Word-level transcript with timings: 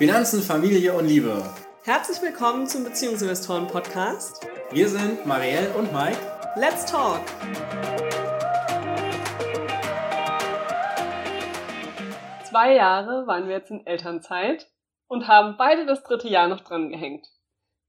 Finanzen, 0.00 0.40
Familie 0.40 0.94
und 0.94 1.04
Liebe. 1.04 1.44
Herzlich 1.84 2.22
willkommen 2.22 2.66
zum 2.66 2.84
Beziehungsinvestoren 2.84 3.66
Podcast. 3.66 4.48
Wir 4.70 4.88
sind 4.88 5.26
Marielle 5.26 5.74
und 5.74 5.92
Mike. 5.92 6.16
Let's 6.56 6.86
talk! 6.86 7.20
Zwei 12.44 12.76
Jahre 12.76 13.26
waren 13.26 13.46
wir 13.46 13.56
jetzt 13.56 13.70
in 13.70 13.86
Elternzeit 13.86 14.70
und 15.06 15.28
haben 15.28 15.58
beide 15.58 15.84
das 15.84 16.02
dritte 16.02 16.28
Jahr 16.28 16.48
noch 16.48 16.62
dran 16.62 16.88
gehängt. 16.88 17.26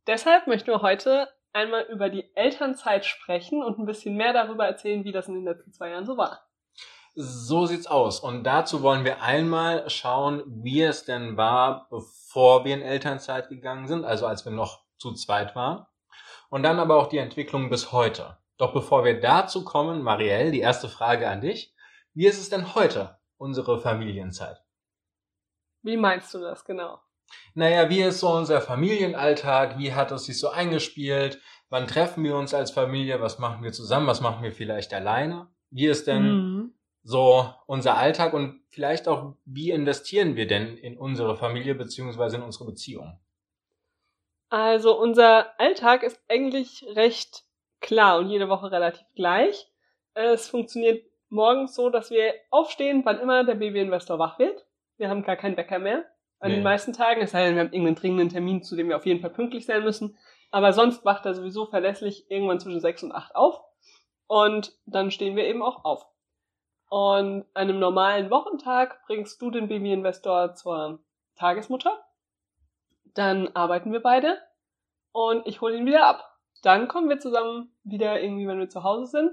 Deshalb 0.06 0.48
möchten 0.48 0.68
wir 0.68 0.82
heute 0.82 1.30
einmal 1.54 1.84
über 1.84 2.10
die 2.10 2.36
Elternzeit 2.36 3.06
sprechen 3.06 3.64
und 3.64 3.80
ein 3.80 3.86
bisschen 3.86 4.18
mehr 4.18 4.34
darüber 4.34 4.66
erzählen, 4.66 5.06
wie 5.06 5.14
das 5.14 5.30
in 5.30 5.36
den 5.36 5.46
letzten 5.46 5.72
zwei 5.72 5.92
Jahren 5.92 6.06
so 6.06 6.18
war. 6.18 6.46
So 7.14 7.66
sieht's 7.66 7.88
aus. 7.88 8.22
Und 8.22 8.46
dazu 8.46 8.82
wollen 8.82 9.04
wir 9.04 9.22
einmal 9.22 9.90
schauen, 9.90 10.44
wie 10.46 10.82
es 10.82 11.04
denn 11.04 11.36
war, 11.36 11.90
bevor 11.90 12.64
wir 12.64 12.74
in 12.74 12.82
Elternzeit 12.82 13.50
gegangen 13.50 13.88
sind, 13.88 14.06
also 14.06 14.28
als 14.28 14.46
wir 14.46 14.52
noch 14.52 14.84
zu 14.98 15.14
zweit 15.14 15.56
waren. 15.56 15.86
Und 16.50 16.64
dann 16.64 16.80
aber 16.80 16.96
auch 16.96 17.08
die 17.08 17.18
Entwicklung 17.18 17.70
bis 17.70 17.92
heute. 17.92 18.38
Doch 18.58 18.74
bevor 18.74 19.04
wir 19.04 19.20
dazu 19.20 19.66
kommen, 19.66 20.04
Marielle, 20.04 20.52
die 20.52 20.60
erste 20.62 20.88
Frage 20.88 21.30
an 21.30 21.42
dich. 21.42 21.74
Wie 22.14 22.28
ist 22.28 22.40
es 22.40 22.50
denn 22.50 22.76
heute, 22.76 23.18
unsere 23.38 23.80
Familienzeit? 23.80 24.62
Wie 25.82 25.98
meinst 25.98 26.34
du 26.34 26.40
das 26.40 26.64
genau? 26.64 27.00
Naja, 27.56 27.90
wie 27.90 28.02
ist 28.02 28.20
so 28.20 28.30
unser 28.30 28.62
Familienalltag? 28.62 29.78
Wie 29.78 29.94
hat 29.94 30.12
es 30.12 30.26
sich 30.26 30.40
so 30.40 30.50
eingespielt? 30.50 31.42
Wann 31.70 31.88
treffen 31.88 32.24
wir 32.24 32.36
uns 32.36 32.54
als 32.54 32.72
Familie? 32.72 33.22
Was 33.22 33.40
machen 33.40 33.64
wir 33.64 33.72
zusammen? 33.72 34.08
Was 34.08 34.22
machen 34.22 34.44
wir 34.44 34.52
vielleicht 34.52 34.94
alleine? 34.94 35.48
Wie 35.70 35.88
ist 35.88 36.08
denn 36.08 36.24
mhm 36.24 36.74
so 37.04 37.52
unser 37.66 37.98
Alltag 37.98 38.34
und 38.34 38.62
vielleicht 38.70 39.08
auch, 39.08 39.34
wie 39.46 39.72
investieren 39.72 40.36
wir 40.36 40.48
denn 40.48 40.78
in 40.78 40.98
unsere 40.98 41.36
Familie 41.36 41.76
beziehungsweise 41.76 42.38
in 42.38 42.44
unsere 42.44 42.66
Beziehung? 42.66 43.20
Also 44.50 45.00
unser 45.00 45.60
Alltag 45.60 46.04
ist 46.04 46.22
eigentlich 46.28 46.86
recht 46.96 47.44
klar 47.80 48.20
und 48.20 48.30
jede 48.30 48.50
Woche 48.50 48.72
relativ 48.72 49.06
gleich. 49.16 49.68
Es 50.14 50.50
funktioniert 50.50 51.06
morgens 51.30 51.74
so, 51.74 51.90
dass 51.90 52.12
wir 52.12 52.34
aufstehen, 52.50 53.02
wann 53.06 53.20
immer 53.20 53.44
der 53.46 53.56
Babyinvestor 53.56 54.20
wach 54.20 54.40
wird. 54.40 54.66
Wir 54.98 55.10
haben 55.10 55.24
gar 55.24 55.38
keinen 55.38 55.58
Wecker 55.58 55.80
mehr. 55.80 56.06
An 56.40 56.50
nee. 56.50 56.58
den 56.58 56.64
meisten 56.64 56.92
Tagen, 56.92 57.22
es 57.22 57.32
sei 57.32 57.46
denn, 57.46 57.56
wir 57.56 57.62
haben 57.62 57.72
irgendeinen 57.72 57.96
dringenden 57.96 58.30
Termin, 58.30 58.64
zu 58.64 58.76
dem 58.76 58.90
wir 58.90 58.98
auf 58.98 59.06
jeden 59.06 59.22
Fall 59.22 59.30
pünktlich 59.30 59.66
sein 59.66 59.84
müssen. 59.84 60.18
Aber 60.52 60.74
sonst 60.74 61.06
wacht 61.06 61.26
er 61.26 61.34
sowieso 61.34 61.66
verlässlich 61.66 62.30
irgendwann 62.30 62.60
zwischen 62.60 62.82
sechs 62.82 63.04
und 63.04 63.14
acht 63.14 63.36
auf. 63.36 63.62
Und 64.28 64.78
dann 64.86 65.12
stehen 65.12 65.36
wir 65.36 65.46
eben 65.46 65.62
auch 65.62 65.86
auf. 65.86 66.06
Und 66.92 67.46
an 67.54 67.70
einem 67.70 67.80
normalen 67.80 68.30
Wochentag 68.30 69.02
bringst 69.06 69.42
du 69.42 69.50
den 69.50 69.70
Babyinvestor 69.70 70.56
zur 70.56 71.00
Tagesmutter. 71.36 71.98
Dann 73.14 73.48
arbeiten 73.56 73.94
wir 73.94 74.02
beide 74.02 74.38
und 75.14 75.48
ich 75.48 75.62
hole 75.62 75.78
ihn 75.78 75.86
wieder 75.86 76.06
ab. 76.06 76.38
Dann 76.64 76.90
kommen 76.90 77.08
wir 77.08 77.18
zusammen 77.18 77.74
wieder 77.84 78.22
irgendwie, 78.22 78.46
wenn 78.46 78.60
wir 78.60 78.68
zu 78.68 78.84
Hause 78.84 79.06
sind 79.06 79.32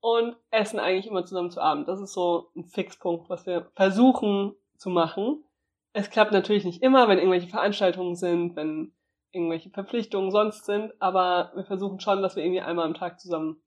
und 0.00 0.36
essen 0.50 0.80
eigentlich 0.80 1.06
immer 1.06 1.26
zusammen 1.26 1.50
zu 1.50 1.60
Abend. 1.60 1.88
Das 1.88 2.00
ist 2.00 2.14
so 2.14 2.52
ein 2.56 2.64
Fixpunkt, 2.64 3.28
was 3.28 3.44
wir 3.44 3.70
versuchen 3.74 4.54
zu 4.78 4.88
machen. 4.88 5.44
Es 5.92 6.08
klappt 6.08 6.32
natürlich 6.32 6.64
nicht 6.64 6.82
immer, 6.82 7.06
wenn 7.06 7.18
irgendwelche 7.18 7.50
Veranstaltungen 7.50 8.14
sind, 8.14 8.56
wenn 8.56 8.94
irgendwelche 9.30 9.68
Verpflichtungen 9.68 10.30
sonst 10.30 10.64
sind, 10.64 10.94
aber 11.02 11.52
wir 11.54 11.64
versuchen 11.64 12.00
schon, 12.00 12.22
dass 12.22 12.34
wir 12.34 12.42
irgendwie 12.42 12.62
einmal 12.62 12.86
am 12.86 12.94
Tag 12.94 13.20
zusammen 13.20 13.62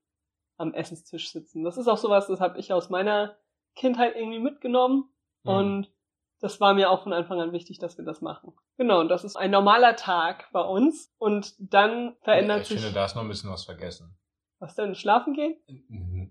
am 0.61 0.73
Essenstisch 0.73 1.31
sitzen. 1.31 1.63
Das 1.63 1.77
ist 1.77 1.87
auch 1.87 1.97
sowas, 1.97 2.27
das 2.27 2.39
habe 2.39 2.59
ich 2.59 2.71
aus 2.71 2.89
meiner 2.89 3.35
Kindheit 3.75 4.15
irgendwie 4.15 4.39
mitgenommen 4.39 5.09
mhm. 5.43 5.51
und 5.51 5.91
das 6.39 6.59
war 6.59 6.73
mir 6.73 6.89
auch 6.89 7.03
von 7.03 7.13
Anfang 7.13 7.39
an 7.39 7.51
wichtig, 7.51 7.77
dass 7.77 7.97
wir 7.97 8.05
das 8.05 8.21
machen. 8.21 8.53
Genau, 8.77 8.99
und 8.99 9.09
das 9.09 9.23
ist 9.23 9.35
ein 9.35 9.51
normaler 9.51 9.95
Tag 9.95 10.49
bei 10.51 10.61
uns 10.61 11.13
und 11.19 11.53
dann 11.59 12.15
verändert 12.21 12.61
ich 12.61 12.67
sich. 12.67 12.77
Ich 12.77 12.83
finde, 12.83 12.95
da 12.95 13.05
ist 13.05 13.15
noch 13.15 13.21
ein 13.21 13.27
bisschen 13.27 13.51
was 13.51 13.63
vergessen. 13.63 14.17
Was 14.61 14.75
denn? 14.75 14.93
Schlafen 14.93 15.33
gehen? 15.33 15.55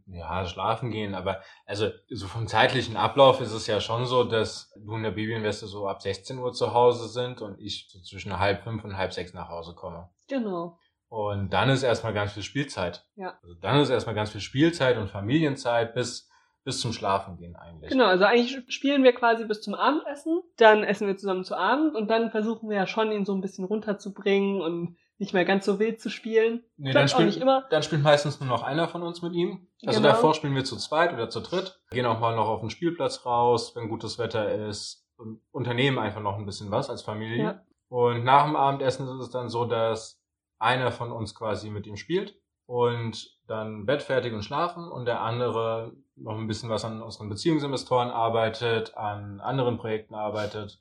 Ja, 0.06 0.46
schlafen 0.46 0.90
gehen, 0.90 1.16
aber 1.16 1.42
also 1.66 1.90
so 2.08 2.28
vom 2.28 2.46
zeitlichen 2.46 2.96
Ablauf 2.96 3.40
ist 3.40 3.52
es 3.52 3.66
ja 3.66 3.80
schon 3.80 4.06
so, 4.06 4.22
dass 4.22 4.72
du 4.76 4.94
und 4.94 5.02
der 5.02 5.10
Babyinvestor 5.10 5.68
so 5.68 5.88
ab 5.88 6.00
16 6.00 6.38
Uhr 6.38 6.52
zu 6.52 6.72
Hause 6.72 7.08
sind 7.08 7.40
und 7.40 7.58
ich 7.60 7.88
so 7.90 8.00
zwischen 8.00 8.38
halb 8.38 8.62
fünf 8.62 8.84
und 8.84 8.96
halb 8.96 9.12
sechs 9.12 9.34
nach 9.34 9.48
Hause 9.48 9.74
komme. 9.74 10.10
Genau. 10.28 10.78
Und 11.10 11.52
dann 11.52 11.68
ist 11.70 11.82
erstmal 11.82 12.14
ganz 12.14 12.32
viel 12.32 12.44
Spielzeit. 12.44 13.04
Ja. 13.16 13.36
Also 13.42 13.56
dann 13.60 13.80
ist 13.80 13.90
erstmal 13.90 14.14
ganz 14.14 14.30
viel 14.30 14.40
Spielzeit 14.40 14.96
und 14.96 15.08
Familienzeit 15.08 15.92
bis, 15.92 16.30
bis 16.62 16.80
zum 16.80 16.92
Schlafen 16.92 17.36
gehen 17.36 17.56
eigentlich. 17.56 17.90
Genau, 17.90 18.06
also 18.06 18.24
eigentlich 18.24 18.62
spielen 18.72 19.02
wir 19.02 19.12
quasi 19.12 19.44
bis 19.44 19.60
zum 19.60 19.74
Abendessen, 19.74 20.40
dann 20.56 20.84
essen 20.84 21.08
wir 21.08 21.16
zusammen 21.16 21.42
zu 21.42 21.56
Abend 21.56 21.96
und 21.96 22.08
dann 22.08 22.30
versuchen 22.30 22.70
wir 22.70 22.76
ja 22.76 22.86
schon, 22.86 23.10
ihn 23.10 23.24
so 23.24 23.34
ein 23.34 23.40
bisschen 23.40 23.64
runterzubringen 23.64 24.60
und 24.60 24.96
nicht 25.18 25.34
mehr 25.34 25.44
ganz 25.44 25.66
so 25.66 25.80
wild 25.80 26.00
zu 26.00 26.10
spielen. 26.10 26.62
Nee, 26.76 26.92
dann 26.92 27.08
spielt, 27.08 27.26
nicht 27.26 27.40
immer. 27.40 27.66
dann 27.70 27.82
spielt 27.82 28.04
meistens 28.04 28.38
nur 28.38 28.48
noch 28.48 28.62
einer 28.62 28.86
von 28.86 29.02
uns 29.02 29.20
mit 29.20 29.34
ihm. 29.34 29.66
Also 29.84 30.00
genau. 30.00 30.12
davor 30.12 30.34
spielen 30.34 30.54
wir 30.54 30.64
zu 30.64 30.76
zweit 30.76 31.12
oder 31.12 31.28
zu 31.28 31.40
dritt. 31.40 31.80
Gehen 31.90 32.06
auch 32.06 32.20
mal 32.20 32.36
noch 32.36 32.46
auf 32.46 32.60
den 32.60 32.70
Spielplatz 32.70 33.26
raus, 33.26 33.74
wenn 33.74 33.88
gutes 33.88 34.18
Wetter 34.18 34.68
ist. 34.68 35.08
Und 35.16 35.42
unternehmen 35.50 35.98
einfach 35.98 36.22
noch 36.22 36.38
ein 36.38 36.46
bisschen 36.46 36.70
was 36.70 36.88
als 36.88 37.02
Familie. 37.02 37.42
Ja. 37.42 37.62
Und 37.88 38.22
nach 38.22 38.46
dem 38.46 38.54
Abendessen 38.54 39.08
ist 39.08 39.20
es 39.20 39.30
dann 39.30 39.48
so, 39.48 39.64
dass 39.64 40.19
einer 40.60 40.92
von 40.92 41.10
uns 41.10 41.34
quasi 41.34 41.70
mit 41.70 41.86
ihm 41.86 41.96
spielt 41.96 42.36
und 42.66 43.36
dann 43.48 43.84
Bett 43.86 44.02
fertig 44.02 44.32
und 44.32 44.44
schlafen 44.44 44.88
und 44.88 45.06
der 45.06 45.22
andere 45.22 45.92
noch 46.14 46.38
ein 46.38 46.46
bisschen 46.46 46.70
was 46.70 46.84
an 46.84 47.02
unseren 47.02 47.28
Beziehungsinvestoren 47.28 48.10
arbeitet, 48.10 48.96
an 48.96 49.40
anderen 49.40 49.78
Projekten 49.78 50.14
arbeitet. 50.14 50.78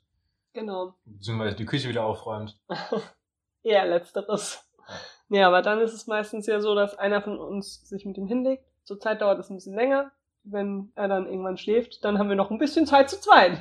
Genau. 0.52 0.94
Beziehungsweise 1.04 1.56
die 1.56 1.64
Küche 1.64 1.88
wieder 1.88 2.04
aufräumt. 2.04 2.58
ja, 3.62 3.82
letzteres. 3.84 4.64
Ja. 5.28 5.38
ja, 5.40 5.46
aber 5.48 5.62
dann 5.62 5.80
ist 5.80 5.94
es 5.94 6.06
meistens 6.06 6.46
ja 6.46 6.60
so, 6.60 6.74
dass 6.74 6.96
einer 6.96 7.22
von 7.22 7.38
uns 7.38 7.88
sich 7.88 8.04
mit 8.04 8.18
ihm 8.18 8.26
hinlegt. 8.26 8.64
Zurzeit 8.84 9.20
dauert 9.20 9.38
es 9.38 9.50
ein 9.50 9.56
bisschen 9.56 9.74
länger. 9.74 10.12
Wenn 10.42 10.92
er 10.94 11.08
dann 11.08 11.26
irgendwann 11.26 11.58
schläft, 11.58 12.04
dann 12.04 12.18
haben 12.18 12.28
wir 12.28 12.36
noch 12.36 12.50
ein 12.50 12.58
bisschen 12.58 12.86
Zeit 12.86 13.10
zu 13.10 13.20
zweit. 13.20 13.60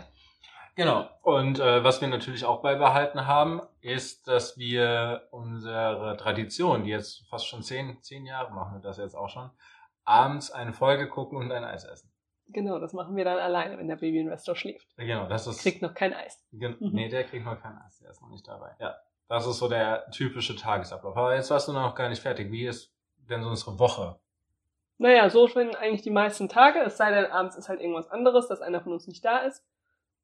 Genau. 0.80 1.10
Und 1.24 1.60
äh, 1.60 1.84
was 1.84 2.00
wir 2.00 2.08
natürlich 2.08 2.46
auch 2.46 2.62
beibehalten 2.62 3.28
haben, 3.28 3.62
ist, 3.82 4.30
dass 4.30 4.58
wir 4.58 5.28
unsere 5.30 6.16
Tradition, 6.16 6.86
die 6.86 6.90
jetzt 6.90 7.28
fast 7.30 7.48
schon 7.48 7.64
zehn, 7.64 8.02
zehn 8.02 8.26
Jahre 8.26 8.54
machen 8.54 8.76
wir 8.76 8.82
das 8.82 8.96
jetzt 8.96 9.14
auch 9.14 9.28
schon, 9.28 9.50
abends 10.06 10.52
eine 10.52 10.72
Folge 10.72 11.10
gucken 11.10 11.38
und 11.38 11.52
ein 11.52 11.66
Eis 11.66 11.84
essen. 11.84 12.10
Genau, 12.48 12.80
das 12.80 12.94
machen 12.94 13.18
wir 13.18 13.26
dann 13.26 13.40
alleine, 13.40 13.78
wenn 13.78 13.90
der 13.90 13.98
Babyinvestor 13.98 14.56
schläft. 14.56 14.88
Genau, 14.96 15.28
das 15.28 15.48
ist. 15.48 15.62
Kriegt 15.62 15.82
noch 15.82 15.94
kein 15.94 16.14
Eis. 16.14 16.42
Gen 16.54 16.78
mhm. 16.80 16.92
Nee, 16.94 17.10
der 17.10 17.26
kriegt 17.26 17.44
noch 17.44 17.62
kein 17.62 17.78
Eis, 17.78 18.00
der 18.00 18.12
ist 18.12 18.22
noch 18.22 18.30
nicht 18.30 18.48
dabei. 18.48 18.74
Ja. 18.80 18.96
Das 19.28 19.46
ist 19.48 19.58
so 19.58 19.68
der 19.68 20.10
typische 20.12 20.56
Tagesablauf. 20.56 21.18
Aber 21.18 21.36
jetzt 21.36 21.52
warst 21.52 21.68
du 21.68 21.74
noch 21.74 21.94
gar 21.94 22.08
nicht 22.08 22.22
fertig. 22.22 22.54
Wie 22.54 22.66
ist 22.66 22.96
denn 23.30 23.44
so 23.44 23.50
unsere 23.50 23.78
Woche? 23.80 24.18
Naja, 24.98 25.30
so 25.30 25.46
sind 25.46 25.76
eigentlich 25.76 26.04
die 26.04 26.10
meisten 26.10 26.48
Tage, 26.48 26.80
es 26.80 26.96
sei 26.96 27.12
denn, 27.12 27.26
abends 27.26 27.58
ist 27.58 27.68
halt 27.68 27.82
irgendwas 27.82 28.10
anderes, 28.10 28.48
dass 28.48 28.62
einer 28.62 28.80
von 28.80 28.94
uns 28.94 29.08
nicht 29.08 29.26
da 29.26 29.40
ist. 29.40 29.66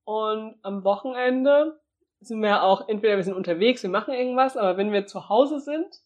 Und 0.06 0.56
am 0.62 0.84
Wochenende 0.84 1.80
sind 2.22 2.42
wir 2.42 2.64
auch, 2.64 2.88
entweder 2.88 3.18
wir 3.18 3.24
sind 3.24 3.36
unterwegs, 3.36 3.84
wir 3.84 3.90
machen 3.90 4.14
irgendwas, 4.14 4.56
aber 4.56 4.78
wenn 4.78 4.92
wir 4.92 5.06
zu 5.06 5.30
Hause 5.30 5.60
sind, 5.60 6.02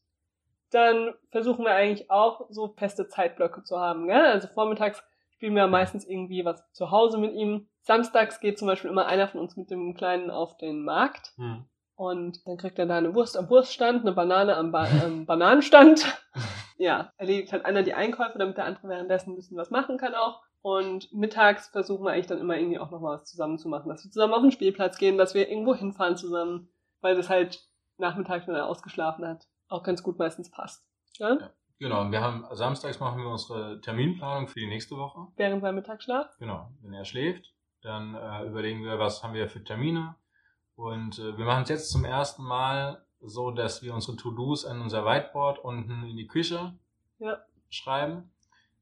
dann 0.71 1.13
versuchen 1.31 1.65
wir 1.65 1.71
eigentlich 1.71 2.09
auch 2.09 2.45
so 2.49 2.73
feste 2.77 3.07
Zeitblöcke 3.07 3.63
zu 3.63 3.79
haben. 3.79 4.07
Gell? 4.07 4.25
Also 4.25 4.47
vormittags 4.47 5.03
spielen 5.31 5.55
wir 5.55 5.67
meistens 5.67 6.05
irgendwie 6.05 6.45
was 6.45 6.63
zu 6.73 6.91
Hause 6.91 7.17
mit 7.17 7.33
ihm. 7.33 7.67
Samstags 7.81 8.39
geht 8.39 8.59
zum 8.59 8.67
Beispiel 8.67 8.89
immer 8.89 9.07
einer 9.07 9.27
von 9.27 9.41
uns 9.41 9.55
mit 9.55 9.71
dem 9.71 9.95
Kleinen 9.95 10.29
auf 10.29 10.57
den 10.57 10.83
Markt. 10.83 11.33
Hm. 11.37 11.65
Und 11.95 12.47
dann 12.47 12.57
kriegt 12.57 12.79
er 12.79 12.85
da 12.85 12.97
eine 12.97 13.13
Wurst 13.13 13.35
am 13.35 13.49
Wurststand, 13.49 14.01
eine 14.01 14.13
Banane 14.13 14.55
am, 14.55 14.71
ba 14.71 14.87
am 15.03 15.25
Bananenstand. 15.25 16.05
ja, 16.77 17.11
erledigt 17.17 17.51
halt 17.51 17.65
einer 17.65 17.83
die 17.83 17.93
Einkäufe, 17.93 18.37
damit 18.37 18.57
der 18.57 18.65
andere 18.65 18.87
währenddessen 18.87 19.31
ein 19.31 19.35
bisschen 19.35 19.57
was 19.57 19.69
machen 19.69 19.97
kann 19.97 20.15
auch. 20.15 20.41
Und 20.61 21.11
mittags 21.13 21.69
versuchen 21.69 22.03
wir 22.03 22.11
eigentlich 22.11 22.27
dann 22.27 22.39
immer 22.39 22.57
irgendwie 22.57 22.79
auch 22.79 22.91
noch 22.91 22.99
mal 22.99 23.15
was 23.15 23.25
zusammen 23.25 23.57
zu 23.57 23.69
machen. 23.69 23.89
Dass 23.89 24.03
wir 24.03 24.11
zusammen 24.11 24.33
auf 24.33 24.41
den 24.41 24.51
Spielplatz 24.51 24.97
gehen, 24.97 25.17
dass 25.17 25.33
wir 25.33 25.49
irgendwo 25.49 25.73
hinfahren 25.73 26.17
zusammen, 26.17 26.69
weil 27.01 27.15
das 27.15 27.29
halt 27.29 27.65
nachmittags, 27.97 28.47
wenn 28.47 28.55
er 28.55 28.67
ausgeschlafen 28.67 29.25
hat, 29.25 29.47
auch 29.69 29.83
ganz 29.83 30.03
gut 30.03 30.19
meistens 30.19 30.51
passt. 30.51 30.85
Ja? 31.17 31.37
ja 31.39 31.51
genau, 31.79 32.01
und 32.01 32.11
wir 32.11 32.21
haben 32.21 32.45
samstags 32.51 32.99
machen 32.99 33.21
wir 33.21 33.29
unsere 33.29 33.79
Terminplanung 33.81 34.47
für 34.47 34.59
die 34.59 34.67
nächste 34.67 34.97
Woche. 34.97 35.27
Während 35.37 35.61
seinem 35.61 35.75
Mittagsschlaf? 35.75 36.37
Genau, 36.39 36.69
wenn 36.81 36.93
er 36.93 37.05
schläft, 37.05 37.53
dann 37.81 38.15
äh, 38.15 38.45
überlegen 38.45 38.83
wir, 38.83 38.99
was 38.99 39.23
haben 39.23 39.33
wir 39.33 39.47
für 39.47 39.63
Termine. 39.63 40.15
Und 40.75 41.19
äh, 41.19 41.37
wir 41.37 41.45
machen 41.45 41.63
es 41.63 41.69
jetzt 41.69 41.91
zum 41.91 42.03
ersten 42.03 42.43
Mal 42.43 43.05
so, 43.21 43.51
dass 43.51 43.81
wir 43.81 43.93
unsere 43.93 44.17
To-Dos 44.17 44.65
an 44.65 44.81
unser 44.81 45.05
Whiteboard 45.05 45.59
unten 45.59 46.03
in 46.05 46.17
die 46.17 46.27
Küche 46.27 46.73
ja. 47.19 47.37
schreiben 47.69 48.31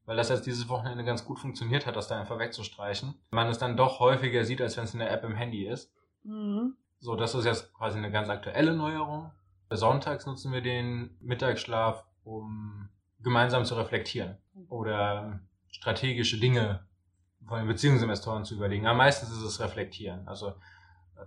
weil 0.08 0.16
das 0.16 0.30
jetzt 0.30 0.46
dieses 0.46 0.70
Wochenende 0.70 1.04
ganz 1.04 1.26
gut 1.26 1.38
funktioniert 1.38 1.84
hat, 1.84 1.94
das 1.94 2.08
da 2.08 2.18
einfach 2.18 2.38
wegzustreichen. 2.38 3.14
Man 3.30 3.46
es 3.48 3.58
dann 3.58 3.76
doch 3.76 4.00
häufiger 4.00 4.42
sieht, 4.42 4.62
als 4.62 4.74
wenn 4.78 4.84
es 4.84 4.94
in 4.94 5.00
der 5.00 5.12
App 5.12 5.22
im 5.22 5.34
Handy 5.34 5.66
ist. 5.66 5.92
Mhm. 6.24 6.76
So, 6.98 7.14
das 7.14 7.34
ist 7.34 7.44
jetzt 7.44 7.74
quasi 7.74 7.98
eine 7.98 8.10
ganz 8.10 8.30
aktuelle 8.30 8.74
Neuerung. 8.74 9.30
Sonntags 9.68 10.24
nutzen 10.24 10.50
wir 10.50 10.62
den 10.62 11.14
Mittagsschlaf, 11.20 12.06
um 12.24 12.88
gemeinsam 13.20 13.66
zu 13.66 13.74
reflektieren 13.74 14.38
oder 14.70 15.40
strategische 15.70 16.40
Dinge 16.40 16.86
von 17.46 17.58
den 17.58 17.68
Beziehungsinvestoren 17.68 18.46
zu 18.46 18.54
überlegen. 18.54 18.86
Am 18.86 18.96
meisten 18.96 19.26
ist 19.26 19.42
es 19.42 19.60
reflektieren. 19.60 20.26
Also 20.26 20.54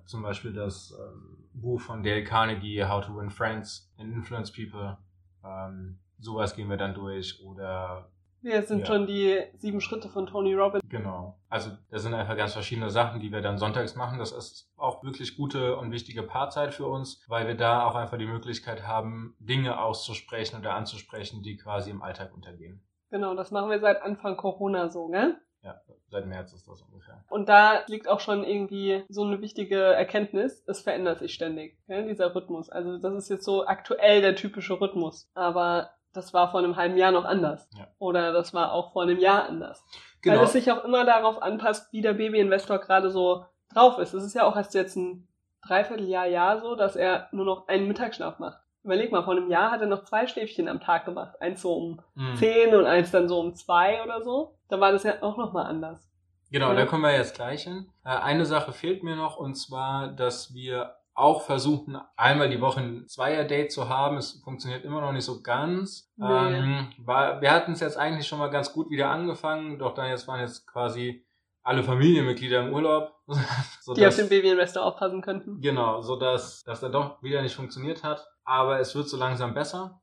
Zum 0.06 0.24
Beispiel 0.24 0.54
das 0.54 0.92
ähm, 1.00 1.50
Buch 1.54 1.82
von 1.82 2.02
Dale 2.02 2.24
Carnegie, 2.24 2.84
How 2.84 3.06
to 3.06 3.16
Win 3.16 3.30
Friends 3.30 3.94
and 4.00 4.12
Influence 4.12 4.52
People. 4.52 4.98
Ähm, 5.44 6.00
sowas 6.20 6.56
gehen 6.56 6.68
wir 6.68 6.78
dann 6.78 6.96
durch. 6.96 7.44
Oder 7.44 8.10
ja, 8.42 8.62
sind 8.62 8.82
ja. 8.82 8.86
schon 8.86 9.08
die 9.08 9.40
sieben 9.58 9.82
Schritte 9.82 10.10
von 10.10 10.28
Tony 10.28 10.54
Robbins. 10.54 10.84
Genau. 10.90 11.38
Also 11.50 11.72
das 11.90 12.04
sind 12.04 12.14
einfach 12.14 12.36
ganz 12.36 12.54
verschiedene 12.54 12.90
Sachen, 12.90 13.20
die 13.20 13.32
wir 13.32 13.42
dann 13.42 13.58
sonntags 13.58 13.96
machen. 13.96 14.20
Das 14.20 14.32
ist 14.32 14.72
auch 14.78 15.04
wirklich 15.04 15.36
gute 15.38 15.78
und 15.78 15.92
wichtige 15.92 16.24
Paarzeit 16.24 16.74
für 16.74 16.88
uns, 16.88 17.24
weil 17.28 17.48
wir 17.48 17.56
da 17.56 17.86
auch 17.86 17.96
einfach 17.96 18.18
die 18.18 18.26
Möglichkeit 18.26 18.88
haben, 18.88 19.36
Dinge 19.40 19.80
auszusprechen 19.80 20.60
oder 20.60 20.74
anzusprechen, 20.74 21.44
die 21.44 21.58
quasi 21.58 21.92
im 21.92 22.02
Alltag 22.02 22.34
untergehen. 22.34 22.84
Genau, 23.10 23.36
das 23.36 23.52
machen 23.52 23.70
wir 23.70 23.80
seit 23.80 24.02
Anfang 24.02 24.38
Corona 24.38 24.90
so, 24.90 25.08
gell? 25.10 25.36
Ja, 25.64 25.80
seit 26.08 26.26
März 26.26 26.54
ist 26.54 26.68
das 26.68 26.82
ungefähr. 26.82 27.24
Und 27.30 27.48
da 27.48 27.84
liegt 27.88 28.08
auch 28.08 28.20
schon 28.20 28.44
irgendwie 28.44 29.04
so 29.10 29.24
eine 29.24 29.42
wichtige 29.42 29.80
Erkenntnis, 29.80 30.64
es 30.66 30.82
verändert 30.82 31.20
sich 31.20 31.34
ständig, 31.34 31.78
gell, 31.88 32.08
dieser 32.08 32.34
Rhythmus. 32.34 32.70
Also 32.70 32.98
das 32.98 33.14
ist 33.14 33.30
jetzt 33.30 33.46
so 33.46 33.68
aktuell 33.68 34.22
der 34.22 34.36
typische 34.36 34.80
Rhythmus. 34.80 35.30
Aber 35.36 35.92
das 36.14 36.34
war 36.34 36.52
vor 36.52 36.60
einem 36.60 36.76
halben 36.76 36.98
Jahr 36.98 37.12
noch 37.12 37.26
anders. 37.26 37.68
Ja. 37.78 37.88
Oder 38.00 38.34
das 38.34 38.54
war 38.54 38.74
auch 38.74 38.92
vor 38.94 39.04
einem 39.04 39.20
Jahr 39.20 39.48
anders. 39.48 39.84
Genau. 40.22 40.38
Weil 40.38 40.44
es 40.46 40.54
sich 40.54 40.72
auch 40.72 40.84
immer 40.84 41.06
darauf 41.06 41.42
anpasst, 41.42 41.92
wie 41.94 42.02
der 42.02 42.14
Babyinvestor 42.14 42.80
gerade 42.80 43.10
so 43.10 43.46
drauf 43.74 43.98
ist. 43.98 44.14
Es 44.14 44.24
ist 44.24 44.34
ja 44.34 44.44
auch 44.44 44.56
erst 44.56 44.74
jetzt 44.74 44.96
ein 44.96 45.28
Dreivierteljahr, 45.66 46.28
Jahr 46.28 46.60
so, 46.60 46.76
dass 46.76 46.96
er 46.96 47.30
nur 47.32 47.46
noch 47.46 47.68
einen 47.68 47.88
Mittagsschlaf 47.88 48.40
macht. 48.40 48.60
Überleg 48.84 49.12
mal, 49.12 49.24
vor 49.24 49.34
einem 49.34 49.50
Jahr 49.50 49.72
hat 49.72 49.82
er 49.82 49.88
noch 49.88 50.04
zwei 50.06 50.26
Schläfchen 50.26 50.68
am 50.68 50.80
Tag 50.80 51.06
gemacht. 51.06 51.40
Eins 51.40 51.62
so 51.62 51.74
um 51.74 52.02
mhm. 52.16 52.36
zehn 52.36 52.74
und 52.76 52.86
eins 52.86 53.12
dann 53.12 53.28
so 53.30 53.40
um 53.40 53.54
zwei 53.56 54.04
oder 54.04 54.24
so. 54.24 54.56
Da 54.70 54.80
war 54.80 54.92
das 54.92 55.04
ja 55.04 55.22
auch 55.22 55.38
nochmal 55.38 55.68
anders. 55.68 56.10
Genau, 56.52 56.70
ja. 56.70 56.76
da 56.76 56.86
kommen 56.86 57.04
wir 57.04 57.16
jetzt 57.16 57.36
gleich 57.36 57.64
hin. 57.64 57.90
Äh, 58.04 58.10
eine 58.10 58.46
Sache 58.46 58.74
fehlt 58.74 59.04
mir 59.04 59.16
noch 59.16 59.38
und 59.38 59.56
zwar, 59.56 60.08
dass 60.08 60.54
wir 60.54 60.96
auch 61.14 61.44
versuchen, 61.44 61.98
einmal 62.16 62.50
die 62.50 62.62
Woche 62.62 62.80
ein 62.80 63.08
Zweier-Date 63.08 63.72
zu 63.72 63.90
haben. 63.90 64.18
Es 64.18 64.42
funktioniert 64.44 64.86
immer 64.86 65.02
noch 65.02 65.12
nicht 65.12 65.26
so 65.26 65.42
ganz. 65.42 66.12
Nee. 66.16 66.26
Ähm, 66.28 66.94
war, 67.00 67.42
wir 67.42 67.52
hatten 67.52 67.74
es 67.74 67.80
jetzt 67.80 67.98
eigentlich 67.98 68.28
schon 68.28 68.40
mal 68.40 68.50
ganz 68.50 68.74
gut 68.74 68.90
wieder 68.90 69.10
angefangen, 69.10 69.78
doch 69.78 69.94
dann 69.94 70.10
jetzt 70.10 70.28
waren 70.28 70.40
jetzt 70.40 70.66
quasi 70.68 71.26
alle 71.64 71.84
Familienmitglieder 71.84 72.62
im 72.62 72.74
Urlaub. 72.74 73.14
die 73.96 74.06
auf 74.06 74.16
den 74.16 74.30
Babyinvestor 74.30 74.84
aufpassen 74.84 75.22
könnten. 75.22 75.62
Genau, 75.62 76.02
so 76.02 76.16
dass 76.16 76.64
das 76.64 76.80
dann 76.80 76.92
doch 76.92 77.22
wieder 77.22 77.42
nicht 77.42 77.56
funktioniert 77.56 78.04
hat. 78.04 78.28
Aber 78.44 78.80
es 78.80 78.96
wird 78.96 79.08
so 79.08 79.18
langsam 79.18 79.54
besser. 79.54 80.02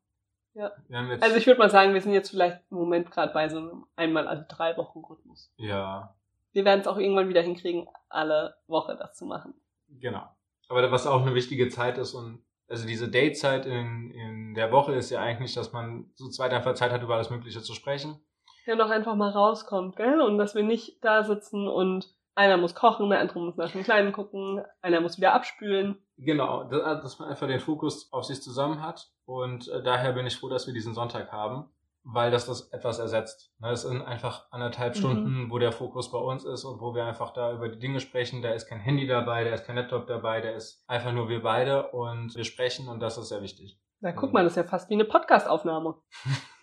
Ja. 0.55 0.73
also 1.21 1.37
ich 1.37 1.47
würde 1.47 1.59
mal 1.61 1.71
sagen, 1.71 1.95
wir 1.95 2.01
sind 2.01 2.13
jetzt 2.13 2.31
vielleicht 2.31 2.61
im 2.71 2.79
Moment 2.79 3.11
gerade 3.13 3.33
bei 3.33 3.49
so 3.49 3.59
einem 3.59 3.87
einmal 3.95 4.27
alle 4.27 4.45
drei 4.49 4.77
Wochen 4.77 5.01
Rhythmus. 5.05 5.53
Ja. 5.57 6.17
Wir 6.53 6.65
werden 6.65 6.81
es 6.81 6.89
auch 6.89 6.97
irgendwann 6.97 7.29
wieder 7.29 7.43
hinkriegen, 7.43 7.87
alle 8.09 8.57
Woche 8.67 8.97
das 8.97 9.17
zu 9.17 9.25
machen. 9.25 9.55
Genau. 9.89 10.27
Aber 10.69 10.91
was 10.91 11.07
auch 11.07 11.23
eine 11.23 11.35
wichtige 11.35 11.69
Zeit 11.69 11.99
ist 11.99 12.15
und 12.15 12.43
also 12.69 12.87
diese 12.87 13.09
Datezeit 13.09 13.65
in, 13.65 14.11
in 14.11 14.55
der 14.55 14.71
Woche 14.71 14.93
ist 14.93 15.11
ja 15.11 15.21
eigentlich, 15.21 15.55
dass 15.55 15.73
man 15.73 16.11
so 16.15 16.29
zweit 16.29 16.53
einfach 16.53 16.75
Zeit 16.75 16.93
hat, 16.93 17.03
über 17.03 17.15
alles 17.15 17.31
Mögliche 17.31 17.63
zu 17.63 17.75
sprechen. 17.75 18.21
Ja, 18.67 18.77
noch 18.77 18.91
einfach 18.91 19.15
mal 19.15 19.31
rauskommt, 19.31 19.97
gell? 19.97 20.21
Und 20.21 20.37
dass 20.37 20.55
wir 20.55 20.63
nicht 20.63 21.03
da 21.03 21.25
sitzen 21.25 21.67
und 21.67 22.15
einer 22.35 22.59
muss 22.59 22.75
kochen, 22.75 23.09
der 23.09 23.21
andere 23.21 23.41
muss 23.41 23.57
nach 23.57 23.73
dem 23.73 23.83
Kleinen 23.83 24.13
gucken, 24.13 24.63
einer 24.83 25.01
muss 25.01 25.17
wieder 25.17 25.33
abspülen. 25.33 25.97
Genau, 26.19 26.65
dass 26.65 27.19
man 27.19 27.31
einfach 27.31 27.47
den 27.47 27.61
Fokus 27.61 28.13
auf 28.13 28.25
sich 28.25 28.43
zusammen 28.43 28.83
hat. 28.83 29.11
Und 29.25 29.69
äh, 29.69 29.83
daher 29.83 30.13
bin 30.13 30.27
ich 30.27 30.37
froh, 30.37 30.49
dass 30.49 30.67
wir 30.67 30.75
diesen 30.75 30.95
Sonntag 30.95 31.33
haben 31.33 31.71
weil 32.11 32.31
das 32.31 32.47
das 32.47 32.73
etwas 32.73 32.99
ersetzt. 32.99 33.53
Das 33.61 33.85
ne, 33.85 33.91
sind 33.91 34.03
einfach 34.03 34.47
anderthalb 34.51 34.95
mhm. 34.95 34.99
Stunden, 34.99 35.51
wo 35.51 35.59
der 35.59 35.73
Fokus 35.73 36.11
bei 36.11 36.19
uns 36.19 36.45
ist 36.45 36.65
und 36.65 36.81
wo 36.81 36.95
wir 36.95 37.05
einfach 37.05 37.33
da 37.33 37.53
über 37.53 37.69
die 37.69 37.79
Dinge 37.79 38.01
sprechen. 38.01 38.41
Da 38.41 38.51
ist 38.53 38.67
kein 38.67 38.81
Handy 38.81 39.07
dabei, 39.07 39.45
da 39.45 39.51
ist 39.51 39.67
kein 39.67 39.77
Laptop 39.77 40.07
dabei, 40.07 40.41
da 40.41 40.51
ist 40.51 40.85
einfach 40.87 41.13
nur 41.13 41.29
wir 41.29 41.43
beide 41.43 41.89
und 41.91 42.35
wir 42.35 42.45
sprechen 42.45 42.89
und 42.89 43.01
das 43.01 43.19
ist 43.19 43.29
sehr 43.29 43.43
wichtig. 43.43 43.79
Na 44.01 44.13
guck 44.13 44.33
mal, 44.33 44.43
das 44.43 44.53
ist 44.53 44.57
ja 44.57 44.65
fast 44.65 44.89
wie 44.89 44.95
eine 44.95 45.05
Podcastaufnahme. 45.05 45.97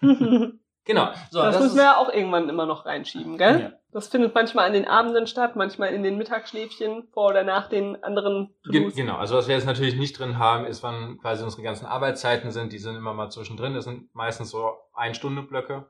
Genau. 0.86 1.12
So, 1.32 1.42
das, 1.42 1.56
das 1.56 1.64
müssen 1.64 1.78
wir 1.78 1.84
ja 1.84 1.98
auch 1.98 2.14
irgendwann 2.14 2.48
immer 2.48 2.68
noch 2.68 2.86
reinschieben, 2.86 3.38
gell? 3.38 3.60
Ja. 3.60 3.72
Das 3.92 4.08
findet 4.08 4.36
manchmal 4.36 4.68
an 4.68 4.74
den 4.74 4.88
Abenden 4.88 5.26
statt, 5.26 5.56
manchmal 5.56 5.94
in 5.94 6.04
den 6.04 6.18
Mittagsschläfchen 6.18 7.08
vor 7.12 7.30
oder 7.30 7.44
nach 7.44 7.70
den 7.70 8.04
anderen 8.04 8.54
Ge 8.66 8.92
Genau, 8.92 9.16
also 9.16 9.36
was 9.36 9.48
wir 9.48 9.56
jetzt 9.56 9.66
natürlich 9.66 9.96
nicht 9.96 10.20
drin 10.20 10.38
haben, 10.38 10.66
ist, 10.66 10.84
wann 10.84 11.18
quasi 11.18 11.44
unsere 11.44 11.64
ganzen 11.64 11.86
Arbeitszeiten 11.86 12.52
sind. 12.52 12.72
Die 12.72 12.78
sind 12.78 12.96
immer 12.96 13.14
mal 13.14 13.32
zwischendrin. 13.32 13.74
Das 13.74 13.86
sind 13.86 14.14
meistens 14.14 14.52
so 14.52 14.74
Ein-Stunde-Blöcke. 14.94 15.90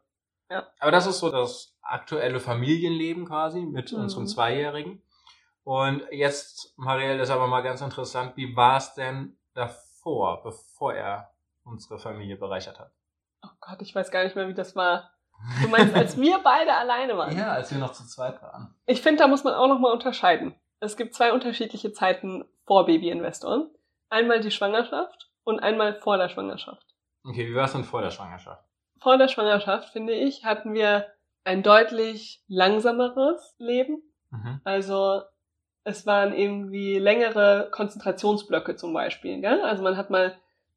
Ja. 0.50 0.68
Aber 0.80 0.92
das 0.92 1.07
ist 1.07 1.19
so 1.19 1.30
das 1.30 1.75
aktuelle 1.81 2.39
Familienleben 2.39 3.25
quasi 3.25 3.62
mit 3.62 3.91
mhm. 3.91 4.01
unserem 4.01 4.27
Zweijährigen. 4.27 5.01
Und 5.63 6.03
jetzt, 6.12 6.74
Marielle, 6.77 7.21
ist 7.21 7.31
aber 7.31 7.48
mal 7.48 7.62
ganz 7.62 7.81
interessant, 7.81 8.33
wie 8.38 8.56
war 8.56 8.77
es 8.77 8.94
denn 8.94 9.36
davor, 9.56 10.44
bevor 10.44 10.94
er 10.94 11.31
unsere 11.63 11.98
Familie 11.98 12.38
bereichert 12.38 12.80
hat? 12.80 12.91
Oh 13.45 13.56
Gott, 13.62 13.81
ich 13.81 13.94
weiß 13.94 14.12
gar 14.12 14.24
nicht 14.24 14.36
mehr, 14.36 14.47
wie 14.47 14.53
das 14.53 14.75
war. 14.75 15.12
Du 15.62 15.68
meinst, 15.68 15.95
als 15.95 16.18
wir 16.21 16.39
beide 16.44 16.74
alleine 16.74 17.18
waren? 17.18 17.38
Ja, 17.38 17.51
als 17.51 17.71
wir 17.71 17.77
noch 17.77 17.92
zu 17.92 18.06
zweit 18.06 18.42
waren. 18.42 18.75
Ich 18.86 19.01
finde, 19.01 19.21
da 19.24 19.27
muss 19.27 19.44
man 19.44 19.53
auch 19.53 19.68
nochmal 19.68 19.92
unterscheiden. 19.92 20.56
Es 20.80 20.97
gibt 20.97 21.13
zwei 21.13 21.33
unterschiedliche 21.33 21.94
Zeiten 21.94 22.45
vor 22.65 22.86
Babyinvestoren. 22.86 23.69
Einmal 24.09 24.39
die 24.39 24.51
Schwangerschaft 24.51 25.30
und 25.44 25.59
einmal 25.59 25.95
vor 25.95 26.18
der 26.18 26.30
Schwangerschaft. 26.30 26.86
Okay, 27.24 27.47
wie 27.47 27.56
war 27.56 27.65
es 27.65 27.74
denn 27.74 27.83
vor 27.83 28.01
der 28.01 28.12
Schwangerschaft? 28.12 28.63
Vor 29.00 29.18
der 29.18 29.27
Schwangerschaft, 29.27 29.89
finde 29.89 30.13
ich, 30.13 30.45
hatten 30.45 30.74
wir 30.74 31.07
ein 31.44 31.63
deutlich 31.63 32.44
langsameres 32.48 33.56
Leben. 33.57 34.01
Mhm. 34.31 34.62
Also 34.63 35.21
es 35.83 36.06
waren 36.06 36.33
irgendwie 36.33 36.98
längere 36.98 37.69
Konzentrationsblöcke 37.71 38.75
zum 38.75 38.94
Beispiel. 38.94 39.39
Gell? 39.41 39.62
Also 39.62 39.83
man 39.83 39.98
hat 39.98 40.09
mal 40.09 40.36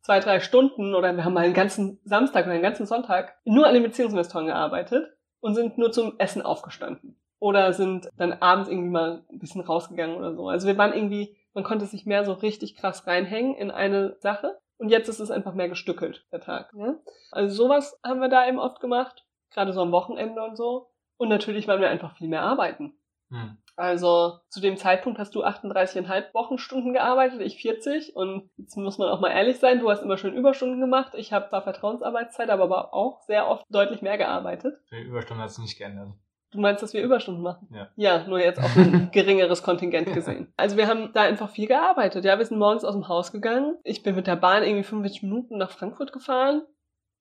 zwei, 0.08 0.20
drei 0.20 0.40
Stunden 0.40 0.94
oder 0.94 1.14
wir 1.14 1.22
haben 1.22 1.34
mal 1.34 1.44
einen 1.44 1.52
ganzen 1.52 2.00
Samstag 2.02 2.46
oder 2.46 2.54
einen 2.54 2.62
ganzen 2.62 2.86
Sonntag 2.86 3.36
nur 3.44 3.66
an 3.66 3.74
den 3.74 3.82
Beziehungsinvestoren 3.82 4.46
gearbeitet 4.46 5.06
und 5.40 5.54
sind 5.54 5.76
nur 5.76 5.92
zum 5.92 6.14
Essen 6.18 6.40
aufgestanden. 6.40 7.20
Oder 7.40 7.74
sind 7.74 8.08
dann 8.16 8.32
abends 8.32 8.70
irgendwie 8.70 8.88
mal 8.88 9.22
ein 9.30 9.38
bisschen 9.38 9.60
rausgegangen 9.60 10.16
oder 10.16 10.34
so. 10.34 10.48
Also 10.48 10.66
wir 10.66 10.78
waren 10.78 10.94
irgendwie, 10.94 11.36
man 11.52 11.62
konnte 11.62 11.84
sich 11.84 12.06
mehr 12.06 12.24
so 12.24 12.32
richtig 12.32 12.74
krass 12.74 13.06
reinhängen 13.06 13.54
in 13.54 13.70
eine 13.70 14.16
Sache. 14.20 14.58
Und 14.78 14.88
jetzt 14.88 15.10
ist 15.10 15.20
es 15.20 15.30
einfach 15.30 15.52
mehr 15.52 15.68
gestückelt, 15.68 16.24
der 16.32 16.40
Tag. 16.40 16.72
Ja? 16.74 16.94
Also 17.30 17.54
sowas 17.54 18.00
haben 18.02 18.20
wir 18.20 18.30
da 18.30 18.48
eben 18.48 18.58
oft 18.58 18.80
gemacht. 18.80 19.26
Gerade 19.50 19.74
so 19.74 19.82
am 19.82 19.92
Wochenende 19.92 20.42
und 20.42 20.56
so. 20.56 20.88
Und 21.18 21.28
natürlich 21.28 21.68
waren 21.68 21.82
wir 21.82 21.90
einfach 21.90 22.16
viel 22.16 22.28
mehr 22.28 22.42
arbeiten. 22.42 22.94
Hm. 23.30 23.58
Also 23.76 24.40
zu 24.48 24.60
dem 24.60 24.76
Zeitpunkt 24.76 25.20
hast 25.20 25.36
du 25.36 25.44
38,5 25.44 26.34
Wochenstunden 26.34 26.92
gearbeitet, 26.92 27.40
ich 27.40 27.62
40. 27.62 28.16
Und 28.16 28.50
jetzt 28.56 28.76
muss 28.76 28.98
man 28.98 29.08
auch 29.08 29.20
mal 29.20 29.30
ehrlich 29.30 29.58
sein, 29.58 29.78
du 29.78 29.88
hast 29.88 30.02
immer 30.02 30.18
schön 30.18 30.34
Überstunden 30.34 30.80
gemacht. 30.80 31.12
Ich 31.14 31.32
habe 31.32 31.48
zwar 31.48 31.62
Vertrauensarbeitszeit, 31.62 32.50
aber 32.50 32.92
auch 32.92 33.20
sehr 33.22 33.48
oft 33.48 33.64
deutlich 33.70 34.02
mehr 34.02 34.18
gearbeitet. 34.18 34.80
Die 34.90 35.02
Überstunden 35.02 35.44
hat 35.44 35.50
es 35.50 35.58
nicht 35.58 35.78
geändert. 35.78 36.08
Du 36.50 36.60
meinst, 36.60 36.82
dass 36.82 36.92
wir 36.94 37.02
Überstunden 37.02 37.42
machen? 37.42 37.68
Ja. 37.70 37.88
Ja, 37.94 38.26
nur 38.26 38.40
jetzt 38.40 38.58
auf 38.58 38.74
ein 38.76 39.10
geringeres 39.12 39.62
Kontingent 39.62 40.12
gesehen. 40.12 40.52
Also 40.56 40.76
wir 40.76 40.88
haben 40.88 41.12
da 41.12 41.22
einfach 41.22 41.50
viel 41.50 41.68
gearbeitet. 41.68 42.24
Ja, 42.24 42.38
wir 42.38 42.46
sind 42.46 42.58
morgens 42.58 42.84
aus 42.84 42.94
dem 42.94 43.06
Haus 43.06 43.30
gegangen. 43.30 43.76
Ich 43.84 44.02
bin 44.02 44.16
mit 44.16 44.26
der 44.26 44.36
Bahn 44.36 44.64
irgendwie 44.64 44.82
45 44.82 45.22
Minuten 45.22 45.58
nach 45.58 45.70
Frankfurt 45.70 46.12
gefahren 46.12 46.62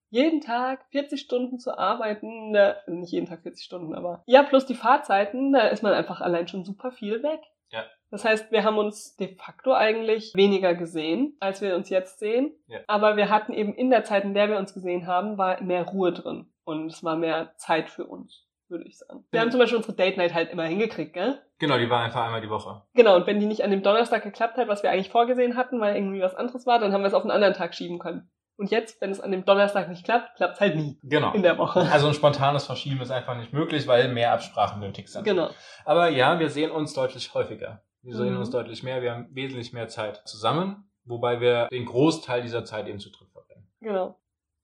jeden 0.09 0.41
Tag 0.41 0.85
40 0.91 1.19
Stunden 1.21 1.59
zu 1.59 1.77
arbeiten, 1.77 2.51
ne, 2.51 2.77
nicht 2.87 3.11
jeden 3.11 3.27
Tag 3.27 3.41
40 3.43 3.63
Stunden, 3.63 3.95
aber 3.95 4.23
ja, 4.25 4.43
plus 4.43 4.65
die 4.65 4.75
Fahrzeiten, 4.75 5.53
da 5.53 5.67
ist 5.67 5.83
man 5.83 5.93
einfach 5.93 6.21
allein 6.21 6.47
schon 6.47 6.63
super 6.63 6.91
viel 6.91 7.23
weg. 7.23 7.41
Ja. 7.69 7.83
Das 8.09 8.23
heißt, 8.23 8.51
wir 8.51 8.63
haben 8.63 8.77
uns 8.77 9.15
de 9.17 9.35
facto 9.35 9.73
eigentlich 9.73 10.33
weniger 10.33 10.73
gesehen, 10.73 11.35
als 11.39 11.61
wir 11.61 11.75
uns 11.75 11.89
jetzt 11.89 12.19
sehen. 12.19 12.53
Ja. 12.67 12.79
Aber 12.87 13.17
wir 13.17 13.29
hatten 13.29 13.53
eben 13.53 13.73
in 13.73 13.89
der 13.89 14.03
Zeit, 14.05 14.23
in 14.23 14.33
der 14.33 14.49
wir 14.49 14.57
uns 14.57 14.73
gesehen 14.73 15.07
haben, 15.07 15.37
war 15.37 15.61
mehr 15.61 15.83
Ruhe 15.83 16.13
drin. 16.13 16.49
Und 16.63 16.87
es 16.87 17.03
war 17.03 17.17
mehr 17.17 17.53
Zeit 17.57 17.89
für 17.89 18.05
uns, 18.05 18.45
würde 18.69 18.85
ich 18.85 18.97
sagen. 18.97 19.25
Wir 19.31 19.41
haben 19.41 19.51
zum 19.51 19.59
Beispiel 19.59 19.77
unsere 19.77 19.95
Date 19.95 20.17
Night 20.17 20.33
halt 20.33 20.51
immer 20.51 20.63
hingekriegt, 20.63 21.13
gell? 21.13 21.41
Genau, 21.59 21.77
die 21.77 21.89
war 21.89 22.03
einfach 22.03 22.25
einmal 22.25 22.41
die 22.41 22.49
Woche. 22.49 22.83
Genau, 22.93 23.15
und 23.15 23.27
wenn 23.27 23.39
die 23.39 23.45
nicht 23.45 23.63
an 23.63 23.71
dem 23.71 23.83
Donnerstag 23.83 24.23
geklappt 24.23 24.57
hat, 24.57 24.67
was 24.67 24.83
wir 24.83 24.91
eigentlich 24.91 25.09
vorgesehen 25.09 25.57
hatten, 25.57 25.79
weil 25.79 25.95
irgendwie 25.95 26.21
was 26.21 26.35
anderes 26.35 26.65
war, 26.65 26.79
dann 26.79 26.93
haben 26.93 27.01
wir 27.01 27.07
es 27.07 27.13
auf 27.13 27.23
einen 27.23 27.31
anderen 27.31 27.53
Tag 27.53 27.75
schieben 27.75 27.99
können. 27.99 28.29
Und 28.57 28.71
jetzt, 28.71 28.99
wenn 29.01 29.11
es 29.11 29.21
an 29.21 29.31
dem 29.31 29.45
Donnerstag 29.45 29.87
nicht 29.87 30.03
klappt, 30.03 30.35
klappt 30.35 30.55
es 30.55 30.59
halt 30.59 30.75
nie. 30.75 30.99
Genau. 31.03 31.31
In 31.33 31.43
der 31.43 31.59
Woche. 31.59 31.81
Also 31.91 32.07
ein 32.07 32.15
spontanes 32.15 32.65
Verschieben 32.65 32.99
ist 33.01 33.11
einfach 33.11 33.37
nicht 33.37 33.53
möglich, 33.53 33.87
weil 33.87 34.11
mehr 34.11 34.33
Absprachen 34.33 34.79
nötig 34.79 35.09
sind. 35.09 35.23
Genau. 35.23 35.51
Aber 35.85 36.09
ja, 36.09 36.39
wir 36.39 36.49
sehen 36.49 36.71
uns 36.71 36.93
deutlich 36.93 37.33
häufiger. 37.35 37.83
Wir 38.01 38.15
sehen 38.15 38.33
mhm. 38.33 38.39
uns 38.39 38.49
deutlich 38.49 38.81
mehr. 38.81 39.01
Wir 39.01 39.11
haben 39.11 39.27
wesentlich 39.31 39.73
mehr 39.73 39.87
Zeit 39.87 40.21
zusammen, 40.25 40.89
wobei 41.05 41.39
wir 41.39 41.67
den 41.67 41.85
Großteil 41.85 42.41
dieser 42.41 42.65
Zeit 42.65 42.87
eben 42.87 42.99
zu 42.99 43.11
dritt 43.11 43.29
verbringen. 43.29 43.67
Genau. 43.79 44.19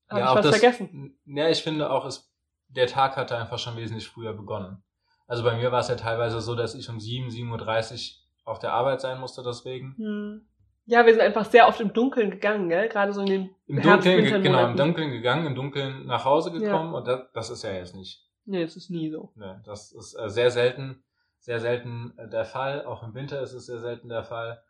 Habe 0.09 0.21
ja, 0.21 0.29
ich 0.29 0.35
was 0.37 0.45
das, 0.45 0.59
vergessen? 0.59 1.17
Ja, 1.25 1.49
ich 1.49 1.61
finde 1.61 1.91
auch, 1.91 2.05
es, 2.05 2.33
der 2.69 2.87
Tag 2.87 3.15
hatte 3.15 3.37
einfach 3.37 3.59
schon 3.59 3.77
wesentlich 3.77 4.07
früher 4.07 4.33
begonnen. 4.33 4.83
Also 5.27 5.43
bei 5.43 5.55
mir 5.55 5.71
war 5.71 5.81
es 5.81 5.87
ja 5.87 5.95
teilweise 5.95 6.41
so, 6.41 6.55
dass 6.55 6.73
ich 6.73 6.89
um 6.89 6.99
7, 6.99 7.29
7.30 7.29 8.15
Uhr 8.45 8.51
auf 8.51 8.59
der 8.59 8.73
Arbeit 8.73 9.01
sein 9.01 9.19
musste 9.19 9.43
deswegen. 9.43 9.95
Mhm. 9.97 10.47
Ja, 10.85 11.05
wir 11.05 11.13
sind 11.13 11.21
einfach 11.21 11.45
sehr 11.45 11.67
oft 11.67 11.79
im 11.79 11.93
Dunkeln 11.93 12.31
gegangen, 12.31 12.69
gell? 12.69 12.89
Gerade 12.89 13.13
so 13.13 13.21
in 13.21 13.27
den 13.27 13.55
Im 13.67 13.81
Dunkeln, 13.81 14.43
genau, 14.43 14.67
im 14.67 14.75
Dunkeln 14.75 15.11
gegangen, 15.11 15.45
im 15.45 15.55
Dunkeln 15.55 16.05
nach 16.05 16.25
Hause 16.25 16.51
gekommen 16.51 16.91
ja. 16.91 16.97
und 16.97 17.07
das, 17.07 17.21
das 17.33 17.49
ist 17.49 17.63
ja 17.63 17.71
jetzt 17.71 17.95
nicht. 17.95 18.21
Nee, 18.45 18.63
das 18.63 18.75
ist 18.75 18.89
nie 18.89 19.09
so. 19.09 19.31
Nee, 19.35 19.55
das 19.65 19.93
ist 19.93 20.15
äh, 20.19 20.29
sehr 20.29 20.51
selten. 20.51 21.03
sehr 21.39 21.59
selten 21.59 22.13
äh, 22.17 22.29
der 22.29 22.45
Fall. 22.45 22.85
Auch 22.85 23.03
im 23.03 23.13
Winter 23.13 23.41
ist 23.41 23.53
es 23.53 23.67
sehr 23.67 23.79
selten 23.79 24.09
der 24.09 24.23
Fall. 24.23 24.61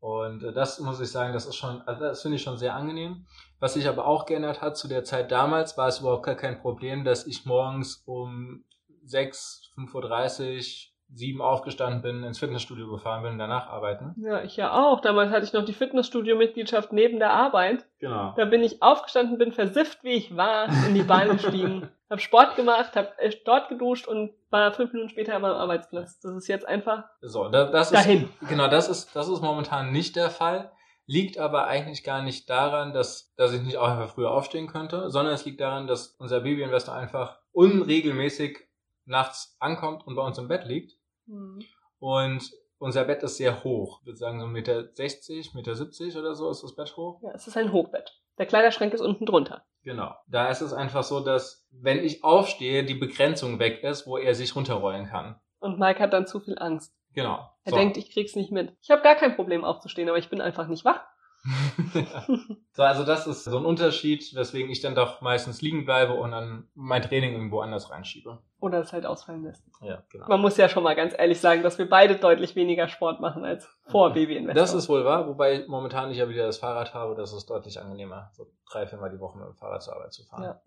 Und 0.00 0.42
äh, 0.42 0.52
das 0.52 0.80
muss 0.80 1.00
ich 1.00 1.10
sagen, 1.10 1.32
das 1.32 1.46
ist 1.46 1.56
schon, 1.56 1.82
also 1.82 2.00
das 2.00 2.22
finde 2.22 2.36
ich 2.36 2.42
schon 2.42 2.58
sehr 2.58 2.74
angenehm. 2.74 3.26
Was 3.60 3.74
sich 3.74 3.86
aber 3.86 4.06
auch 4.06 4.26
geändert 4.26 4.60
hat 4.62 4.76
zu 4.76 4.88
der 4.88 5.04
Zeit 5.04 5.30
damals, 5.30 5.76
war 5.78 5.88
es 5.88 6.00
überhaupt 6.00 6.24
gar 6.24 6.34
kein 6.34 6.60
Problem, 6.60 7.04
dass 7.04 7.26
ich 7.26 7.46
morgens 7.46 8.02
um 8.06 8.64
6, 9.04 9.72
5.30 9.76 10.56
Uhr 10.56 10.89
sieben 11.12 11.42
aufgestanden 11.42 12.02
bin, 12.02 12.22
ins 12.22 12.38
Fitnessstudio 12.38 12.90
gefahren 12.90 13.22
bin 13.22 13.32
und 13.32 13.38
danach 13.38 13.68
arbeiten. 13.68 14.14
Ja, 14.18 14.42
ich 14.42 14.56
ja 14.56 14.72
auch. 14.72 15.00
Damals 15.00 15.30
hatte 15.30 15.44
ich 15.44 15.52
noch 15.52 15.64
die 15.64 15.72
Fitnessstudio-Mitgliedschaft 15.72 16.92
neben 16.92 17.18
der 17.18 17.32
Arbeit. 17.32 17.84
Genau. 17.98 18.32
Da 18.36 18.44
bin 18.44 18.62
ich 18.62 18.82
aufgestanden, 18.82 19.38
bin 19.38 19.52
versifft, 19.52 20.04
wie 20.04 20.12
ich 20.12 20.36
war, 20.36 20.68
in 20.86 20.94
die 20.94 21.02
Bahn 21.02 21.30
gestiegen, 21.30 21.88
hab 22.10 22.20
Sport 22.20 22.56
gemacht, 22.56 22.94
hab 22.94 23.18
äh, 23.18 23.30
dort 23.44 23.68
geduscht 23.68 24.06
und 24.06 24.32
war 24.50 24.72
fünf 24.72 24.92
Minuten 24.92 25.10
später 25.10 25.34
an 25.34 25.42
meinem 25.42 25.56
Arbeitsplatz. 25.56 26.20
Das 26.20 26.32
ist 26.32 26.48
jetzt 26.48 26.66
einfach 26.66 27.04
so, 27.20 27.48
da, 27.48 27.64
das 27.64 27.90
dahin. 27.90 28.30
Ist, 28.40 28.48
genau, 28.48 28.68
das 28.68 28.88
ist, 28.88 29.14
das 29.14 29.28
ist 29.28 29.42
momentan 29.42 29.92
nicht 29.92 30.16
der 30.16 30.30
Fall. 30.30 30.70
Liegt 31.06 31.38
aber 31.38 31.66
eigentlich 31.66 32.04
gar 32.04 32.22
nicht 32.22 32.48
daran, 32.48 32.92
dass, 32.92 33.34
dass 33.34 33.52
ich 33.52 33.62
nicht 33.62 33.78
auch 33.78 33.88
einfach 33.88 34.10
früher 34.14 34.30
aufstehen 34.30 34.68
könnte, 34.68 35.10
sondern 35.10 35.34
es 35.34 35.44
liegt 35.44 35.60
daran, 35.60 35.88
dass 35.88 36.14
unser 36.18 36.40
Babyinvestor 36.40 36.94
einfach 36.94 37.38
unregelmäßig 37.50 38.60
nachts 39.06 39.56
ankommt 39.58 40.06
und 40.06 40.14
bei 40.14 40.22
uns 40.22 40.38
im 40.38 40.46
Bett 40.46 40.66
liegt 40.66 40.99
Mhm. 41.30 41.62
Und 41.98 42.50
unser 42.78 43.04
Bett 43.04 43.22
ist 43.22 43.36
sehr 43.36 43.62
hoch. 43.62 44.00
Ich 44.00 44.06
würde 44.06 44.18
sagen, 44.18 44.40
so 44.40 44.46
1,60 44.46 44.50
Meter, 44.52 45.54
Meter 45.54 45.74
70 45.74 46.16
oder 46.16 46.34
so 46.34 46.50
ist 46.50 46.62
das 46.62 46.74
Bett 46.74 46.96
hoch. 46.96 47.20
Ja, 47.22 47.30
es 47.34 47.46
ist 47.46 47.56
ein 47.56 47.72
Hochbett. 47.72 48.18
Der 48.38 48.46
Kleiderschrank 48.46 48.94
ist 48.94 49.02
unten 49.02 49.26
drunter. 49.26 49.64
Genau. 49.82 50.14
Da 50.26 50.48
ist 50.48 50.62
es 50.62 50.72
einfach 50.72 51.02
so, 51.02 51.20
dass, 51.20 51.66
wenn 51.70 52.02
ich 52.02 52.24
aufstehe, 52.24 52.84
die 52.84 52.94
Begrenzung 52.94 53.58
weg 53.58 53.82
ist, 53.82 54.06
wo 54.06 54.16
er 54.16 54.34
sich 54.34 54.56
runterrollen 54.56 55.06
kann. 55.06 55.38
Und 55.58 55.78
Mike 55.78 56.00
hat 56.00 56.12
dann 56.14 56.26
zu 56.26 56.40
viel 56.40 56.58
Angst. 56.58 56.94
Genau. 57.12 57.50
Er 57.64 57.72
so. 57.72 57.76
denkt, 57.76 57.96
ich 57.98 58.10
krieg's 58.12 58.36
nicht 58.36 58.50
mit. 58.50 58.74
Ich 58.80 58.90
habe 58.90 59.02
gar 59.02 59.16
kein 59.16 59.36
Problem 59.36 59.64
aufzustehen, 59.64 60.08
aber 60.08 60.18
ich 60.18 60.30
bin 60.30 60.40
einfach 60.40 60.68
nicht 60.68 60.84
wach. 60.84 61.02
so, 62.72 62.82
also 62.82 63.04
das 63.04 63.26
ist 63.26 63.44
so 63.44 63.56
ein 63.56 63.64
Unterschied, 63.64 64.34
weswegen 64.34 64.70
ich 64.70 64.80
dann 64.80 64.94
doch 64.94 65.20
meistens 65.22 65.62
liegen 65.62 65.84
bleibe 65.84 66.14
und 66.14 66.32
dann 66.32 66.68
mein 66.74 67.00
Training 67.00 67.32
irgendwo 67.32 67.60
anders 67.60 67.90
reinschiebe. 67.90 68.38
Oder 68.60 68.80
es 68.80 68.92
halt 68.92 69.06
ausfallen 69.06 69.44
lässt. 69.44 69.64
Ja, 69.80 70.02
genau. 70.10 70.28
Man 70.28 70.40
muss 70.40 70.58
ja 70.58 70.68
schon 70.68 70.82
mal 70.82 70.94
ganz 70.94 71.14
ehrlich 71.16 71.40
sagen, 71.40 71.62
dass 71.62 71.78
wir 71.78 71.88
beide 71.88 72.16
deutlich 72.16 72.56
weniger 72.56 72.88
Sport 72.88 73.20
machen 73.20 73.44
als 73.44 73.66
vor 73.86 74.12
Baby 74.12 74.36
Investor. 74.36 74.62
Das 74.62 74.74
ist 74.74 74.88
wohl 74.88 75.04
wahr, 75.04 75.26
wobei 75.28 75.64
momentan 75.66 76.10
ich 76.10 76.18
ja 76.18 76.28
wieder 76.28 76.46
das 76.46 76.58
Fahrrad 76.58 76.92
habe, 76.92 77.14
das 77.14 77.32
ist 77.32 77.48
deutlich 77.48 77.80
angenehmer, 77.80 78.30
so 78.34 78.46
drei, 78.70 78.86
viermal 78.86 79.10
die 79.10 79.20
Woche 79.20 79.38
mit 79.38 79.46
dem 79.46 79.56
Fahrrad 79.56 79.82
zur 79.82 79.94
Arbeit 79.94 80.12
zu 80.12 80.24
fahren. 80.24 80.42
Ja, 80.42 80.62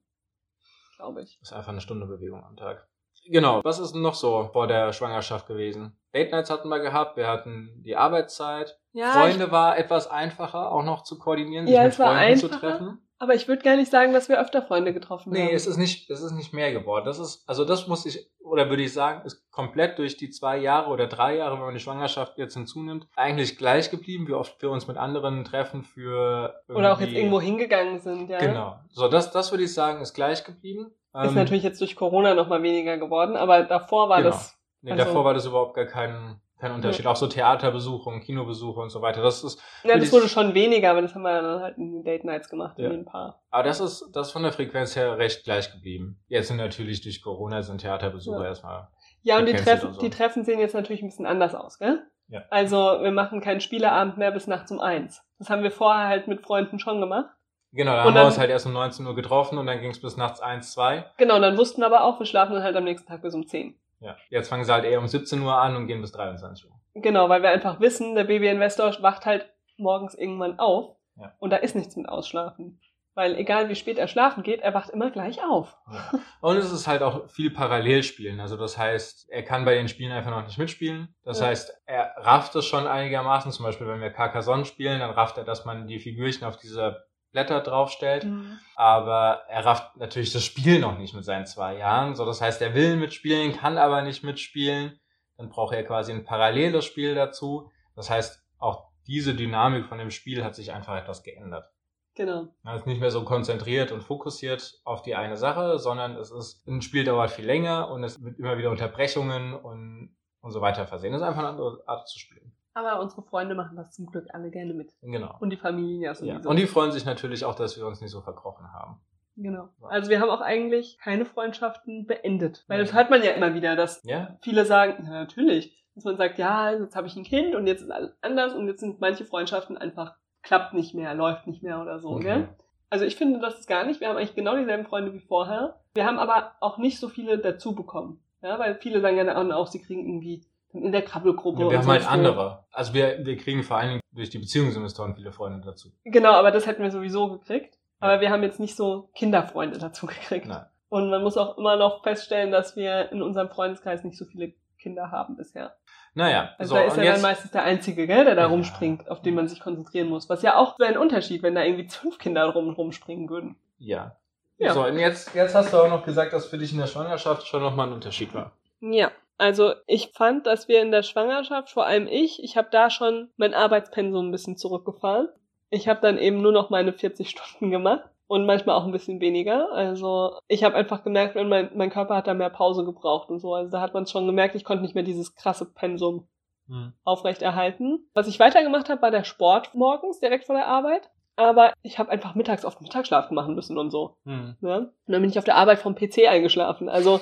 glaube 0.97 1.21
ich. 1.21 1.37
Das 1.39 1.51
ist 1.51 1.53
einfach 1.55 1.71
eine 1.71 1.81
Stunde 1.81 2.07
Bewegung 2.07 2.43
am 2.43 2.57
Tag. 2.57 2.87
Genau, 3.25 3.63
was 3.63 3.79
ist 3.79 3.93
denn 3.93 4.01
noch 4.01 4.15
so 4.15 4.49
vor 4.51 4.67
der 4.67 4.91
Schwangerschaft 4.91 5.47
gewesen? 5.47 5.95
Date 6.13 6.31
Nights 6.31 6.49
hatten 6.49 6.69
wir 6.69 6.79
gehabt, 6.79 7.17
wir 7.17 7.27
hatten 7.27 7.81
die 7.83 7.95
Arbeitszeit. 7.95 8.77
Ja, 8.91 9.11
Freunde 9.13 9.51
war 9.51 9.77
etwas 9.77 10.09
einfacher, 10.09 10.71
auch 10.71 10.83
noch 10.83 11.03
zu 11.03 11.17
koordinieren, 11.17 11.65
sich 11.65 11.75
ja, 11.75 11.83
mit 11.83 11.95
Freunden 11.95 12.37
zu 12.37 12.49
treffen. 12.49 12.99
Aber 13.23 13.35
ich 13.35 13.47
würde 13.47 13.63
gar 13.63 13.77
nicht 13.77 13.89
sagen, 13.89 14.11
dass 14.11 14.27
wir 14.27 14.39
öfter 14.39 14.61
Freunde 14.61 14.93
getroffen 14.93 15.31
nee, 15.31 15.39
haben. 15.39 15.47
Nee, 15.47 15.53
es 15.53 15.65
ist 15.65 15.77
nicht, 15.77 16.09
es 16.09 16.21
ist 16.21 16.33
nicht 16.33 16.53
mehr 16.53 16.73
geworden. 16.73 17.05
Das 17.05 17.19
ist, 17.19 17.47
also 17.47 17.63
das 17.63 17.87
muss 17.87 18.05
ich, 18.05 18.29
oder 18.43 18.69
würde 18.69 18.83
ich 18.83 18.91
sagen, 18.91 19.25
ist 19.25 19.49
komplett 19.49 19.97
durch 19.97 20.17
die 20.17 20.29
zwei 20.29 20.57
Jahre 20.57 20.89
oder 20.89 21.07
drei 21.07 21.37
Jahre, 21.37 21.55
wenn 21.55 21.63
man 21.63 21.73
die 21.73 21.79
Schwangerschaft 21.79 22.37
jetzt 22.37 22.55
hinzunimmt, 22.55 23.07
eigentlich 23.15 23.57
gleich 23.57 23.89
geblieben, 23.89 24.27
wie 24.27 24.33
oft 24.33 24.61
wir 24.61 24.69
uns 24.69 24.87
mit 24.87 24.97
anderen 24.97 25.45
treffen 25.45 25.83
für 25.83 26.61
Oder 26.67 26.91
auch 26.91 26.99
jetzt 26.99 27.13
irgendwo 27.13 27.39
hingegangen 27.39 27.99
sind, 27.99 28.29
ja. 28.29 28.39
Genau. 28.39 28.75
So, 28.89 29.07
das, 29.07 29.31
das 29.31 29.51
würde 29.51 29.63
ich 29.63 29.73
sagen, 29.73 30.01
ist 30.01 30.13
gleich 30.13 30.43
geblieben. 30.43 30.87
Ist 31.13 31.29
ähm, 31.29 31.35
natürlich 31.35 31.63
jetzt 31.63 31.79
durch 31.79 31.95
Corona 31.95 32.33
nochmal 32.33 32.61
weniger 32.61 32.97
geworden, 32.97 33.37
aber 33.37 33.63
davor 33.63 34.09
war 34.09 34.17
genau. 34.17 34.31
das. 34.31 34.59
Nee, 34.83 34.91
also, 34.91 35.05
davor 35.05 35.25
war 35.25 35.33
das 35.33 35.45
überhaupt 35.45 35.75
gar 35.75 35.85
kein, 35.85 36.41
kein 36.59 36.73
Unterschied. 36.73 37.05
Ja. 37.05 37.11
Auch 37.11 37.15
so 37.15 37.27
Theaterbesuche 37.27 38.09
und 38.09 38.19
Kinobesuche 38.19 38.81
und 38.81 38.89
so 38.89 39.01
weiter. 39.01 39.21
Das 39.21 39.43
ist. 39.43 39.61
Ja, 39.83 39.97
das 39.97 40.11
wurde 40.11 40.27
schon 40.27 40.53
weniger, 40.53 40.91
aber 40.91 41.01
das 41.01 41.15
haben 41.15 41.21
wir 41.21 41.41
dann 41.41 41.61
halt 41.61 41.77
in 41.77 41.93
den 41.93 42.03
Date 42.03 42.25
Nights 42.25 42.49
gemacht, 42.49 42.77
ja. 42.77 42.85
in 42.85 42.91
den 42.91 43.05
Paar. 43.05 43.41
Aber 43.49 43.63
das 43.63 43.79
ist, 43.79 44.09
das 44.11 44.27
ist 44.27 44.33
von 44.33 44.43
der 44.43 44.51
Frequenz 44.51 44.95
her 44.97 45.17
recht 45.17 45.45
gleich 45.45 45.71
geblieben. 45.71 46.19
Jetzt 46.27 46.49
sind 46.49 46.57
natürlich 46.57 47.01
durch 47.01 47.21
Corona 47.21 47.61
sind 47.61 47.79
Theaterbesuche 47.79 48.41
ja. 48.41 48.45
erstmal. 48.45 48.89
Ja, 49.21 49.39
und 49.39 49.45
die 49.45 49.53
Treffen, 49.53 49.93
so. 49.93 50.01
die 50.01 50.09
Treffen 50.09 50.43
sehen 50.43 50.59
jetzt 50.59 50.75
natürlich 50.75 51.01
ein 51.01 51.07
bisschen 51.07 51.25
anders 51.25 51.55
aus, 51.55 51.79
gell? 51.79 52.03
Ja. 52.27 52.43
Also, 52.49 52.77
wir 52.77 53.11
machen 53.11 53.39
keinen 53.39 53.61
Spieleabend 53.61 54.17
mehr 54.17 54.31
bis 54.31 54.47
nachts 54.47 54.69
um 54.69 54.81
eins. 54.81 55.23
Das 55.39 55.49
haben 55.49 55.63
wir 55.63 55.71
vorher 55.71 56.07
halt 56.07 56.27
mit 56.27 56.41
Freunden 56.41 56.77
schon 56.79 56.99
gemacht. 56.99 57.29
Genau, 57.71 57.93
da 57.93 58.03
haben 58.03 58.13
wir 58.13 58.25
uns 58.25 58.37
halt 58.37 58.51
erst 58.51 58.65
um 58.65 58.73
19 58.73 59.05
Uhr 59.07 59.15
getroffen 59.15 59.57
und 59.57 59.65
dann 59.65 59.79
ging 59.81 59.91
es 59.91 60.01
bis 60.01 60.15
nachts 60.15 60.41
1, 60.41 60.73
2. 60.73 61.05
Genau, 61.17 61.37
und 61.37 61.41
dann 61.41 61.57
wussten 61.57 61.81
wir 61.81 61.87
aber 61.87 62.03
auch, 62.03 62.19
wir 62.19 62.25
schlafen 62.25 62.53
dann 62.53 62.63
halt 62.63 62.75
am 62.75 62.83
nächsten 62.83 63.07
Tag 63.07 63.23
bis 63.23 63.33
um 63.33 63.47
10. 63.47 63.75
Ja, 64.03 64.17
jetzt 64.29 64.49
fangen 64.49 64.63
sie 64.63 64.73
halt 64.73 64.85
eher 64.85 64.99
um 64.99 65.07
17 65.07 65.41
Uhr 65.41 65.55
an 65.55 65.75
und 65.75 65.87
gehen 65.87 66.01
bis 66.01 66.11
23 66.11 66.65
Uhr. 66.65 66.79
Genau, 66.95 67.29
weil 67.29 67.41
wir 67.41 67.49
einfach 67.49 67.79
wissen, 67.79 68.15
der 68.15 68.25
Baby-Investor 68.25 68.97
wacht 69.01 69.25
halt 69.25 69.49
morgens 69.77 70.13
irgendwann 70.13 70.59
auf 70.59 70.95
ja. 71.15 71.33
und 71.39 71.49
da 71.49 71.57
ist 71.57 71.75
nichts 71.75 71.95
mit 71.95 72.07
Ausschlafen. 72.07 72.79
Weil 73.15 73.35
egal 73.35 73.69
wie 73.69 73.75
spät 73.75 73.99
er 73.99 74.07
schlafen 74.07 74.41
geht, 74.41 74.61
er 74.61 74.73
wacht 74.73 74.89
immer 74.89 75.11
gleich 75.11 75.43
auf. 75.43 75.77
Ja. 75.91 76.19
Und 76.41 76.57
es 76.57 76.71
ist 76.71 76.87
halt 76.87 77.03
auch 77.03 77.29
viel 77.29 77.51
Parallelspielen. 77.51 78.39
Also 78.39 78.57
das 78.57 78.75
heißt, 78.75 79.29
er 79.29 79.43
kann 79.43 79.65
bei 79.65 79.75
den 79.75 79.87
Spielen 79.87 80.11
einfach 80.11 80.31
noch 80.31 80.43
nicht 80.43 80.57
mitspielen. 80.57 81.13
Das 81.23 81.39
ja. 81.39 81.45
heißt, 81.45 81.83
er 81.85 82.15
rafft 82.17 82.55
es 82.55 82.65
schon 82.65 82.87
einigermaßen. 82.87 83.51
Zum 83.51 83.65
Beispiel, 83.65 83.87
wenn 83.87 84.01
wir 84.01 84.09
Carcassonne 84.09 84.65
spielen, 84.65 84.99
dann 84.99 85.11
rafft 85.11 85.37
er, 85.37 85.43
dass 85.43 85.63
man 85.63 85.85
die 85.85 85.99
Figürchen 85.99 86.47
auf 86.47 86.57
dieser 86.57 87.03
Blätter 87.33 87.59
draufstellt. 87.59 88.23
Mhm. 88.23 88.59
Aber 88.75 89.43
er 89.49 89.65
rafft 89.65 89.97
natürlich 89.97 90.31
das 90.31 90.45
Spiel 90.45 90.79
noch 90.79 90.97
nicht 90.97 91.13
mit 91.13 91.25
seinen 91.25 91.45
zwei 91.45 91.77
Jahren. 91.77 92.15
So, 92.15 92.25
das 92.25 92.39
heißt, 92.39 92.61
er 92.61 92.73
will 92.73 92.95
mitspielen, 92.95 93.57
kann 93.57 93.77
aber 93.77 94.01
nicht 94.01 94.23
mitspielen. 94.23 94.99
Dann 95.37 95.49
braucht 95.49 95.75
er 95.75 95.83
quasi 95.83 96.13
ein 96.13 96.23
paralleles 96.23 96.85
Spiel 96.85 97.15
dazu. 97.15 97.69
Das 97.95 98.09
heißt, 98.09 98.41
auch 98.59 98.85
diese 99.07 99.33
Dynamik 99.33 99.87
von 99.87 99.97
dem 99.97 100.11
Spiel 100.11 100.43
hat 100.43 100.55
sich 100.55 100.71
einfach 100.71 100.95
etwas 100.95 101.23
geändert. 101.23 101.69
Genau. 102.15 102.47
Er 102.63 102.75
ist 102.75 102.85
nicht 102.85 103.01
mehr 103.01 103.09
so 103.09 103.25
konzentriert 103.25 103.91
und 103.91 104.01
fokussiert 104.01 104.79
auf 104.83 105.01
die 105.01 105.15
eine 105.15 105.35
Sache, 105.35 105.79
sondern 105.79 106.15
es 106.15 106.31
ist, 106.31 106.65
ein 106.67 106.83
Spiel 106.83 107.03
dauert 107.03 107.31
viel 107.31 107.45
länger 107.45 107.89
und 107.89 108.03
es 108.03 108.23
wird 108.23 108.37
immer 108.37 108.57
wieder 108.57 108.69
Unterbrechungen 108.69 109.55
und, 109.55 110.15
und 110.41 110.51
so 110.51 110.61
weiter 110.61 110.85
versehen. 110.85 111.11
Das 111.11 111.21
ist 111.21 111.27
einfach 111.27 111.39
eine 111.39 111.49
andere 111.49 111.83
Art 111.87 112.07
zu 112.07 112.19
spielen. 112.19 112.55
Aber 112.73 112.99
unsere 113.01 113.21
Freunde 113.21 113.55
machen 113.55 113.75
das 113.75 113.91
zum 113.91 114.07
Glück 114.07 114.27
alle 114.33 114.49
gerne 114.49 114.73
mit. 114.73 114.93
Genau. 115.01 115.35
Und 115.39 115.51
die 115.51 115.57
Familien 115.57 116.01
ja 116.01 116.15
sowieso. 116.15 116.39
Ja. 116.39 116.49
Und 116.49 116.57
die 116.57 116.67
freuen 116.67 116.91
sich 116.91 117.05
natürlich 117.05 117.45
auch, 117.45 117.55
dass 117.55 117.77
wir 117.77 117.85
uns 117.85 118.01
nicht 118.01 118.11
so 118.11 118.21
verkrochen 118.21 118.71
haben. 118.73 118.99
Genau. 119.35 119.69
Also 119.81 120.09
wir 120.09 120.19
haben 120.19 120.29
auch 120.29 120.41
eigentlich 120.41 120.97
keine 120.99 121.25
Freundschaften 121.25 122.05
beendet. 122.05 122.63
Weil 122.67 122.79
das 122.79 122.93
hört 122.93 123.09
man 123.09 123.23
ja 123.23 123.31
immer 123.31 123.53
wieder, 123.53 123.75
dass 123.75 124.03
ja. 124.03 124.37
viele 124.41 124.65
sagen, 124.65 125.05
ja, 125.05 125.11
natürlich. 125.11 125.79
Dass 125.95 126.05
man 126.05 126.17
sagt, 126.17 126.39
ja, 126.39 126.71
jetzt 126.71 126.95
habe 126.95 127.07
ich 127.07 127.15
ein 127.15 127.23
Kind 127.23 127.53
und 127.55 127.67
jetzt 127.67 127.81
ist 127.81 127.91
alles 127.91 128.17
anders 128.21 128.53
und 128.53 128.67
jetzt 128.67 128.79
sind 128.79 128.99
manche 128.99 129.25
Freundschaften 129.25 129.77
einfach, 129.77 130.15
klappt 130.41 130.73
nicht 130.73 130.95
mehr, 130.95 131.13
läuft 131.13 131.45
nicht 131.45 131.61
mehr 131.61 131.81
oder 131.81 131.99
so, 131.99 132.09
okay. 132.09 132.23
gell? 132.23 132.49
Also 132.89 133.05
ich 133.05 133.15
finde 133.15 133.39
das 133.39 133.65
gar 133.65 133.85
nicht. 133.85 134.01
Wir 134.01 134.09
haben 134.09 134.17
eigentlich 134.17 134.35
genau 134.35 134.55
dieselben 134.55 134.85
Freunde 134.85 135.13
wie 135.13 135.19
vorher. 135.19 135.79
Wir 135.95 136.05
haben 136.05 136.19
aber 136.19 136.51
auch 136.59 136.77
nicht 136.77 136.99
so 136.99 137.09
viele 137.09 137.39
dazu 137.39 137.73
bekommen. 137.73 138.23
Ja, 138.43 138.59
weil 138.59 138.75
viele 138.75 139.01
sagen 139.01 139.17
ja 139.17 139.55
auch, 139.55 139.67
sie 139.67 139.81
kriegen 139.81 140.05
irgendwie 140.05 140.45
in 140.73 140.91
der 140.91 141.03
Krabbelgruppe. 141.03 141.63
Ja, 141.63 141.69
wir 141.69 141.77
haben 141.79 141.87
halt 141.87 142.09
andere. 142.09 142.65
Also 142.71 142.93
wir, 142.93 143.25
wir 143.25 143.37
kriegen 143.37 143.63
vor 143.63 143.77
allen 143.77 143.89
Dingen 143.89 144.01
durch 144.11 144.29
die 144.29 144.39
Beziehungsinvestoren 144.39 145.15
viele 145.15 145.31
Freunde 145.31 145.61
dazu. 145.65 145.89
Genau, 146.03 146.31
aber 146.31 146.51
das 146.51 146.65
hätten 146.65 146.83
wir 146.83 146.91
sowieso 146.91 147.29
gekriegt. 147.29 147.77
Aber 147.99 148.19
wir 148.19 148.31
haben 148.31 148.43
jetzt 148.43 148.59
nicht 148.59 148.75
so 148.75 149.09
Kinderfreunde 149.15 149.77
dazu 149.77 150.05
gekriegt. 150.07 150.47
Nein. 150.47 150.65
Und 150.89 151.09
man 151.09 151.23
muss 151.23 151.37
auch 151.37 151.57
immer 151.57 151.75
noch 151.75 152.03
feststellen, 152.03 152.51
dass 152.51 152.75
wir 152.75 153.11
in 153.11 153.21
unserem 153.21 153.49
Freundeskreis 153.49 154.03
nicht 154.03 154.17
so 154.17 154.25
viele 154.25 154.53
Kinder 154.77 155.09
haben 155.09 155.37
bisher. 155.37 155.75
Naja. 156.13 156.51
Also 156.57 156.75
so, 156.75 156.75
da 156.75 156.85
ist 156.85 156.97
ja 156.97 157.03
jetzt, 157.03 157.15
dann 157.15 157.21
meistens 157.21 157.51
der 157.51 157.63
Einzige, 157.63 158.05
gell, 158.05 158.25
der 158.25 158.35
da 158.35 158.43
ja. 158.43 158.47
rumspringt, 158.47 159.09
auf 159.09 159.21
den 159.21 159.33
man 159.33 159.47
sich 159.47 159.59
konzentrieren 159.59 160.09
muss. 160.09 160.29
Was 160.29 160.43
ja 160.43 160.57
auch 160.57 160.75
so 160.77 160.83
ein 160.83 160.97
Unterschied, 160.97 161.41
wenn 161.41 161.55
da 161.55 161.63
irgendwie 161.63 161.89
fünf 161.89 162.19
Kinder 162.19 162.45
rum, 162.45 162.69
rumspringen 162.69 163.29
würden. 163.29 163.55
Ja. 163.79 164.17
ja. 164.57 164.73
So, 164.73 164.85
und 164.85 164.99
jetzt, 164.99 165.33
jetzt 165.33 165.55
hast 165.55 165.73
du 165.73 165.77
auch 165.77 165.89
noch 165.89 166.05
gesagt, 166.05 166.33
dass 166.33 166.45
für 166.45 166.57
dich 166.57 166.73
in 166.73 166.79
der 166.79 166.87
Schwangerschaft 166.87 167.47
schon 167.47 167.63
nochmal 167.63 167.87
ein 167.87 167.93
Unterschied 167.93 168.33
war. 168.33 168.51
Ja. 168.81 169.11
Also 169.43 169.73
ich 169.87 170.13
fand, 170.13 170.47
dass 170.47 170.69
wir 170.69 170.81
in 170.81 170.91
der 170.91 171.03
Schwangerschaft, 171.03 171.69
vor 171.69 171.85
allem 171.85 172.07
ich, 172.07 172.41
ich 172.41 172.55
habe 172.55 172.69
da 172.71 172.89
schon 172.89 173.29
mein 173.35 173.53
Arbeitspensum 173.53 174.29
ein 174.29 174.31
bisschen 174.31 174.55
zurückgefahren. 174.55 175.27
Ich 175.69 175.89
habe 175.89 175.99
dann 175.99 176.17
eben 176.17 176.41
nur 176.41 176.53
noch 176.53 176.69
meine 176.69 176.93
40 176.93 177.29
Stunden 177.37 177.69
gemacht 177.69 178.05
und 178.27 178.45
manchmal 178.45 178.77
auch 178.77 178.85
ein 178.85 178.93
bisschen 178.93 179.19
weniger. 179.19 179.69
Also 179.73 180.37
ich 180.47 180.63
habe 180.63 180.75
einfach 180.75 181.03
gemerkt, 181.03 181.35
wenn 181.35 181.49
mein, 181.49 181.71
mein 181.75 181.89
Körper 181.89 182.15
hat 182.15 182.27
da 182.27 182.33
mehr 182.33 182.51
Pause 182.51 182.85
gebraucht 182.85 183.29
und 183.29 183.39
so. 183.39 183.53
Also 183.53 183.69
da 183.69 183.81
hat 183.81 183.93
man 183.93 184.07
schon 184.07 184.27
gemerkt, 184.27 184.55
ich 184.55 184.63
konnte 184.63 184.81
nicht 184.81 184.95
mehr 184.95 185.03
dieses 185.03 185.35
krasse 185.35 185.65
Pensum 185.65 186.25
hm. 186.67 186.93
aufrechterhalten. 187.03 188.09
Was 188.13 188.29
ich 188.29 188.39
weitergemacht 188.39 188.87
habe, 188.87 189.01
war 189.01 189.11
der 189.11 189.25
Sport 189.25 189.75
morgens 189.75 190.21
direkt 190.21 190.45
vor 190.45 190.55
der 190.55 190.69
Arbeit. 190.69 191.09
Aber 191.35 191.73
ich 191.81 191.99
habe 191.99 192.11
einfach 192.11 192.33
mittags 192.33 192.63
oft 192.63 192.79
Mittagsschlaf 192.79 193.29
machen 193.31 193.55
müssen 193.55 193.77
und 193.77 193.91
so. 193.91 194.15
Hm. 194.23 194.55
Ja? 194.61 194.77
Und 194.77 194.93
dann 195.05 195.19
bin 195.19 195.29
ich 195.29 195.37
auf 195.37 195.43
der 195.43 195.57
Arbeit 195.57 195.79
vom 195.79 195.95
PC 195.95 196.29
eingeschlafen. 196.29 196.87
Also 196.87 197.19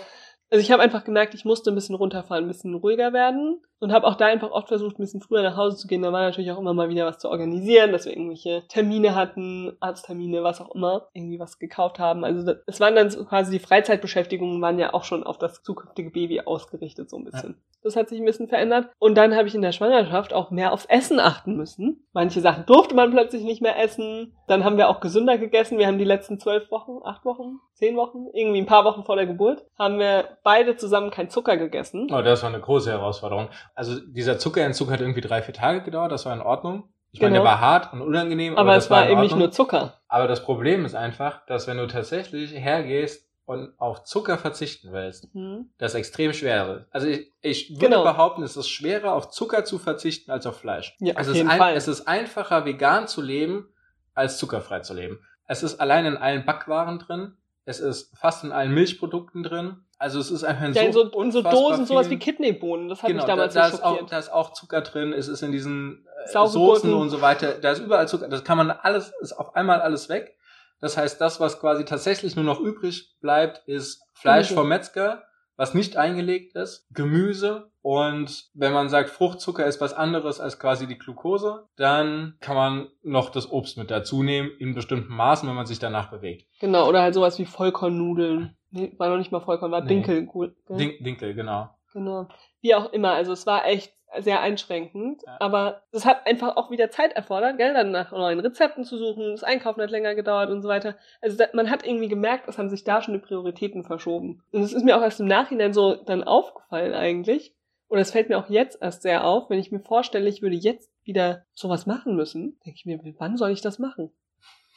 also 0.51 0.61
ich 0.61 0.71
habe 0.71 0.83
einfach 0.83 1.05
gemerkt, 1.05 1.33
ich 1.33 1.45
musste 1.45 1.71
ein 1.71 1.75
bisschen 1.75 1.95
runterfahren, 1.95 2.43
ein 2.43 2.49
bisschen 2.49 2.75
ruhiger 2.75 3.13
werden. 3.13 3.61
und 3.81 3.91
habe 3.91 4.05
auch 4.05 4.15
da 4.15 4.27
einfach 4.27 4.51
oft 4.51 4.67
versucht, 4.67 4.99
ein 4.99 5.01
bisschen 5.01 5.21
früher 5.21 5.41
nach 5.41 5.57
Hause 5.57 5.75
zu 5.75 5.87
gehen. 5.87 6.03
Da 6.03 6.13
war 6.13 6.21
natürlich 6.21 6.51
auch 6.51 6.59
immer 6.59 6.73
mal 6.73 6.89
wieder 6.89 7.05
was 7.05 7.17
zu 7.17 7.29
organisieren, 7.29 7.91
dass 7.91 8.05
wir 8.05 8.11
irgendwelche 8.11 8.63
Termine 8.67 9.15
hatten, 9.15 9.75
Arzttermine, 9.79 10.43
was 10.43 10.61
auch 10.61 10.75
immer, 10.75 11.07
irgendwie 11.13 11.39
was 11.39 11.57
gekauft 11.57 11.97
haben. 11.97 12.23
Also 12.23 12.53
es 12.67 12.79
waren 12.79 12.95
dann 12.95 13.09
so 13.09 13.25
quasi 13.25 13.51
die 13.51 13.63
Freizeitbeschäftigungen 13.63 14.61
waren 14.61 14.77
ja 14.77 14.93
auch 14.93 15.03
schon 15.03 15.23
auf 15.23 15.39
das 15.39 15.63
zukünftige 15.63 16.11
Baby 16.11 16.41
ausgerichtet 16.41 17.09
so 17.09 17.17
ein 17.17 17.25
bisschen. 17.25 17.49
Ja. 17.49 17.55
Das 17.83 17.95
hat 17.95 18.09
sich 18.09 18.19
ein 18.19 18.25
bisschen 18.25 18.47
verändert. 18.47 18.89
Und 18.99 19.15
dann 19.15 19.35
habe 19.35 19.47
ich 19.47 19.55
in 19.55 19.63
der 19.63 19.71
Schwangerschaft 19.71 20.33
auch 20.33 20.51
mehr 20.51 20.71
aufs 20.71 20.85
Essen 20.85 21.19
achten 21.19 21.55
müssen. 21.55 22.05
Manche 22.13 22.39
Sachen 22.39 22.67
durfte 22.67 22.93
man 22.93 23.09
plötzlich 23.09 23.43
nicht 23.43 23.63
mehr 23.63 23.81
essen. 23.81 24.35
Dann 24.47 24.63
haben 24.63 24.77
wir 24.77 24.89
auch 24.89 24.99
gesünder 24.99 25.39
gegessen. 25.39 25.79
Wir 25.79 25.87
haben 25.87 25.97
die 25.97 26.05
letzten 26.05 26.39
zwölf 26.39 26.69
Wochen, 26.69 26.99
acht 27.03 27.25
Wochen, 27.25 27.59
zehn 27.73 27.95
Wochen, 27.95 28.27
irgendwie 28.33 28.61
ein 28.61 28.67
paar 28.67 28.85
Wochen 28.85 29.03
vor 29.03 29.15
der 29.15 29.25
Geburt, 29.25 29.65
haben 29.79 29.97
wir 29.97 30.37
beide 30.43 30.75
zusammen 30.75 31.11
kein 31.11 31.29
Zucker 31.29 31.57
gegessen. 31.57 32.07
Oh, 32.11 32.21
das 32.21 32.43
war 32.43 32.49
eine 32.49 32.59
große 32.59 32.91
Herausforderung. 32.91 33.49
Also 33.75 33.99
dieser 33.99 34.37
Zuckerentzug 34.39 34.91
hat 34.91 35.01
irgendwie 35.01 35.21
drei, 35.21 35.41
vier 35.41 35.53
Tage 35.53 35.81
gedauert. 35.81 36.11
Das 36.11 36.25
war 36.25 36.33
in 36.33 36.41
Ordnung. 36.41 36.89
Ich 37.11 37.19
genau. 37.19 37.31
meine, 37.31 37.43
der 37.43 37.51
war 37.51 37.59
hart 37.59 37.93
und 37.93 38.01
unangenehm. 38.01 38.53
Aber, 38.53 38.61
aber 38.61 38.77
es 38.77 38.89
war, 38.89 39.01
war 39.01 39.09
eben 39.09 39.21
nicht 39.21 39.35
nur 39.35 39.51
Zucker. 39.51 40.01
Aber 40.07 40.27
das 40.27 40.43
Problem 40.43 40.85
ist 40.85 40.95
einfach, 40.95 41.45
dass 41.45 41.67
wenn 41.67 41.77
du 41.77 41.87
tatsächlich 41.87 42.53
hergehst 42.53 43.27
und 43.45 43.73
auf 43.79 44.03
Zucker 44.03 44.37
verzichten 44.37 44.93
willst, 44.93 45.33
mhm. 45.35 45.71
das 45.77 45.93
extrem 45.93 46.31
schwer 46.31 46.77
ist. 46.77 46.85
Also 46.91 47.07
ich, 47.07 47.31
ich 47.41 47.69
würde 47.71 47.87
genau. 47.87 48.03
behaupten, 48.03 48.43
es 48.43 48.55
ist 48.55 48.69
schwerer, 48.69 49.13
auf 49.13 49.29
Zucker 49.29 49.65
zu 49.65 49.77
verzichten 49.77 50.31
als 50.31 50.45
auf 50.45 50.57
Fleisch. 50.57 50.95
Ja, 50.99 51.15
es, 51.17 51.27
auf 51.27 51.35
ist 51.35 51.45
ein, 51.45 51.75
es 51.75 51.87
ist 51.87 52.07
einfacher, 52.07 52.63
vegan 52.65 53.07
zu 53.07 53.21
leben, 53.21 53.67
als 54.13 54.37
zuckerfrei 54.37 54.79
zu 54.79 54.93
leben. 54.93 55.19
Es 55.47 55.63
ist 55.63 55.81
allein 55.81 56.05
in 56.05 56.17
allen 56.17 56.45
Backwaren 56.45 56.99
drin. 56.99 57.33
Es 57.65 57.79
ist 57.79 58.17
fast 58.17 58.43
in 58.43 58.53
allen 58.53 58.73
Milchprodukten 58.73 59.43
drin. 59.43 59.83
Also 60.01 60.19
es 60.19 60.31
ist 60.31 60.43
einfach 60.43 60.73
ja, 60.73 60.91
so, 60.91 61.11
und 61.11 61.31
so 61.31 61.43
Dosen, 61.43 61.85
sowas 61.85 62.09
wie 62.09 62.17
Kidneybohnen, 62.17 62.89
das 62.89 63.03
hat 63.03 63.09
genau, 63.09 63.21
mich 63.21 63.27
damals 63.27 63.53
da, 63.53 63.61
da 63.61 63.67
ist 63.67 63.83
auch, 63.83 64.07
Da 64.07 64.17
ist 64.17 64.33
auch 64.33 64.51
Zucker 64.53 64.81
drin, 64.81 65.13
es 65.13 65.27
ist 65.27 65.43
in 65.43 65.51
diesen 65.51 66.07
äh, 66.25 66.47
Soßen 66.47 66.91
und 66.91 67.09
so 67.11 67.21
weiter, 67.21 67.59
da 67.61 67.69
ist 67.69 67.81
überall 67.81 68.07
Zucker, 68.07 68.27
das 68.27 68.43
kann 68.43 68.57
man 68.57 68.71
alles, 68.71 69.13
ist 69.21 69.33
auf 69.33 69.55
einmal 69.55 69.79
alles 69.79 70.09
weg. 70.09 70.35
Das 70.79 70.97
heißt, 70.97 71.21
das, 71.21 71.39
was 71.39 71.59
quasi 71.59 71.85
tatsächlich 71.85 72.35
nur 72.35 72.43
noch 72.43 72.59
übrig 72.59 73.15
bleibt, 73.21 73.61
ist 73.67 74.01
Fleisch 74.15 74.47
Gemüse. 74.47 74.55
vom 74.55 74.69
Metzger, 74.69 75.23
was 75.55 75.75
nicht 75.75 75.97
eingelegt 75.97 76.55
ist, 76.55 76.87
Gemüse 76.89 77.69
und 77.83 78.49
wenn 78.55 78.73
man 78.73 78.89
sagt, 78.89 79.11
Fruchtzucker 79.11 79.67
ist 79.67 79.81
was 79.81 79.93
anderes 79.93 80.39
als 80.39 80.57
quasi 80.57 80.87
die 80.87 80.97
Glucose, 80.97 81.67
dann 81.75 82.37
kann 82.39 82.55
man 82.55 82.87
noch 83.03 83.29
das 83.29 83.51
Obst 83.51 83.77
mit 83.77 83.91
dazu 83.91 84.23
nehmen, 84.23 84.49
in 84.57 84.73
bestimmten 84.73 85.13
Maßen, 85.13 85.47
wenn 85.47 85.55
man 85.55 85.67
sich 85.67 85.77
danach 85.77 86.09
bewegt. 86.09 86.47
Genau, 86.59 86.89
oder 86.89 87.03
halt 87.03 87.13
sowas 87.13 87.37
wie 87.37 87.45
Vollkornnudeln. 87.45 88.57
Nee, 88.71 88.93
war 88.97 89.09
noch 89.09 89.17
nicht 89.17 89.31
mal 89.31 89.41
Vollkorn, 89.41 89.71
war 89.71 89.81
nee. 89.81 89.87
Dinkel. 89.87 90.27
Gell? 90.67 90.97
Dinkel, 90.99 91.33
genau. 91.33 91.69
Genau. 91.93 92.27
Wie 92.61 92.73
auch 92.73 92.91
immer, 92.93 93.11
also 93.11 93.33
es 93.33 93.45
war 93.45 93.65
echt 93.65 93.93
sehr 94.19 94.41
einschränkend. 94.41 95.23
Ja. 95.25 95.37
Aber 95.39 95.83
es 95.91 96.05
hat 96.05 96.27
einfach 96.27 96.57
auch 96.57 96.71
wieder 96.71 96.89
Zeit 96.91 97.13
erfordert, 97.13 97.57
gell, 97.57 97.73
dann 97.73 97.91
nach 97.91 98.11
neuen 98.11 98.39
Rezepten 98.39 98.83
zu 98.83 98.97
suchen, 98.97 99.31
das 99.31 99.43
Einkaufen 99.43 99.81
hat 99.81 99.91
länger 99.91 100.15
gedauert 100.15 100.49
und 100.49 100.61
so 100.61 100.67
weiter. 100.67 100.95
Also 101.21 101.43
man 101.53 101.69
hat 101.69 101.85
irgendwie 101.85 102.09
gemerkt, 102.09 102.47
es 102.47 102.57
haben 102.57 102.69
sich 102.69 102.83
da 102.83 103.01
schon 103.01 103.13
die 103.13 103.19
Prioritäten 103.19 103.83
verschoben. 103.83 104.43
Und 104.51 104.61
es 104.61 104.73
ist 104.73 104.83
mir 104.83 104.97
auch 104.97 105.01
erst 105.01 105.19
im 105.19 105.27
Nachhinein 105.27 105.73
so 105.73 105.95
dann 105.95 106.23
aufgefallen 106.23 106.93
eigentlich. 106.93 107.55
Und 107.87 107.99
es 107.99 108.11
fällt 108.11 108.29
mir 108.29 108.37
auch 108.37 108.49
jetzt 108.49 108.81
erst 108.81 109.01
sehr 109.01 109.25
auf, 109.25 109.49
wenn 109.49 109.59
ich 109.59 109.71
mir 109.71 109.81
vorstelle, 109.81 110.29
ich 110.29 110.41
würde 110.41 110.55
jetzt 110.55 110.91
wieder 111.03 111.45
sowas 111.53 111.85
machen 111.85 112.15
müssen, 112.15 112.57
denke 112.65 112.77
ich 112.77 112.85
mir, 112.85 112.99
wann 113.17 113.37
soll 113.37 113.51
ich 113.51 113.61
das 113.61 113.79
machen? 113.79 114.11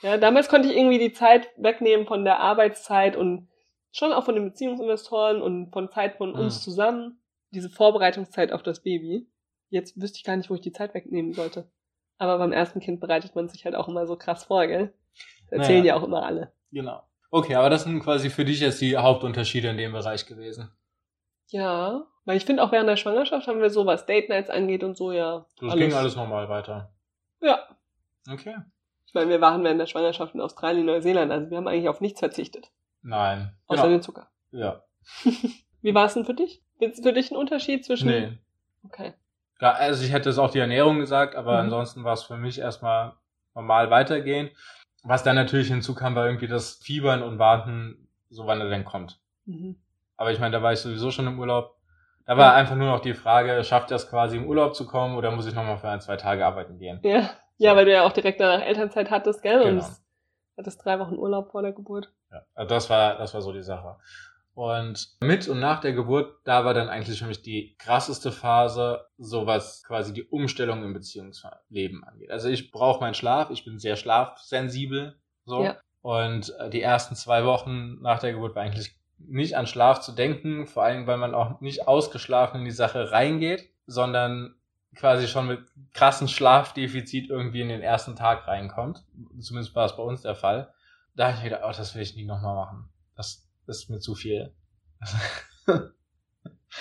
Ja, 0.03 0.17
damals 0.17 0.49
konnte 0.49 0.69
ich 0.69 0.77
irgendwie 0.77 0.99
die 0.99 1.13
Zeit 1.13 1.49
wegnehmen 1.57 2.07
von 2.07 2.25
der 2.25 2.41
Arbeitszeit 2.41 3.17
und 3.17 3.49
schon 3.95 4.13
auch 4.13 4.25
von 4.25 4.35
den 4.35 4.45
Beziehungsinvestoren 4.45 5.41
und 5.41 5.71
von 5.73 5.91
Zeit 5.91 6.17
von 6.17 6.35
uns 6.35 6.59
mhm. 6.59 6.63
zusammen 6.63 7.19
diese 7.53 7.71
Vorbereitungszeit 7.71 8.53
auf 8.53 8.63
das 8.63 8.83
Baby. 8.83 9.29
Jetzt 9.71 10.01
wüsste 10.01 10.19
ich 10.19 10.25
gar 10.25 10.37
nicht, 10.37 10.51
wo 10.51 10.55
ich 10.55 10.61
die 10.61 10.73
Zeit 10.73 10.95
wegnehmen 10.95 11.33
sollte. 11.33 11.71
Aber 12.19 12.39
beim 12.39 12.53
ersten 12.53 12.81
Kind 12.81 13.01
bereitet 13.01 13.35
man 13.37 13.49
sich 13.49 13.65
halt 13.65 13.77
auch 13.77 13.89
immer 13.89 14.07
so 14.07 14.17
krass 14.17 14.45
vor, 14.45 14.67
gell? 14.67 14.93
Das 15.49 15.61
erzählen 15.61 15.81
naja. 15.81 15.95
ja 15.95 16.01
auch 16.01 16.05
immer 16.05 16.25
alle. 16.25 16.53
Genau. 16.73 17.03
Okay, 17.31 17.55
aber 17.55 17.71
das 17.71 17.85
sind 17.85 18.01
quasi 18.01 18.31
für 18.31 18.45
dich 18.45 18.61
jetzt 18.61 18.81
die 18.81 18.97
Hauptunterschiede 18.97 19.69
in 19.69 19.77
dem 19.77 19.93
Bereich 19.93 20.27
gewesen. 20.27 20.71
Ja, 21.51 22.07
weil 22.25 22.37
ich 22.37 22.45
finde 22.45 22.63
auch 22.63 22.73
während 22.73 22.89
der 22.89 22.97
Schwangerschaft 22.97 23.47
haben 23.47 23.61
wir 23.61 23.71
so, 23.71 23.87
was 23.87 24.07
Date 24.07 24.29
Nights 24.29 24.51
angeht 24.51 24.83
und 24.83 24.97
so, 24.97 25.13
ja. 25.13 25.47
Das 25.61 25.73
alles. 25.73 25.85
ging 25.85 25.95
alles 25.95 26.17
normal 26.17 26.49
weiter. 26.49 26.93
Ja. 27.41 27.69
Okay. 28.31 28.57
Ich 29.07 29.15
meine, 29.15 29.31
wir 29.31 29.41
waren 29.41 29.63
während 29.63 29.81
der 29.81 29.87
Schwangerschaft 29.87 30.35
in 30.35 30.41
Australien, 30.41 30.87
Neuseeland, 30.87 31.31
also 31.31 31.51
wir 31.51 31.59
haben 31.59 31.69
eigentlich 31.69 31.89
auf 31.89 32.01
nichts 32.01 32.21
verzichtet. 32.21 32.73
Nein. 33.05 33.55
Außer 33.67 33.83
genau. 33.83 33.95
den 33.95 34.03
Zucker. 34.03 34.29
Ja. 34.51 34.83
Wie 35.83 35.95
war 35.95 36.07
es 36.07 36.15
denn 36.15 36.25
für 36.25 36.35
dich? 36.35 36.63
Gibt 36.81 36.95
es 36.95 37.03
für 37.03 37.13
dich 37.13 37.31
einen 37.31 37.39
Unterschied 37.39 37.85
zwischen. 37.85 38.09
Nee. 38.09 38.39
Okay. 38.85 39.15
Ja, 39.61 39.73
also 39.73 40.05
ich 40.05 40.13
hätte 40.13 40.31
es 40.31 40.39
auch 40.39 40.51
die 40.51 40.59
Ernährung 40.59 40.99
gesagt, 40.99 41.37
aber 41.37 41.53
mhm. 41.53 41.61
ansonsten 41.61 42.05
war 42.05 42.15
es 42.15 42.25
für 42.25 42.37
mich 42.37 42.59
erstmal 42.59 43.13
normal 43.55 43.91
weitergehen. 43.91 44.51
Was 45.05 45.23
dann 45.23 45.37
natürlich 45.37 45.69
hinzukam, 45.69 46.15
war 46.15 46.27
irgendwie 46.27 46.49
das 46.49 46.75
Fiebern 46.77 47.23
und 47.23 47.39
Warten, 47.39 48.09
so 48.31 48.47
wann 48.47 48.61
er 48.61 48.71
denn 48.71 48.85
kommt. 48.85 49.21
Mhm. 49.45 49.77
Aber 50.17 50.33
ich 50.33 50.41
meine, 50.41 50.57
da 50.57 50.63
war 50.63 50.73
ich 50.73 50.81
sowieso 50.81 51.11
schon 51.11 51.27
im 51.27 51.39
Urlaub. 51.39 51.77
Da 52.27 52.39
war 52.39 52.53
ja. 52.53 52.55
einfach 52.55 52.75
nur 52.75 52.89
noch 52.89 53.01
die 53.01 53.13
Frage, 53.13 53.63
schafft 53.65 53.91
er 53.91 53.97
es 53.97 54.09
quasi 54.09 54.39
im 54.39 54.47
Urlaub 54.47 54.75
zu 54.75 54.87
kommen 54.87 55.17
oder 55.17 55.31
muss 55.31 55.47
ich 55.47 55.55
nochmal 55.55 55.77
für 55.77 55.91
ein, 55.91 56.01
zwei 56.01 56.17
Tage 56.17 56.47
arbeiten 56.47 56.79
gehen? 56.79 57.01
Ja. 57.03 57.31
Ja, 57.59 57.77
weil 57.77 57.85
du 57.85 57.93
ja 57.93 58.05
auch 58.05 58.13
direkt 58.13 58.41
danach 58.41 58.65
Elternzeit 58.65 59.11
hattest, 59.11 59.43
gell? 59.43 59.63
Genau. 59.63 59.85
Und 59.85 59.85
hattest 60.57 60.85
drei 60.85 60.99
Wochen 60.99 61.17
Urlaub 61.17 61.51
vor 61.51 61.63
der 61.63 61.73
Geburt. 61.73 62.13
Ja, 62.35 62.43
also 62.55 62.69
das 62.69 62.91
war, 62.91 63.17
das 63.17 63.33
war 63.33 63.43
so 63.43 63.53
die 63.53 63.63
Sache. 63.63 63.97
Und 64.55 65.09
mit 65.21 65.49
und 65.49 65.59
nach 65.59 65.81
der 65.81 65.93
Geburt, 65.93 66.37
da 66.45 66.65
war 66.65 66.75
dann 66.75 66.89
eigentlich 66.89 67.19
für 67.19 67.27
mich 67.27 67.43
die 67.43 67.75
krasseste 67.79 68.31
Phase, 68.31 69.05
so 69.19 69.47
was 69.47 69.83
quasi 69.85 70.13
die 70.13 70.25
Umstellung 70.25 70.85
im 70.85 70.93
Beziehungsleben 70.93 72.05
angeht. 72.05 72.31
Also 72.31 72.49
ich 72.49 72.71
brauche 72.71 73.01
meinen 73.01 73.15
Schlaf, 73.15 73.51
ich 73.51 73.65
bin 73.65 73.79
sehr 73.79 73.97
schlafsensibel, 73.97 75.17
so. 75.45 75.65
Ja. 75.65 75.77
Und 76.03 76.55
äh, 76.59 76.71
die 76.71 76.83
ersten 76.83 77.17
zwei 77.17 77.45
Wochen 77.45 78.01
nach 78.01 78.21
der 78.21 78.33
Geburt 78.33 78.55
war 78.55 78.63
eigentlich 78.63 78.97
nicht 79.19 79.57
an 79.57 79.67
Schlaf 79.67 80.01
zu 80.01 80.13
denken, 80.13 80.67
vor 80.67 80.85
allem 80.85 81.07
weil 81.07 81.17
man 81.17 81.35
auch 81.35 81.61
nicht 81.61 81.89
ausgeschlafen 81.89 82.61
in 82.61 82.65
die 82.65 82.71
Sache 82.71 83.11
reingeht, 83.11 83.71
sondern 83.87 84.55
quasi 84.95 85.27
schon 85.27 85.47
mit 85.49 85.61
krassen 85.93 86.29
Schlafdefizit 86.29 87.31
irgendwie 87.31 87.61
in 87.61 87.69
den 87.69 87.83
ersten 87.83 88.17
Tag 88.17 88.47
reinkommt. 88.47 89.03
Zumindest 89.41 89.75
war 89.75 89.87
es 89.87 89.97
bei 89.97 90.03
uns 90.03 90.23
der 90.23 90.35
Fall. 90.35 90.73
Da 91.15 91.27
habe 91.27 91.37
ich 91.37 91.43
mir 91.43 91.51
gedacht, 91.51 91.63
oh, 91.65 91.73
das 91.77 91.95
will 91.95 92.03
ich 92.03 92.17
nie 92.17 92.25
nochmal 92.25 92.55
machen. 92.55 92.89
Das, 93.17 93.49
das 93.67 93.79
ist 93.79 93.91
mir 93.91 94.01
zu 94.01 94.15
viel. 94.15 94.53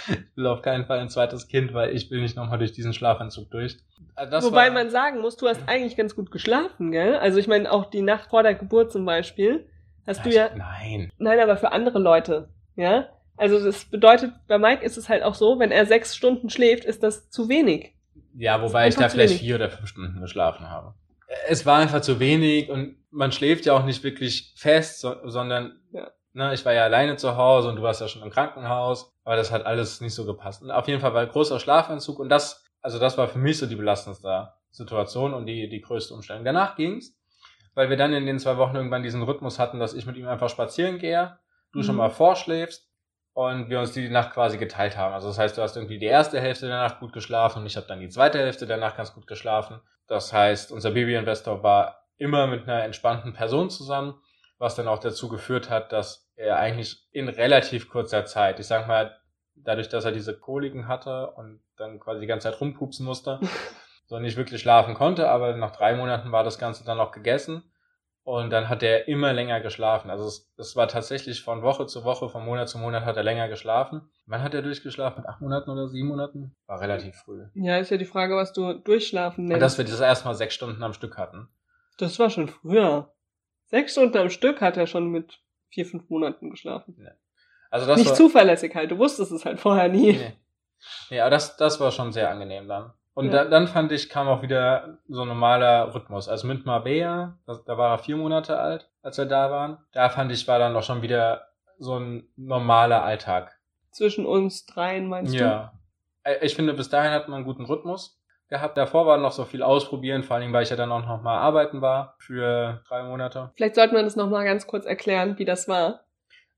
ich 0.07 0.35
will 0.35 0.47
auf 0.47 0.61
keinen 0.61 0.85
Fall 0.85 0.99
ein 0.99 1.09
zweites 1.09 1.47
Kind, 1.47 1.73
weil 1.73 1.95
ich 1.95 2.09
will 2.09 2.21
nicht 2.21 2.35
nochmal 2.35 2.57
durch 2.57 2.71
diesen 2.71 2.93
Schlafentzug 2.93 3.51
durch. 3.51 3.77
Das 4.15 4.43
Wobei 4.43 4.71
man 4.71 4.89
sagen 4.89 5.19
muss, 5.19 5.37
du 5.37 5.47
hast 5.47 5.67
eigentlich 5.67 5.95
ganz 5.95 6.15
gut 6.15 6.31
geschlafen, 6.31 6.91
gell? 6.91 7.15
Also 7.15 7.37
ich 7.37 7.47
meine, 7.47 7.71
auch 7.71 7.85
die 7.85 8.01
Nacht 8.01 8.29
vor 8.29 8.43
der 8.43 8.55
Geburt 8.55 8.91
zum 8.91 9.05
Beispiel, 9.05 9.67
hast 10.07 10.25
du 10.25 10.29
ja. 10.29 10.49
Nein. 10.55 11.11
Nein, 11.17 11.39
aber 11.39 11.57
für 11.57 11.71
andere 11.71 11.99
Leute, 11.99 12.49
ja? 12.75 13.09
Also 13.37 13.63
das 13.63 13.85
bedeutet, 13.85 14.31
bei 14.47 14.57
Mike 14.57 14.83
ist 14.83 14.97
es 14.97 15.09
halt 15.09 15.23
auch 15.23 15.35
so, 15.35 15.59
wenn 15.59 15.71
er 15.71 15.85
sechs 15.85 16.15
Stunden 16.15 16.49
schläft, 16.49 16.85
ist 16.85 17.01
das 17.03 17.29
zu 17.29 17.49
wenig. 17.49 17.95
Ja, 18.35 18.61
wobei 18.61 18.87
ich 18.87 18.95
da 18.95 19.09
vielleicht 19.09 19.31
wenig. 19.31 19.41
vier 19.41 19.55
oder 19.55 19.69
fünf 19.69 19.87
Stunden 19.87 20.19
geschlafen 20.21 20.69
habe. 20.69 20.93
Es 21.47 21.65
war 21.65 21.79
einfach 21.79 22.01
zu 22.01 22.19
wenig 22.19 22.69
und 22.69 22.97
man 23.11 23.31
schläft 23.31 23.65
ja 23.65 23.73
auch 23.73 23.85
nicht 23.85 24.03
wirklich 24.03 24.53
fest, 24.57 24.99
so, 24.99 25.15
sondern 25.25 25.79
ja. 25.91 26.11
Ne, 26.35 26.51
ich 26.51 26.65
war 26.65 26.73
ja 26.73 26.83
alleine 26.83 27.15
zu 27.15 27.37
Hause 27.37 27.69
und 27.69 27.75
du 27.75 27.83
warst 27.83 28.01
ja 28.01 28.07
schon 28.07 28.23
im 28.23 28.31
Krankenhaus, 28.31 29.13
aber 29.23 29.35
das 29.35 29.51
hat 29.51 29.67
alles 29.67 30.01
nicht 30.01 30.15
so 30.15 30.25
gepasst. 30.25 30.63
Und 30.63 30.71
auf 30.71 30.87
jeden 30.87 30.99
Fall 30.99 31.13
war 31.13 31.21
ein 31.21 31.29
großer 31.29 31.59
Schlafanzug 31.59 32.17
und 32.17 32.29
das, 32.29 32.65
also 32.81 32.97
das 32.97 33.19
war 33.19 33.27
für 33.27 33.37
mich 33.37 33.59
so 33.59 33.67
die 33.67 33.75
belastendste 33.75 34.51
Situation 34.71 35.35
und 35.35 35.45
die, 35.45 35.69
die 35.69 35.81
größte 35.81 36.11
Umstellung. 36.15 36.43
Danach 36.43 36.75
ging's, 36.75 37.15
weil 37.75 37.91
wir 37.91 37.97
dann 37.97 38.13
in 38.13 38.25
den 38.25 38.39
zwei 38.39 38.57
Wochen 38.57 38.75
irgendwann 38.75 39.03
diesen 39.03 39.21
Rhythmus 39.21 39.59
hatten, 39.59 39.79
dass 39.79 39.93
ich 39.93 40.07
mit 40.07 40.17
ihm 40.17 40.27
einfach 40.27 40.49
spazieren 40.49 40.97
gehe, 40.97 41.37
du 41.71 41.79
mhm. 41.79 41.83
schon 41.83 41.95
mal 41.97 42.09
vorschläfst 42.09 42.89
und 43.33 43.69
wir 43.69 43.79
uns 43.79 43.91
die 43.91 44.09
Nacht 44.09 44.33
quasi 44.33 44.57
geteilt 44.57 44.97
haben. 44.97 45.13
Also 45.13 45.27
das 45.27 45.37
heißt, 45.37 45.55
du 45.55 45.61
hast 45.61 45.75
irgendwie 45.75 45.99
die 45.99 46.07
erste 46.07 46.41
Hälfte 46.41 46.65
der 46.65 46.77
Nacht 46.77 46.99
gut 46.99 47.13
geschlafen 47.13 47.59
und 47.59 47.67
ich 47.67 47.77
habe 47.77 47.85
dann 47.87 47.99
die 47.99 48.09
zweite 48.09 48.39
Hälfte 48.39 48.65
der 48.65 48.77
Nacht 48.77 48.97
ganz 48.97 49.13
gut 49.13 49.27
geschlafen. 49.27 49.81
Das 50.07 50.33
heißt, 50.33 50.71
unser 50.71 50.91
Babyinvestor 50.91 51.63
war 51.63 52.07
immer 52.17 52.47
mit 52.47 52.63
einer 52.63 52.83
entspannten 52.83 53.33
Person 53.33 53.69
zusammen, 53.69 54.15
was 54.57 54.75
dann 54.75 54.87
auch 54.87 54.99
dazu 54.99 55.29
geführt 55.29 55.69
hat, 55.69 55.91
dass 55.91 56.31
er 56.35 56.57
eigentlich 56.57 57.07
in 57.11 57.29
relativ 57.29 57.89
kurzer 57.89 58.25
Zeit, 58.25 58.59
ich 58.59 58.67
sag 58.67 58.87
mal, 58.87 59.17
dadurch, 59.55 59.89
dass 59.89 60.05
er 60.05 60.11
diese 60.11 60.37
Koliken 60.37 60.87
hatte 60.87 61.31
und 61.31 61.61
dann 61.77 61.99
quasi 61.99 62.21
die 62.21 62.27
ganze 62.27 62.49
Zeit 62.49 62.59
rumpupsen 62.59 63.05
musste, 63.05 63.39
so 64.05 64.19
nicht 64.19 64.37
wirklich 64.37 64.61
schlafen 64.61 64.93
konnte, 64.93 65.29
aber 65.29 65.55
nach 65.55 65.71
drei 65.71 65.95
Monaten 65.95 66.31
war 66.31 66.43
das 66.43 66.59
Ganze 66.59 66.83
dann 66.85 66.99
auch 66.99 67.11
gegessen 67.11 67.63
und 68.23 68.49
dann 68.51 68.69
hat 68.69 68.83
er 68.83 69.07
immer 69.07 69.33
länger 69.33 69.59
geschlafen. 69.59 70.09
Also 70.09 70.25
es, 70.25 70.51
es 70.57 70.75
war 70.75 70.87
tatsächlich 70.87 71.41
von 71.41 71.61
Woche 71.61 71.85
zu 71.85 72.03
Woche, 72.03 72.29
von 72.29 72.45
Monat 72.45 72.69
zu 72.69 72.77
Monat 72.77 73.03
hat 73.05 73.17
er 73.17 73.23
länger 73.23 73.49
geschlafen. 73.49 74.09
Wann 74.25 74.41
hat 74.41 74.53
er 74.53 74.61
durchgeschlafen? 74.61 75.21
Mit 75.21 75.29
acht 75.29 75.41
Monaten 75.41 75.69
oder 75.69 75.89
sieben 75.89 76.07
Monaten? 76.07 76.55
War 76.65 76.79
relativ 76.79 77.15
früh. 77.15 77.45
Ja, 77.53 77.77
ist 77.77 77.91
ja 77.91 77.97
die 77.97 78.05
Frage, 78.05 78.35
was 78.35 78.53
du 78.53 78.73
durchschlafen 78.73 79.45
nennst. 79.45 79.55
Und 79.55 79.59
dass 79.59 79.77
wir 79.77 79.85
das 79.85 79.99
erstmal 79.99 80.35
sechs 80.35 80.53
Stunden 80.53 80.81
am 80.83 80.93
Stück 80.93 81.17
hatten. 81.17 81.49
Das 81.97 82.17
war 82.17 82.29
schon 82.29 82.47
früher. 82.47 83.13
Sechs 83.65 83.91
Stunden 83.91 84.17
am 84.17 84.29
Stück 84.29 84.61
hat 84.61 84.77
er 84.77 84.87
schon 84.87 85.09
mit 85.09 85.41
vier, 85.69 85.85
fünf 85.85 86.09
Monaten 86.09 86.49
geschlafen. 86.49 86.95
Ja. 86.97 87.11
Also 87.69 87.87
das 87.87 87.97
Nicht 87.97 88.09
war, 88.09 88.15
zuverlässig 88.15 88.73
halt, 88.75 88.91
du 88.91 88.99
wusstest 88.99 89.31
es 89.31 89.45
halt 89.45 89.59
vorher 89.59 89.89
nie. 89.89 90.13
Nee. 90.13 90.33
Ja, 91.09 91.23
aber 91.23 91.31
das, 91.31 91.57
das 91.57 91.79
war 91.79 91.91
schon 91.91 92.11
sehr 92.11 92.29
angenehm 92.29 92.67
dann. 92.67 92.93
Und 93.15 93.27
Ja. 93.27 93.43
da, 93.43 93.49
dann 93.49 93.67
fand 93.67 93.91
ich, 93.91 94.09
kam 94.09 94.27
auch 94.27 94.41
wieder 94.41 94.97
so 95.07 95.21
ein 95.21 95.27
normaler 95.27 95.93
Rhythmus. 95.93 96.27
Also 96.27 96.47
mit 96.47 96.65
Mabea, 96.65 97.37
da, 97.45 97.59
da 97.65 97.77
war 97.77 97.91
er 97.91 97.97
vier 97.99 98.17
Monate 98.17 98.57
alt, 98.59 98.89
als 99.03 99.17
wir 99.17 99.25
da 99.25 99.51
waren. 99.51 99.77
Da 99.91 100.09
fand 100.09 100.31
ich, 100.31 100.47
war 100.47 100.57
dann 100.59 100.75
auch 100.75 100.83
schon 100.83 101.01
wieder 101.03 101.47
so 101.77 101.97
ein 101.99 102.27
normaler 102.37 103.03
Alltag. 103.03 103.55
Zwischen 103.91 104.25
uns 104.25 104.65
dreien, 104.65 105.07
meinst 105.07 105.33
du? 105.33 105.37
Ja. 105.39 105.73
Äh, 106.23 106.37
Ich 106.45 106.55
finde, 106.55 106.73
bis 106.73 106.89
dahin 106.89 107.11
hat 107.11 107.27
man 107.27 107.37
einen 107.37 107.45
guten 107.45 107.65
Rhythmus 107.65 108.19
gehabt. 108.49 108.77
Davor 108.77 109.05
war 109.05 109.17
noch 109.17 109.31
so 109.31 109.45
viel 109.45 109.61
ausprobieren, 109.61 110.23
vor 110.23 110.37
allem, 110.37 110.51
weil 110.53 110.63
ich 110.63 110.69
ja 110.71 110.75
dann 110.75 110.91
auch 110.91 111.05
noch 111.05 111.21
mal 111.21 111.37
arbeiten 111.37 111.81
war 111.81 112.15
für 112.19 112.81
drei 112.87 113.03
Monate. 113.03 113.51
Vielleicht 113.55 113.75
sollte 113.75 113.93
man 113.93 114.05
das 114.05 114.15
nochmal 114.15 114.43
ganz 114.45 114.65
kurz 114.65 114.85
erklären, 114.85 115.37
wie 115.37 115.45
das 115.45 115.67
war. 115.67 116.01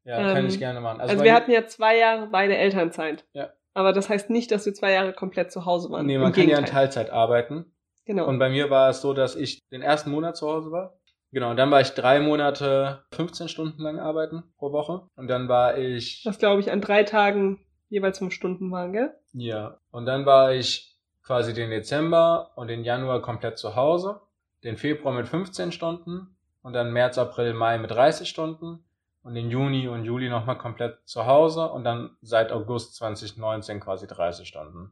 Ja, 0.05 0.19
Ähm, 0.19 0.33
kann 0.35 0.45
ich 0.47 0.59
gerne 0.59 0.79
machen. 0.79 1.01
Also, 1.01 1.17
bei 1.17 1.23
wir 1.23 1.33
hatten 1.33 1.51
ja 1.51 1.65
zwei 1.65 1.97
Jahre 1.97 2.27
beide 2.27 2.55
Elternzeit. 2.55 3.25
Ja. 3.33 3.49
Aber 3.75 3.93
das 3.93 4.09
heißt 4.09 4.29
nicht, 4.29 4.51
dass 4.51 4.65
wir 4.65 4.73
zwei 4.73 4.93
Jahre 4.93 5.13
komplett 5.13 5.51
zu 5.51 5.65
Hause 5.65 5.91
waren. 5.91 6.05
Nee, 6.05 6.15
Im 6.15 6.21
man 6.21 6.31
kann 6.31 6.43
ja 6.43 6.57
in 6.57 6.63
Gegenteil. 6.63 6.85
Teilzeit 6.85 7.09
arbeiten. 7.11 7.65
Genau. 8.05 8.25
Und 8.25 8.39
bei 8.39 8.49
mir 8.49 8.69
war 8.69 8.89
es 8.89 9.01
so, 9.01 9.13
dass 9.13 9.35
ich 9.35 9.67
den 9.69 9.81
ersten 9.81 10.11
Monat 10.11 10.37
zu 10.37 10.47
Hause 10.47 10.71
war. 10.71 10.97
Genau, 11.31 11.49
und 11.51 11.57
dann 11.57 11.69
war 11.69 11.81
ich 11.81 11.89
drei 11.89 12.21
Monate 12.21 13.03
15 13.11 13.49
Stunden 13.49 13.81
lang 13.81 13.99
arbeiten 13.99 14.43
pro 14.57 14.71
Woche. 14.71 15.09
Und 15.17 15.27
dann 15.27 15.49
war 15.49 15.77
ich, 15.77 16.21
was 16.23 16.39
glaube 16.39 16.61
ich 16.61 16.71
an 16.71 16.79
drei 16.79 17.03
Tagen 17.03 17.59
jeweils 17.89 18.19
fünf 18.19 18.33
Stunden 18.33 18.71
waren, 18.71 18.93
gell? 18.93 19.13
ja, 19.33 19.77
und 19.91 20.05
dann 20.05 20.25
war 20.25 20.53
ich 20.53 20.95
quasi 21.23 21.53
den 21.53 21.69
Dezember 21.69 22.51
und 22.55 22.69
den 22.69 22.85
Januar 22.85 23.21
komplett 23.21 23.57
zu 23.57 23.75
Hause. 23.75 24.21
Den 24.63 24.77
Februar 24.77 25.13
mit 25.13 25.27
15 25.27 25.73
Stunden 25.73 26.37
und 26.61 26.71
dann 26.73 26.93
März, 26.93 27.17
April, 27.17 27.53
Mai 27.53 27.77
mit 27.77 27.91
30 27.91 28.29
Stunden. 28.29 28.85
Und 29.25 29.33
den 29.33 29.49
Juni 29.49 29.87
und 29.87 30.05
Juli 30.05 30.29
nochmal 30.29 30.59
komplett 30.59 30.99
zu 31.05 31.25
Hause 31.25 31.71
und 31.71 31.83
dann 31.83 32.15
seit 32.21 32.51
August 32.51 32.93
2019 32.97 33.79
quasi 33.79 34.05
30 34.05 34.47
Stunden. 34.47 34.91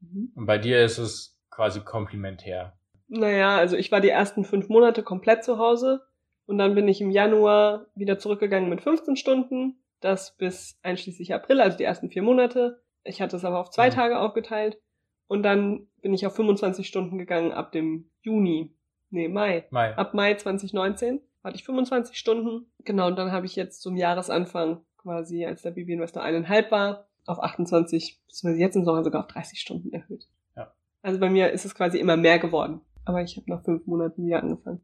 Mhm. 0.00 0.32
Und 0.34 0.44
bei 0.44 0.58
dir 0.58 0.84
ist 0.84 0.98
es 0.98 1.40
quasi 1.48 1.80
komplementär. 1.80 2.76
Naja, 3.08 3.56
also 3.56 3.78
ich 3.78 3.90
war 3.90 4.02
die 4.02 4.10
ersten 4.10 4.44
fünf 4.44 4.68
Monate 4.68 5.02
komplett 5.02 5.44
zu 5.44 5.56
Hause 5.56 6.02
und 6.44 6.58
dann 6.58 6.74
bin 6.74 6.88
ich 6.88 7.00
im 7.00 7.10
Januar 7.10 7.86
wieder 7.94 8.18
zurückgegangen 8.18 8.68
mit 8.68 8.82
15 8.82 9.16
Stunden. 9.16 9.82
Das 10.00 10.36
bis 10.36 10.78
einschließlich 10.82 11.32
April, 11.32 11.62
also 11.62 11.78
die 11.78 11.84
ersten 11.84 12.10
vier 12.10 12.22
Monate. 12.22 12.82
Ich 13.02 13.22
hatte 13.22 13.36
es 13.36 13.46
aber 13.46 13.60
auf 13.60 13.70
zwei 13.70 13.88
Mhm. 13.88 13.94
Tage 13.94 14.20
aufgeteilt. 14.20 14.78
Und 15.26 15.42
dann 15.42 15.86
bin 16.02 16.12
ich 16.12 16.26
auf 16.26 16.36
25 16.36 16.86
Stunden 16.86 17.16
gegangen 17.16 17.52
ab 17.52 17.72
dem 17.72 18.10
Juni. 18.20 18.76
Nee, 19.08 19.28
Mai. 19.28 19.64
Mai. 19.70 19.96
Ab 19.96 20.12
Mai 20.12 20.34
2019 20.34 21.22
hatte 21.42 21.56
ich 21.56 21.64
25 21.64 22.16
Stunden. 22.16 22.66
Genau, 22.84 23.06
und 23.06 23.16
dann 23.16 23.32
habe 23.32 23.46
ich 23.46 23.56
jetzt 23.56 23.82
zum 23.82 23.96
Jahresanfang 23.96 24.82
quasi, 24.98 25.44
als 25.46 25.62
der 25.62 25.70
Baby 25.70 25.94
Investor 25.94 26.22
eineinhalb 26.22 26.70
war, 26.70 27.06
auf 27.26 27.42
28, 27.42 28.20
beziehungsweise 28.26 28.60
jetzt 28.60 28.76
im 28.76 28.84
Sommer 28.84 29.04
sogar 29.04 29.22
auf 29.22 29.28
30 29.28 29.60
Stunden 29.60 29.92
erhöht. 29.92 30.26
Ja. 30.56 30.72
Also 31.02 31.18
bei 31.20 31.30
mir 31.30 31.50
ist 31.50 31.64
es 31.64 31.74
quasi 31.74 31.98
immer 31.98 32.16
mehr 32.16 32.38
geworden. 32.38 32.80
Aber 33.04 33.22
ich 33.22 33.36
habe 33.36 33.50
nach 33.50 33.62
fünf 33.64 33.86
Monaten 33.86 34.26
wieder 34.26 34.42
angefangen. 34.42 34.80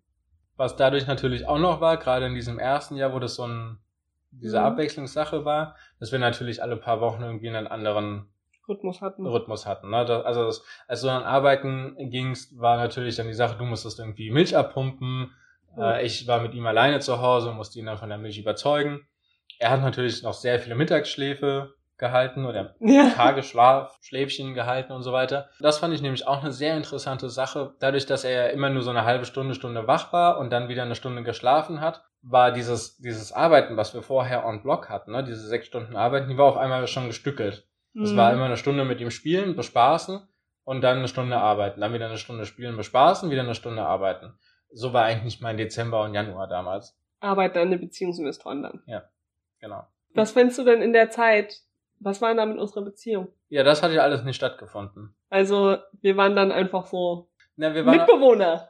Was 0.57 0.77
dadurch 0.77 1.07
natürlich 1.07 1.47
auch 1.47 1.59
noch 1.59 1.81
war, 1.81 1.99
gerade 1.99 2.27
in 2.27 2.35
diesem 2.35 2.59
ersten 2.59 2.97
Jahr, 2.97 3.13
wo 3.13 3.19
das 3.19 3.35
so 3.35 3.47
ein, 3.47 3.79
diese 4.31 4.59
Mhm. 4.59 4.65
Abwechslungssache 4.65 5.45
war, 5.45 5.77
dass 6.01 6.13
wir 6.13 6.19
natürlich 6.19 6.63
alle 6.63 6.77
paar 6.77 7.01
Wochen 7.01 7.23
irgendwie 7.23 7.49
einen 7.49 7.67
anderen 7.67 8.27
Rhythmus 8.69 9.01
hatten. 9.01 9.27
Rhythmus 9.27 9.67
hatten. 9.67 9.91
Ne? 9.91 10.05
Das, 10.07 10.25
also 10.25 10.45
das, 10.47 10.65
als 10.89 11.03
du 11.03 11.07
dann 11.09 11.23
arbeiten 11.23 11.95
gingst, 12.11 12.59
war 12.59 12.77
natürlich 12.77 13.17
dann 13.17 13.29
die 13.29 13.35
Sache, 13.35 13.57
du 13.59 13.65
musstest 13.65 13.99
irgendwie 13.99 14.31
Milch 14.31 14.57
abpumpen. 14.57 15.31
Äh, 15.79 16.05
ich 16.07 16.27
war 16.27 16.41
mit 16.41 16.55
ihm 16.55 16.67
alleine 16.67 17.01
zu 17.01 17.21
Hause 17.21 17.51
und 17.51 17.57
musste 17.57 17.79
ihn 17.79 17.87
dann 17.87 17.99
von 17.99 18.09
der 18.09 18.19
Milch 18.19 18.39
überzeugen. 18.39 19.07
Er 19.59 19.71
hat 19.71 19.83
natürlich 19.83 20.23
noch 20.23 20.35
sehr 20.35 20.59
viele 20.61 20.75
Mittagsschläfe 20.75 21.75
gehalten 21.99 22.45
oder 22.45 22.75
Ja. 22.81 23.11
Tagesschlaf, 23.11 23.97
Schläfchen 24.03 24.55
gehalten 24.55 24.93
und 24.93 25.03
so 25.03 25.13
weiter. 25.13 25.49
Das 25.61 25.79
fand 25.79 25.95
ich 25.95 26.03
nämlich 26.03 26.27
auch 26.27 26.43
eine 26.43 26.53
sehr 26.53 26.77
interessante 26.77 27.31
Sache. 27.31 27.75
Dadurch, 27.81 28.05
dass 28.07 28.25
er 28.25 28.31
ja 28.33 28.47
immer 28.53 28.69
nur 28.69 28.83
so 28.83 28.91
eine 28.91 29.05
halbe 29.05 29.25
Stunde, 29.25 29.55
Stunde 29.55 29.87
wach 29.87 30.13
war 30.13 30.39
und 30.39 30.51
dann 30.51 30.69
wieder 30.69 30.83
eine 30.83 30.95
Stunde 30.95 31.23
geschlafen 31.23 31.81
hat, 31.81 32.03
war 32.23 32.53
dieses, 32.53 32.99
dieses 32.99 33.33
Arbeiten, 33.33 33.77
was 33.77 33.95
wir 33.95 34.03
vorher 34.03 34.45
on 34.45 34.63
Block 34.63 34.89
hatten, 34.91 35.13
ne, 35.13 35.25
diese 35.25 35.47
sechs 35.47 35.67
Stunden 35.67 35.97
Arbeiten, 35.97 36.29
die 36.29 36.37
war 36.37 36.47
auf 36.47 36.57
einmal 36.57 36.87
schon 36.87 37.07
gestückelt. 37.07 37.67
Es 37.95 38.13
Mhm. 38.13 38.17
war 38.17 38.33
immer 38.33 38.45
eine 38.45 38.57
Stunde 38.59 38.85
mit 38.85 39.01
ihm 39.01 39.11
spielen, 39.11 39.57
bespaßen 39.57 40.21
und 40.65 40.81
dann 40.83 40.99
eine 40.99 41.09
Stunde 41.09 41.39
arbeiten. 41.39 41.81
Dann 41.81 41.95
wieder 41.95 42.07
eine 42.07 42.19
Stunde 42.19 42.45
spielen, 42.45 42.77
bespaßen, 42.77 43.31
wieder 43.31 43.43
eine 43.43 43.55
Stunde 43.55 43.83
arbeiten. 43.87 44.35
So 44.73 44.93
war 44.93 45.05
eigentlich 45.05 45.41
mein 45.41 45.57
Dezember 45.57 46.03
und 46.03 46.15
Januar 46.15 46.49
damals. 46.49 46.97
Arbeiten 47.21 47.59
an 47.59 47.71
den 47.71 47.81
Beziehungsinvestoren 47.81 48.63
dann. 48.63 48.83
Genau. 49.61 49.87
Was 50.15 50.33
fändest 50.33 50.59
du 50.59 50.65
denn 50.65 50.83
in 50.83 50.93
der 50.93 51.11
Zeit? 51.11 51.61
Was 51.99 52.21
war 52.21 52.29
denn 52.29 52.37
da 52.37 52.47
mit 52.47 52.59
unserer 52.59 52.83
Beziehung? 52.83 53.29
Ja, 53.49 53.63
das 53.63 53.83
hat 53.83 53.93
ja 53.93 54.03
alles 54.03 54.23
nicht 54.23 54.37
stattgefunden. 54.37 55.15
Also, 55.31 55.79
wir 56.03 56.17
waren 56.17 56.37
dann 56.37 56.53
einfach 56.53 56.87
so 56.87 57.29
Na, 57.57 57.75
wir 57.75 57.87
waren, 57.87 57.97
Mitbewohner 57.97 58.69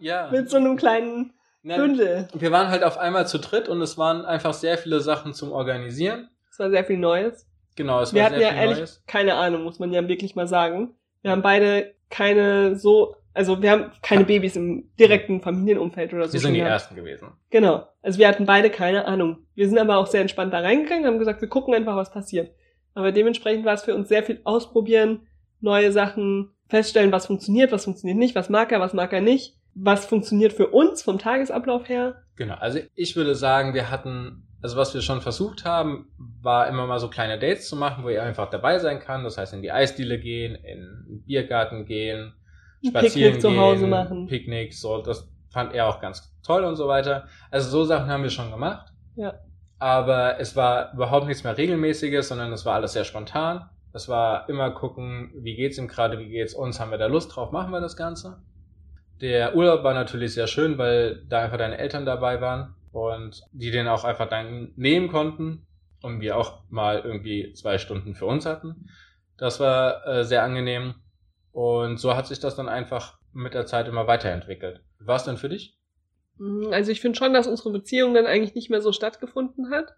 ja, 0.00 0.28
mit 0.30 0.50
so 0.50 0.56
einem 0.56 0.76
kleinen 0.76 1.34
na, 1.62 1.76
Bündel. 1.76 2.28
wir 2.34 2.50
waren 2.52 2.68
halt 2.68 2.82
auf 2.82 2.98
einmal 2.98 3.26
zu 3.28 3.38
dritt 3.38 3.68
und 3.68 3.80
es 3.80 3.96
waren 3.96 4.24
einfach 4.24 4.54
sehr 4.54 4.76
viele 4.76 5.00
Sachen 5.00 5.34
zum 5.34 5.52
Organisieren. 5.52 6.28
Es 6.50 6.58
war 6.58 6.70
sehr 6.70 6.84
viel 6.84 6.98
Neues. 6.98 7.46
Genau, 7.76 8.00
es 8.00 8.12
Wir 8.12 8.22
war 8.22 8.26
hatten 8.30 8.38
sehr 8.38 8.48
ja 8.48 8.52
viel 8.54 8.60
ehrlich 8.62 8.78
Neues. 8.78 9.02
keine 9.06 9.34
Ahnung, 9.34 9.62
muss 9.62 9.78
man 9.78 9.92
ja 9.92 10.06
wirklich 10.08 10.34
mal 10.36 10.46
sagen. 10.48 10.94
Wir 11.22 11.30
haben 11.30 11.42
beide 11.42 11.94
keine 12.10 12.76
so, 12.76 13.16
also 13.34 13.60
wir 13.60 13.70
haben 13.72 13.90
keine 14.00 14.24
Babys 14.24 14.54
im 14.54 14.90
direkten 14.98 15.40
Familienumfeld 15.40 16.14
oder 16.14 16.28
so. 16.28 16.34
Wir 16.34 16.40
sind 16.40 16.54
die 16.54 16.60
gehabt. 16.60 16.72
Ersten 16.72 16.94
gewesen. 16.94 17.32
Genau. 17.50 17.86
Also 18.00 18.18
wir 18.20 18.28
hatten 18.28 18.46
beide 18.46 18.70
keine 18.70 19.06
Ahnung. 19.06 19.38
Wir 19.56 19.68
sind 19.68 19.78
aber 19.78 19.98
auch 19.98 20.06
sehr 20.06 20.20
entspannt 20.20 20.52
da 20.52 20.60
reingegangen, 20.60 21.04
haben 21.04 21.18
gesagt, 21.18 21.40
wir 21.40 21.48
gucken 21.48 21.74
einfach, 21.74 21.96
was 21.96 22.12
passiert. 22.12 22.54
Aber 22.94 23.10
dementsprechend 23.10 23.64
war 23.64 23.74
es 23.74 23.82
für 23.82 23.94
uns 23.94 24.08
sehr 24.08 24.22
viel 24.22 24.40
ausprobieren, 24.44 25.26
neue 25.60 25.90
Sachen 25.90 26.50
feststellen, 26.68 27.10
was 27.10 27.26
funktioniert, 27.26 27.72
was 27.72 27.84
funktioniert 27.84 28.18
nicht, 28.18 28.36
was 28.36 28.48
mag 28.48 28.70
er, 28.70 28.80
was 28.80 28.94
mag 28.94 29.12
er 29.12 29.20
nicht, 29.20 29.56
was 29.74 30.06
funktioniert 30.06 30.52
für 30.52 30.68
uns 30.68 31.02
vom 31.02 31.18
Tagesablauf 31.18 31.88
her. 31.88 32.22
Genau, 32.36 32.54
also 32.54 32.78
ich 32.94 33.16
würde 33.16 33.34
sagen, 33.34 33.74
wir 33.74 33.90
hatten, 33.90 34.46
also 34.62 34.76
was 34.76 34.94
wir 34.94 35.02
schon 35.02 35.22
versucht 35.22 35.64
haben, 35.64 36.08
war 36.40 36.68
immer 36.68 36.86
mal 36.86 37.00
so 37.00 37.08
kleine 37.08 37.38
Dates 37.38 37.68
zu 37.68 37.74
machen, 37.74 38.04
wo 38.04 38.08
er 38.08 38.22
einfach 38.22 38.48
dabei 38.48 38.78
sein 38.78 39.00
kann. 39.00 39.24
Das 39.24 39.38
heißt, 39.38 39.54
in 39.54 39.62
die 39.62 39.72
Eisdiele 39.72 40.20
gehen, 40.20 40.54
in 40.54 40.78
den 41.08 41.22
Biergarten 41.26 41.84
gehen, 41.84 42.34
spazieren 42.86 43.34
Picknick 43.34 43.40
zu 43.40 43.48
gehen, 43.48 43.60
Hause 43.60 43.86
machen. 43.86 44.26
Picknicks, 44.26 44.80
so, 44.80 45.02
das 45.02 45.28
fand 45.50 45.72
er 45.72 45.88
auch 45.88 46.00
ganz 46.00 46.34
toll 46.42 46.64
und 46.64 46.76
so 46.76 46.88
weiter. 46.88 47.28
Also 47.50 47.70
so 47.70 47.84
Sachen 47.84 48.10
haben 48.10 48.22
wir 48.22 48.30
schon 48.30 48.50
gemacht. 48.50 48.92
Ja. 49.16 49.34
Aber 49.78 50.40
es 50.40 50.56
war 50.56 50.92
überhaupt 50.94 51.26
nichts 51.26 51.44
mehr 51.44 51.56
Regelmäßiges, 51.56 52.28
sondern 52.28 52.52
es 52.52 52.64
war 52.64 52.74
alles 52.74 52.92
sehr 52.92 53.04
spontan. 53.04 53.68
Es 53.92 54.08
war 54.08 54.48
immer 54.48 54.70
gucken, 54.72 55.32
wie 55.36 55.54
geht's 55.54 55.78
ihm 55.78 55.88
gerade, 55.88 56.18
wie 56.18 56.28
geht's 56.28 56.54
uns, 56.54 56.80
haben 56.80 56.90
wir 56.90 56.98
da 56.98 57.06
Lust 57.06 57.34
drauf, 57.34 57.52
machen 57.52 57.70
wir 57.70 57.80
das 57.80 57.96
Ganze. 57.96 58.42
Der 59.20 59.54
Urlaub 59.54 59.84
war 59.84 59.94
natürlich 59.94 60.34
sehr 60.34 60.48
schön, 60.48 60.78
weil 60.78 61.24
da 61.28 61.40
einfach 61.40 61.58
deine 61.58 61.78
Eltern 61.78 62.04
dabei 62.04 62.40
waren 62.40 62.74
und 62.90 63.42
die 63.52 63.70
den 63.70 63.86
auch 63.86 64.04
einfach 64.04 64.28
dann 64.28 64.72
nehmen 64.74 65.08
konnten 65.08 65.66
und 66.02 66.20
wir 66.20 66.36
auch 66.36 66.64
mal 66.68 67.00
irgendwie 67.04 67.52
zwei 67.52 67.78
Stunden 67.78 68.14
für 68.14 68.26
uns 68.26 68.46
hatten. 68.46 68.88
Das 69.36 69.60
war 69.60 70.06
äh, 70.06 70.24
sehr 70.24 70.42
angenehm 70.42 70.94
und 71.54 71.96
so 71.98 72.14
hat 72.14 72.26
sich 72.26 72.40
das 72.40 72.56
dann 72.56 72.68
einfach 72.68 73.18
mit 73.32 73.54
der 73.54 73.64
Zeit 73.64 73.88
immer 73.88 74.06
weiterentwickelt. 74.06 74.80
War 74.98 75.16
es 75.16 75.24
denn 75.24 75.36
für 75.38 75.48
dich? 75.48 75.78
Mhm, 76.38 76.72
Also 76.72 76.90
ich 76.92 77.00
finde 77.00 77.16
schon, 77.16 77.32
dass 77.32 77.46
unsere 77.46 77.70
Beziehung 77.70 78.12
dann 78.14 78.26
eigentlich 78.26 78.54
nicht 78.54 78.68
mehr 78.70 78.80
so 78.82 78.92
stattgefunden 78.92 79.70
hat. 79.70 79.94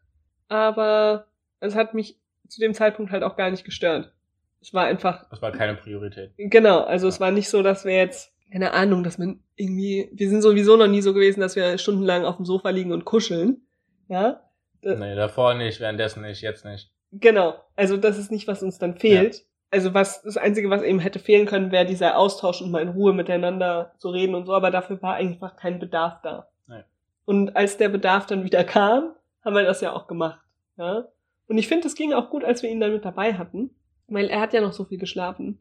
Aber 0.48 1.26
es 1.60 1.74
hat 1.74 1.94
mich 1.94 2.18
zu 2.48 2.60
dem 2.60 2.74
Zeitpunkt 2.74 3.10
halt 3.10 3.22
auch 3.22 3.36
gar 3.36 3.50
nicht 3.50 3.64
gestört. 3.64 4.12
Es 4.60 4.72
war 4.74 4.84
einfach, 4.84 5.28
Das 5.30 5.42
war 5.42 5.50
keine 5.52 5.74
Priorität. 5.74 6.32
genau, 6.36 6.80
also 6.80 7.08
es 7.08 7.20
war 7.20 7.30
nicht 7.30 7.48
so, 7.48 7.62
dass 7.62 7.84
wir 7.84 7.94
jetzt, 7.96 8.32
keine 8.52 8.72
Ahnung, 8.72 9.02
dass 9.02 9.18
man 9.18 9.40
irgendwie, 9.56 10.08
wir 10.12 10.28
sind 10.28 10.42
sowieso 10.42 10.76
noch 10.76 10.86
nie 10.88 11.02
so 11.02 11.14
gewesen, 11.14 11.40
dass 11.40 11.56
wir 11.56 11.78
stundenlang 11.78 12.24
auf 12.24 12.36
dem 12.36 12.44
Sofa 12.44 12.70
liegen 12.70 12.92
und 12.92 13.04
kuscheln. 13.04 13.62
Ja, 14.08 14.42
Nee, 14.82 15.16
davor 15.16 15.54
nicht, 15.54 15.80
währenddessen 15.80 16.22
nicht, 16.22 16.42
jetzt 16.42 16.64
nicht. 16.64 16.92
genau. 17.10 17.54
Also 17.74 17.96
das 17.96 18.18
ist 18.18 18.30
nicht, 18.30 18.46
was 18.46 18.62
uns 18.62 18.78
dann 18.78 18.96
fehlt. 18.98 19.45
Also 19.70 19.94
was, 19.94 20.22
das 20.22 20.36
Einzige, 20.36 20.70
was 20.70 20.82
eben 20.82 21.00
hätte 21.00 21.18
fehlen 21.18 21.46
können, 21.46 21.72
wäre 21.72 21.86
dieser 21.86 22.16
Austausch 22.16 22.62
und 22.62 22.70
mal 22.70 22.82
in 22.82 22.90
Ruhe 22.90 23.12
miteinander 23.12 23.92
zu 23.98 24.10
reden 24.10 24.34
und 24.34 24.46
so, 24.46 24.54
aber 24.54 24.70
dafür 24.70 25.02
war 25.02 25.14
einfach 25.14 25.56
kein 25.56 25.78
Bedarf 25.78 26.20
da. 26.22 26.48
Nee. 26.68 26.84
Und 27.24 27.56
als 27.56 27.76
der 27.76 27.88
Bedarf 27.88 28.26
dann 28.26 28.44
wieder 28.44 28.64
kam, 28.64 29.12
haben 29.44 29.56
wir 29.56 29.64
das 29.64 29.80
ja 29.80 29.92
auch 29.92 30.06
gemacht. 30.06 30.40
Ja? 30.76 31.08
Und 31.48 31.58
ich 31.58 31.68
finde, 31.68 31.86
es 31.86 31.94
ging 31.94 32.12
auch 32.12 32.30
gut, 32.30 32.44
als 32.44 32.62
wir 32.62 32.70
ihn 32.70 32.80
dann 32.80 32.92
mit 32.92 33.04
dabei 33.04 33.34
hatten, 33.34 33.70
weil 34.08 34.28
er 34.28 34.40
hat 34.40 34.52
ja 34.52 34.60
noch 34.60 34.72
so 34.72 34.84
viel 34.84 34.98
geschlafen. 34.98 35.58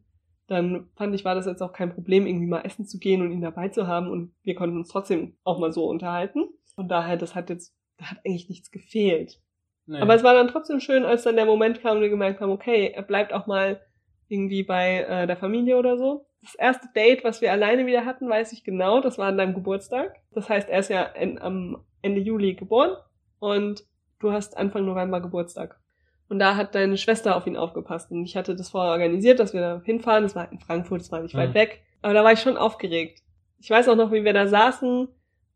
Dann 0.48 0.88
fand 0.96 1.16
ich, 1.16 1.26
war 1.26 1.34
das 1.34 1.48
jetzt 1.48 1.64
auch 1.64 1.74
kein 1.74 1.94
Problem, 1.94 2.28
irgendwie 2.28 2.48
mal 2.48 2.62
essen 2.62 2.86
zu 2.86 3.00
gehen 3.00 3.22
und 3.22 3.32
ihn 3.32 3.42
dabei 3.42 3.70
zu 3.70 3.88
haben 3.88 4.10
und 4.10 4.34
wir 4.44 4.54
konnten 4.54 4.78
uns 4.78 4.90
trotzdem 4.90 5.36
auch 5.44 5.60
mal 5.60 5.72
so 5.72 5.88
unterhalten. 5.88 6.46
Von 6.76 6.88
daher, 6.88 7.18
das 7.18 7.34
hat 7.34 7.50
jetzt, 7.50 7.76
da 7.98 8.12
hat 8.12 8.20
eigentlich 8.26 8.50
nichts 8.50 8.70
gefehlt. 8.70 9.40
Nee. 9.88 10.00
Aber 10.00 10.16
es 10.16 10.24
war 10.24 10.34
dann 10.34 10.48
trotzdem 10.48 10.80
schön, 10.80 11.06
als 11.06 11.24
dann 11.24 11.36
der 11.36 11.46
Moment 11.46 11.82
kam 11.82 11.98
und 11.98 12.02
wir 12.02 12.10
gemerkt 12.10 12.42
haben, 12.42 12.52
okay, 12.52 12.92
er 12.94 13.04
bleibt 13.04 13.34
auch 13.34 13.48
mal 13.48 13.82
irgendwie 14.28 14.64
bei 14.64 15.02
äh, 15.02 15.28
der 15.28 15.38
Familie 15.38 15.78
oder 15.78 15.98
so. 15.98 16.26
Das 16.42 16.56
erste 16.56 16.88
Date, 16.96 17.24
was 17.24 17.42
wir 17.42 17.52
alleine 17.52 17.86
wieder 17.86 18.06
hatten, 18.06 18.30
weiß 18.30 18.54
ich 18.54 18.64
genau, 18.64 19.02
das 19.02 19.18
war 19.18 19.28
an 19.28 19.38
deinem 19.38 19.56
Geburtstag. 19.56 20.22
Das 20.32 20.50
heißt, 20.50 20.70
er 20.70 20.80
ist 20.80 20.90
ja 20.90 21.04
en, 21.04 21.42
am 21.42 21.84
Ende 22.02 22.22
Juli 22.22 22.54
geboren 22.54 22.96
und 23.40 23.84
du 24.20 24.32
hast 24.32 24.58
Anfang 24.58 24.86
November 24.86 25.22
Geburtstag. 25.22 25.80
Und 26.28 26.40
da 26.40 26.56
hat 26.56 26.74
deine 26.74 26.98
Schwester 26.98 27.36
auf 27.36 27.46
ihn 27.46 27.58
aufgepasst. 27.58 28.12
Und 28.12 28.26
ich 28.26 28.36
hatte 28.36 28.56
das 28.56 28.70
vorher 28.70 28.92
organisiert, 28.92 29.40
dass 29.40 29.54
wir 29.54 29.62
da 29.62 29.82
hinfahren. 29.84 30.24
Das 30.24 30.36
war 30.36 30.52
in 30.52 30.60
Frankfurt, 30.60 31.02
das 31.02 31.12
war 31.12 31.22
nicht 31.22 31.36
mhm. 31.36 31.40
weit 31.40 31.54
weg. 31.54 31.84
Aber 32.02 32.14
da 32.14 32.24
war 32.24 32.32
ich 32.32 32.40
schon 32.40 32.58
aufgeregt. 32.58 33.22
Ich 33.60 33.70
weiß 33.70 33.88
auch 33.90 33.96
noch, 33.96 34.12
wie 34.12 34.24
wir 34.24 34.34
da 34.34 34.48
saßen 34.48 35.08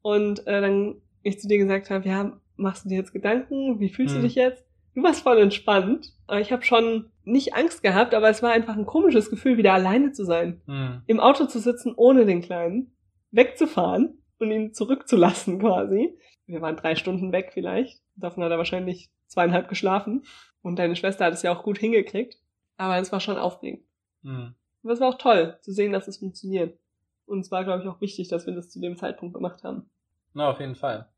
und 0.01 0.47
äh, 0.47 0.61
dann 0.61 0.95
ich 1.23 1.39
zu 1.39 1.47
dir 1.47 1.57
gesagt 1.57 1.89
habe, 1.89 2.07
ja, 2.07 2.39
machst 2.55 2.85
du 2.85 2.89
dir 2.89 2.97
jetzt 2.97 3.13
Gedanken? 3.13 3.79
Wie 3.79 3.89
fühlst 3.89 4.15
mhm. 4.15 4.21
du 4.21 4.27
dich 4.27 4.35
jetzt? 4.35 4.63
Du 4.95 5.03
warst 5.03 5.21
voll 5.21 5.39
entspannt. 5.39 6.13
Aber 6.27 6.39
ich 6.39 6.51
habe 6.51 6.63
schon 6.63 7.09
nicht 7.31 7.55
Angst 7.55 7.83
gehabt, 7.83 8.13
aber 8.13 8.29
es 8.29 8.43
war 8.43 8.51
einfach 8.51 8.75
ein 8.75 8.85
komisches 8.85 9.29
Gefühl, 9.29 9.57
wieder 9.57 9.73
alleine 9.73 10.11
zu 10.11 10.25
sein. 10.25 10.61
Mhm. 10.65 11.03
Im 11.07 11.19
Auto 11.19 11.45
zu 11.45 11.59
sitzen 11.59 11.93
ohne 11.95 12.25
den 12.25 12.41
Kleinen, 12.41 12.95
wegzufahren 13.31 14.21
und 14.39 14.51
ihn 14.51 14.73
zurückzulassen 14.73 15.59
quasi. 15.59 16.17
Wir 16.45 16.61
waren 16.61 16.75
drei 16.75 16.95
Stunden 16.95 17.31
weg 17.31 17.51
vielleicht. 17.53 18.01
Davon 18.15 18.43
hat 18.43 18.51
er 18.51 18.57
wahrscheinlich 18.57 19.11
zweieinhalb 19.27 19.69
geschlafen. 19.69 20.23
Und 20.61 20.77
deine 20.77 20.95
Schwester 20.95 21.25
hat 21.25 21.33
es 21.33 21.43
ja 21.43 21.55
auch 21.55 21.63
gut 21.63 21.77
hingekriegt. 21.77 22.37
Aber 22.77 22.97
es 22.97 23.11
war 23.11 23.19
schon 23.19 23.37
aufregend. 23.37 23.85
Mhm. 24.23 24.55
Aber 24.83 24.93
es 24.93 24.99
war 24.99 25.09
auch 25.09 25.17
toll 25.17 25.57
zu 25.61 25.71
sehen, 25.71 25.91
dass 25.91 26.07
es 26.07 26.17
funktioniert. 26.17 26.79
Und 27.25 27.41
es 27.41 27.51
war, 27.51 27.63
glaube 27.63 27.83
ich, 27.83 27.89
auch 27.89 28.01
wichtig, 28.01 28.29
dass 28.29 28.47
wir 28.47 28.55
das 28.55 28.69
zu 28.69 28.79
dem 28.79 28.97
Zeitpunkt 28.97 29.35
gemacht 29.35 29.63
haben. 29.63 29.89
Na, 30.33 30.49
auf 30.49 30.59
jeden 30.59 30.75
Fall. 30.75 31.09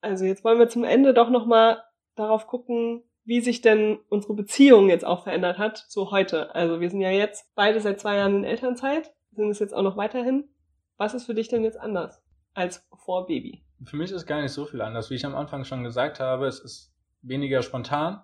Also 0.00 0.24
jetzt 0.24 0.44
wollen 0.44 0.58
wir 0.58 0.68
zum 0.68 0.84
Ende 0.84 1.14
doch 1.14 1.30
nochmal 1.30 1.82
darauf 2.16 2.46
gucken, 2.46 3.02
wie 3.30 3.40
sich 3.40 3.60
denn 3.60 4.00
unsere 4.08 4.34
Beziehung 4.34 4.88
jetzt 4.88 5.06
auch 5.06 5.22
verändert 5.22 5.56
hat 5.56 5.78
zu 5.78 6.10
heute. 6.10 6.52
Also 6.52 6.80
wir 6.80 6.90
sind 6.90 7.00
ja 7.00 7.12
jetzt 7.12 7.46
beide 7.54 7.80
seit 7.80 8.00
zwei 8.00 8.16
Jahren 8.16 8.38
in 8.38 8.44
Elternzeit, 8.44 9.14
sind 9.30 9.50
es 9.50 9.60
jetzt 9.60 9.72
auch 9.72 9.84
noch 9.84 9.96
weiterhin. 9.96 10.48
Was 10.96 11.14
ist 11.14 11.26
für 11.26 11.34
dich 11.34 11.46
denn 11.46 11.62
jetzt 11.62 11.78
anders 11.78 12.20
als 12.54 12.84
vor 12.92 13.28
Baby? 13.28 13.62
Für 13.84 13.94
mich 13.94 14.10
ist 14.10 14.26
gar 14.26 14.42
nicht 14.42 14.50
so 14.50 14.64
viel 14.64 14.80
anders. 14.80 15.10
Wie 15.10 15.14
ich 15.14 15.24
am 15.24 15.36
Anfang 15.36 15.64
schon 15.64 15.84
gesagt 15.84 16.18
habe, 16.18 16.48
es 16.48 16.58
ist 16.58 16.92
weniger 17.22 17.62
spontan, 17.62 18.20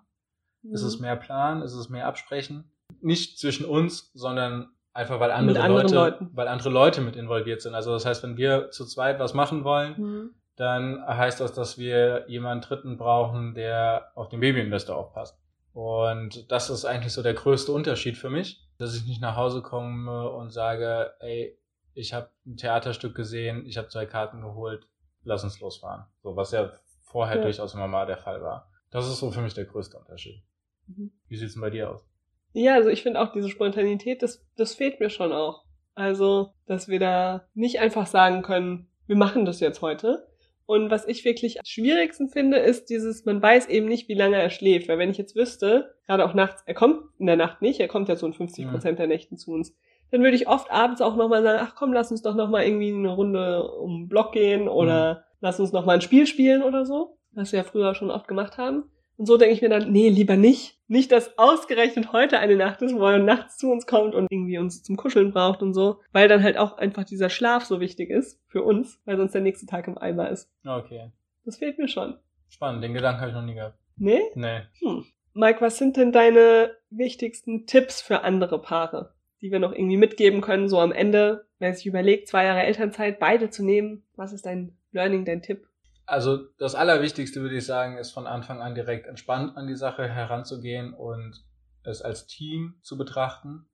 mhm. 0.62 0.75
es 0.75 0.83
ist 0.83 0.99
mehr 0.99 1.14
Plan, 1.14 1.62
es 1.62 1.73
ist 1.73 1.88
mehr 1.88 2.09
Absprechen. 2.09 2.73
Nicht 3.01 3.38
zwischen 3.38 3.64
uns, 3.64 4.11
sondern 4.12 4.71
einfach 4.92 5.21
weil 5.21 5.31
andere 5.31 5.69
Leute, 5.69 5.95
Leuten. 5.95 6.31
weil 6.33 6.49
andere 6.49 6.71
Leute 6.71 7.01
mit 7.01 7.14
involviert 7.14 7.62
sind. 7.62 7.77
Also 7.77 7.92
das 7.92 8.07
heißt, 8.07 8.25
wenn 8.25 8.37
wir 8.37 8.73
zu 8.73 8.85
zweit 8.85 9.21
was 9.21 9.35
machen 9.35 9.62
wollen, 9.62 10.01
mhm 10.01 10.35
dann 10.57 11.07
heißt 11.07 11.40
das, 11.40 11.53
dass 11.53 11.79
wir 11.79 12.25
jemanden 12.29 12.64
Dritten 12.64 12.97
brauchen, 12.97 13.55
der 13.55 14.11
auf 14.14 14.29
den 14.29 14.40
Babyinvestor 14.40 14.97
aufpasst. 14.97 15.38
Und 15.73 16.51
das 16.51 16.71
ist 16.71 16.87
eigentlich 16.87 17.12
so 17.12 17.23
der 17.23 17.35
größte 17.35 17.71
Unterschied 17.71 18.16
für 18.16 18.31
mich, 18.31 18.66
dass 18.79 18.97
ich 18.97 19.07
nicht 19.07 19.21
nach 19.21 19.37
Hause 19.37 19.61
komme 19.61 20.31
und 20.31 20.51
sage, 20.51 21.12
ey, 21.21 21.59
ich 21.92 22.14
habe 22.14 22.31
ein 22.47 22.57
Theaterstück 22.57 23.14
gesehen, 23.14 23.66
ich 23.66 23.77
habe 23.77 23.88
zwei 23.88 24.07
Karten 24.07 24.40
geholt, 24.40 24.87
lass 25.25 25.45
uns 25.45 25.61
losfahren. 25.61 26.05
So 26.23 26.37
was 26.37 26.53
ja 26.53 26.73
vorher 27.03 27.37
ja. 27.37 27.42
durchaus 27.42 27.75
immer 27.75 27.88
mal 27.88 28.07
der 28.07 28.16
Fall 28.16 28.42
war. 28.42 28.71
Das 28.90 29.07
ist 29.07 29.19
so 29.19 29.31
für 29.31 29.42
mich 29.42 29.55
der 29.55 29.66
größte 29.66 29.99
Unterschied. 29.99 30.42
Mhm. 30.87 31.12
Wie 31.29 31.37
sieht's 31.37 31.53
denn 31.53 31.62
bei 31.62 31.71
dir 31.71 31.90
aus? 31.90 32.07
Ja, 32.53 32.75
also 32.75 32.88
ich 32.88 33.03
finde 33.03 33.21
auch 33.21 33.33
diese 33.33 33.51
Spontanität, 33.51 34.23
das, 34.23 34.42
das 34.57 34.75
fehlt 34.75 35.01
mir 35.01 35.11
schon 35.11 35.33
auch. 35.33 35.64
Also, 35.95 36.55
dass 36.66 36.88
wir 36.88 36.99
da 36.99 37.47
nicht 37.55 37.81
einfach 37.81 38.07
sagen 38.07 38.42
können, 38.42 38.88
wir 39.07 39.16
machen 39.16 39.45
das 39.45 39.61
jetzt 39.61 39.83
heute, 39.83 40.27
und 40.67 40.91
was 40.91 41.07
ich 41.07 41.25
wirklich 41.25 41.61
am 41.61 41.65
schwierigsten 41.65 42.29
finde, 42.29 42.59
ist 42.59 42.91
dieses, 42.91 43.25
man 43.25 43.41
weiß 43.41 43.69
eben 43.69 43.87
nicht, 43.87 44.09
wie 44.09 44.15
lange 44.15 44.37
er 44.37 44.51
schläft. 44.51 44.89
Weil 44.89 44.99
wenn 44.99 45.11
ich 45.11 45.19
jetzt 45.19 45.37
wüsste, 45.37 45.95
gerade 46.07 46.25
auch 46.25 46.35
nachts, 46.35 46.63
er 46.67 46.75
kommt 46.75 47.03
in 47.19 47.27
der 47.27 47.37
Nacht 47.37 47.63
nicht, 47.63 47.79
er 47.79 47.89
kommt 47.89 48.09
ja 48.09 48.17
so 48.17 48.27
in 48.27 48.33
50 48.33 48.69
Prozent 48.69 48.99
der 48.99 49.07
Nächten 49.07 49.37
zu 49.37 49.53
uns, 49.53 49.77
dann 50.11 50.23
würde 50.23 50.37
ich 50.37 50.49
oft 50.49 50.71
abends 50.71 51.01
auch 51.01 51.17
nochmal 51.17 51.43
sagen, 51.43 51.61
ach 51.63 51.75
komm, 51.77 51.93
lass 51.93 52.11
uns 52.11 52.23
doch 52.23 52.35
nochmal 52.35 52.65
irgendwie 52.65 52.93
eine 52.93 53.15
Runde 53.15 53.71
um 53.71 54.03
den 54.03 54.09
Block 54.09 54.33
gehen 54.33 54.69
oder 54.69 55.15
mhm. 55.15 55.19
lass 55.41 55.61
uns 55.61 55.73
nochmal 55.73 55.97
ein 55.97 56.03
Spiel 56.03 56.27
spielen 56.27 56.63
oder 56.63 56.85
so, 56.85 57.17
was 57.33 57.53
wir 57.53 57.61
ja 57.61 57.65
früher 57.65 57.95
schon 57.95 58.11
oft 58.11 58.27
gemacht 58.27 58.59
haben. 58.59 58.85
Und 59.17 59.27
so 59.27 59.37
denke 59.39 59.55
ich 59.55 59.63
mir 59.63 59.69
dann, 59.71 59.91
nee, 59.91 60.09
lieber 60.09 60.37
nicht. 60.37 60.79
Nicht, 60.89 61.11
dass 61.11 61.39
ausgerechnet 61.39 62.13
heute 62.13 62.39
eine 62.39 62.57
Nacht 62.57 62.83
ist, 62.83 62.95
wo 62.95 63.07
er 63.07 63.19
nachts 63.19 63.57
zu 63.57 63.71
uns 63.71 63.87
kommt 63.87 64.15
und 64.15 64.31
irgendwie 64.31 64.59
uns 64.59 64.83
zum 64.83 64.97
Kuscheln 64.97 65.33
braucht 65.33 65.63
und 65.63 65.75
so, 65.75 66.01
weil 66.13 66.29
dann 66.29 66.43
halt 66.43 66.59
auch 66.59 66.77
einfach 66.77 67.05
dieser 67.05 67.31
Schlaf 67.31 67.65
so 67.65 67.81
wichtig 67.81 68.11
ist 68.11 68.41
für 68.47 68.63
uns, 68.63 69.01
weil 69.05 69.17
sonst 69.17 69.33
der 69.33 69.41
nächste 69.41 69.67
Tag 69.67 69.89
im 69.89 69.99
Eimer 69.99 70.31
ist. 70.31 70.51
Okay. 70.65 71.11
Das 71.45 71.59
fehlt 71.59 71.79
mir 71.79 71.89
schon. 71.89 72.19
Spannend, 72.49 72.85
den 72.85 72.95
Gedanken 72.95 73.21
habe 73.21 73.31
ich 73.31 73.37
noch 73.37 73.45
nie 73.45 73.55
gehabt. 73.55 73.79
Nee? 73.97 74.21
Nee. 74.35 74.61
Hm. 74.81 75.05
Mike, 75.33 75.61
was 75.61 75.79
sind 75.79 75.97
denn 75.97 76.13
deine 76.13 76.71
wichtigsten 76.91 77.67
Tipps 77.67 78.01
für 78.01 78.23
andere 78.23 78.61
Paare, 78.61 79.15
die 79.41 79.51
wir 79.51 79.59
noch 79.59 79.73
irgendwie 79.73 79.97
mitgeben 79.97 80.41
können, 80.41 80.69
so 80.69 80.79
am 80.79 80.93
Ende, 80.93 81.47
wer 81.59 81.75
sich 81.75 81.87
überlegt, 81.87 82.29
zwei 82.29 82.45
Jahre 82.45 82.63
Elternzeit, 82.63 83.19
beide 83.19 83.51
zu 83.51 83.65
nehmen? 83.65 84.07
Was 84.15 84.33
ist 84.33 84.47
dein 84.47 84.77
Learning, 84.93 85.25
dein 85.25 85.43
Tipp? 85.43 85.67
Also 86.07 86.37
das 86.59 86.77
Allerwichtigste 86.77 87.40
würde 87.40 87.57
ich 87.57 87.66
sagen, 87.66 87.99
ist 87.99 88.12
von 88.12 88.29
Anfang 88.29 88.62
an 88.62 88.77
direkt 88.77 89.07
entspannt 89.07 89.57
an 89.57 89.66
die 89.66 89.75
Sache 89.75 90.09
heranzugehen 90.09 90.95
und 90.95 91.45
es 91.83 92.01
als 92.01 92.27
Team 92.27 92.79
zu 92.83 92.97
betrachten, 92.97 93.69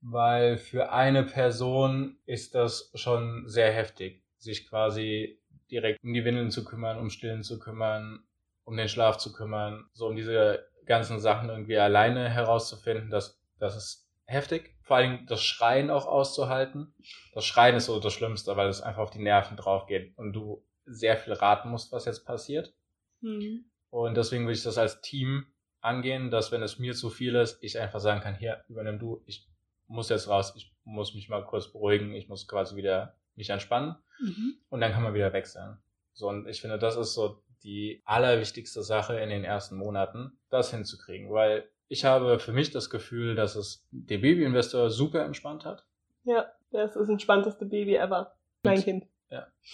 weil 0.00 0.56
für 0.56 0.90
eine 0.92 1.22
Person 1.22 2.18
ist 2.24 2.54
das 2.54 2.90
schon 2.94 3.46
sehr 3.46 3.72
heftig, 3.72 4.24
sich 4.38 4.68
quasi 4.68 5.38
direkt 5.70 6.02
um 6.02 6.14
die 6.14 6.24
Windeln 6.24 6.50
zu 6.50 6.64
kümmern, 6.64 6.98
um 6.98 7.10
Stillen 7.10 7.42
zu 7.42 7.58
kümmern, 7.58 8.24
um 8.64 8.76
den 8.76 8.88
Schlaf 8.88 9.18
zu 9.18 9.32
kümmern, 9.32 9.84
so 9.92 10.06
um 10.06 10.16
diese 10.16 10.66
ganzen 10.86 11.20
Sachen 11.20 11.50
irgendwie 11.50 11.78
alleine 11.78 12.28
herauszufinden, 12.30 13.10
das, 13.10 13.38
das 13.58 13.76
ist 13.76 14.08
heftig. 14.24 14.76
Vor 14.82 14.96
allem 14.96 15.26
das 15.26 15.42
Schreien 15.42 15.90
auch 15.90 16.06
auszuhalten. 16.06 16.94
Das 17.34 17.44
Schreien 17.44 17.76
ist 17.76 17.86
so 17.86 18.00
das 18.00 18.12
Schlimmste, 18.12 18.56
weil 18.56 18.68
es 18.68 18.80
einfach 18.80 19.02
auf 19.02 19.10
die 19.10 19.22
Nerven 19.22 19.56
drauf 19.56 19.86
geht 19.86 20.16
und 20.16 20.32
du 20.32 20.64
sehr 20.90 21.16
viel 21.16 21.32
raten 21.32 21.70
musst, 21.70 21.92
was 21.92 22.04
jetzt 22.04 22.24
passiert. 22.24 22.74
Mhm. 23.20 23.64
Und 23.90 24.16
deswegen 24.16 24.44
würde 24.44 24.54
ich 24.54 24.62
das 24.62 24.78
als 24.78 25.00
Team 25.00 25.46
angehen, 25.80 26.30
dass 26.30 26.52
wenn 26.52 26.62
es 26.62 26.78
mir 26.78 26.94
zu 26.94 27.10
viel 27.10 27.34
ist, 27.34 27.62
ich 27.62 27.78
einfach 27.78 28.00
sagen 28.00 28.20
kann, 28.20 28.36
hier, 28.36 28.64
übernimm 28.68 28.98
du, 28.98 29.22
ich 29.26 29.48
muss 29.86 30.08
jetzt 30.08 30.28
raus, 30.28 30.52
ich 30.56 30.72
muss 30.84 31.14
mich 31.14 31.28
mal 31.28 31.44
kurz 31.44 31.72
beruhigen, 31.72 32.14
ich 32.14 32.28
muss 32.28 32.46
quasi 32.46 32.76
wieder 32.76 33.16
mich 33.34 33.50
entspannen 33.50 33.96
mhm. 34.20 34.54
und 34.68 34.80
dann 34.80 34.92
kann 34.92 35.02
man 35.02 35.14
wieder 35.14 35.32
wechseln. 35.32 35.78
So, 36.12 36.28
und 36.28 36.46
ich 36.46 36.60
finde, 36.60 36.78
das 36.78 36.96
ist 36.96 37.14
so 37.14 37.42
die 37.62 38.02
allerwichtigste 38.04 38.82
Sache 38.82 39.18
in 39.18 39.30
den 39.30 39.44
ersten 39.44 39.76
Monaten, 39.76 40.38
das 40.50 40.70
hinzukriegen, 40.70 41.30
weil 41.30 41.68
ich 41.88 42.04
habe 42.04 42.38
für 42.38 42.52
mich 42.52 42.70
das 42.70 42.88
Gefühl, 42.88 43.34
dass 43.34 43.56
es 43.56 43.86
der 43.90 44.18
Babyinvestor 44.18 44.90
super 44.90 45.24
entspannt 45.24 45.64
hat. 45.64 45.84
Ja, 46.24 46.52
das 46.70 46.90
ist 46.90 46.96
das 46.96 47.08
entspannteste 47.08 47.66
Baby 47.66 47.96
ever. 47.96 48.36
Mein 48.62 48.82
Kind. 48.82 49.06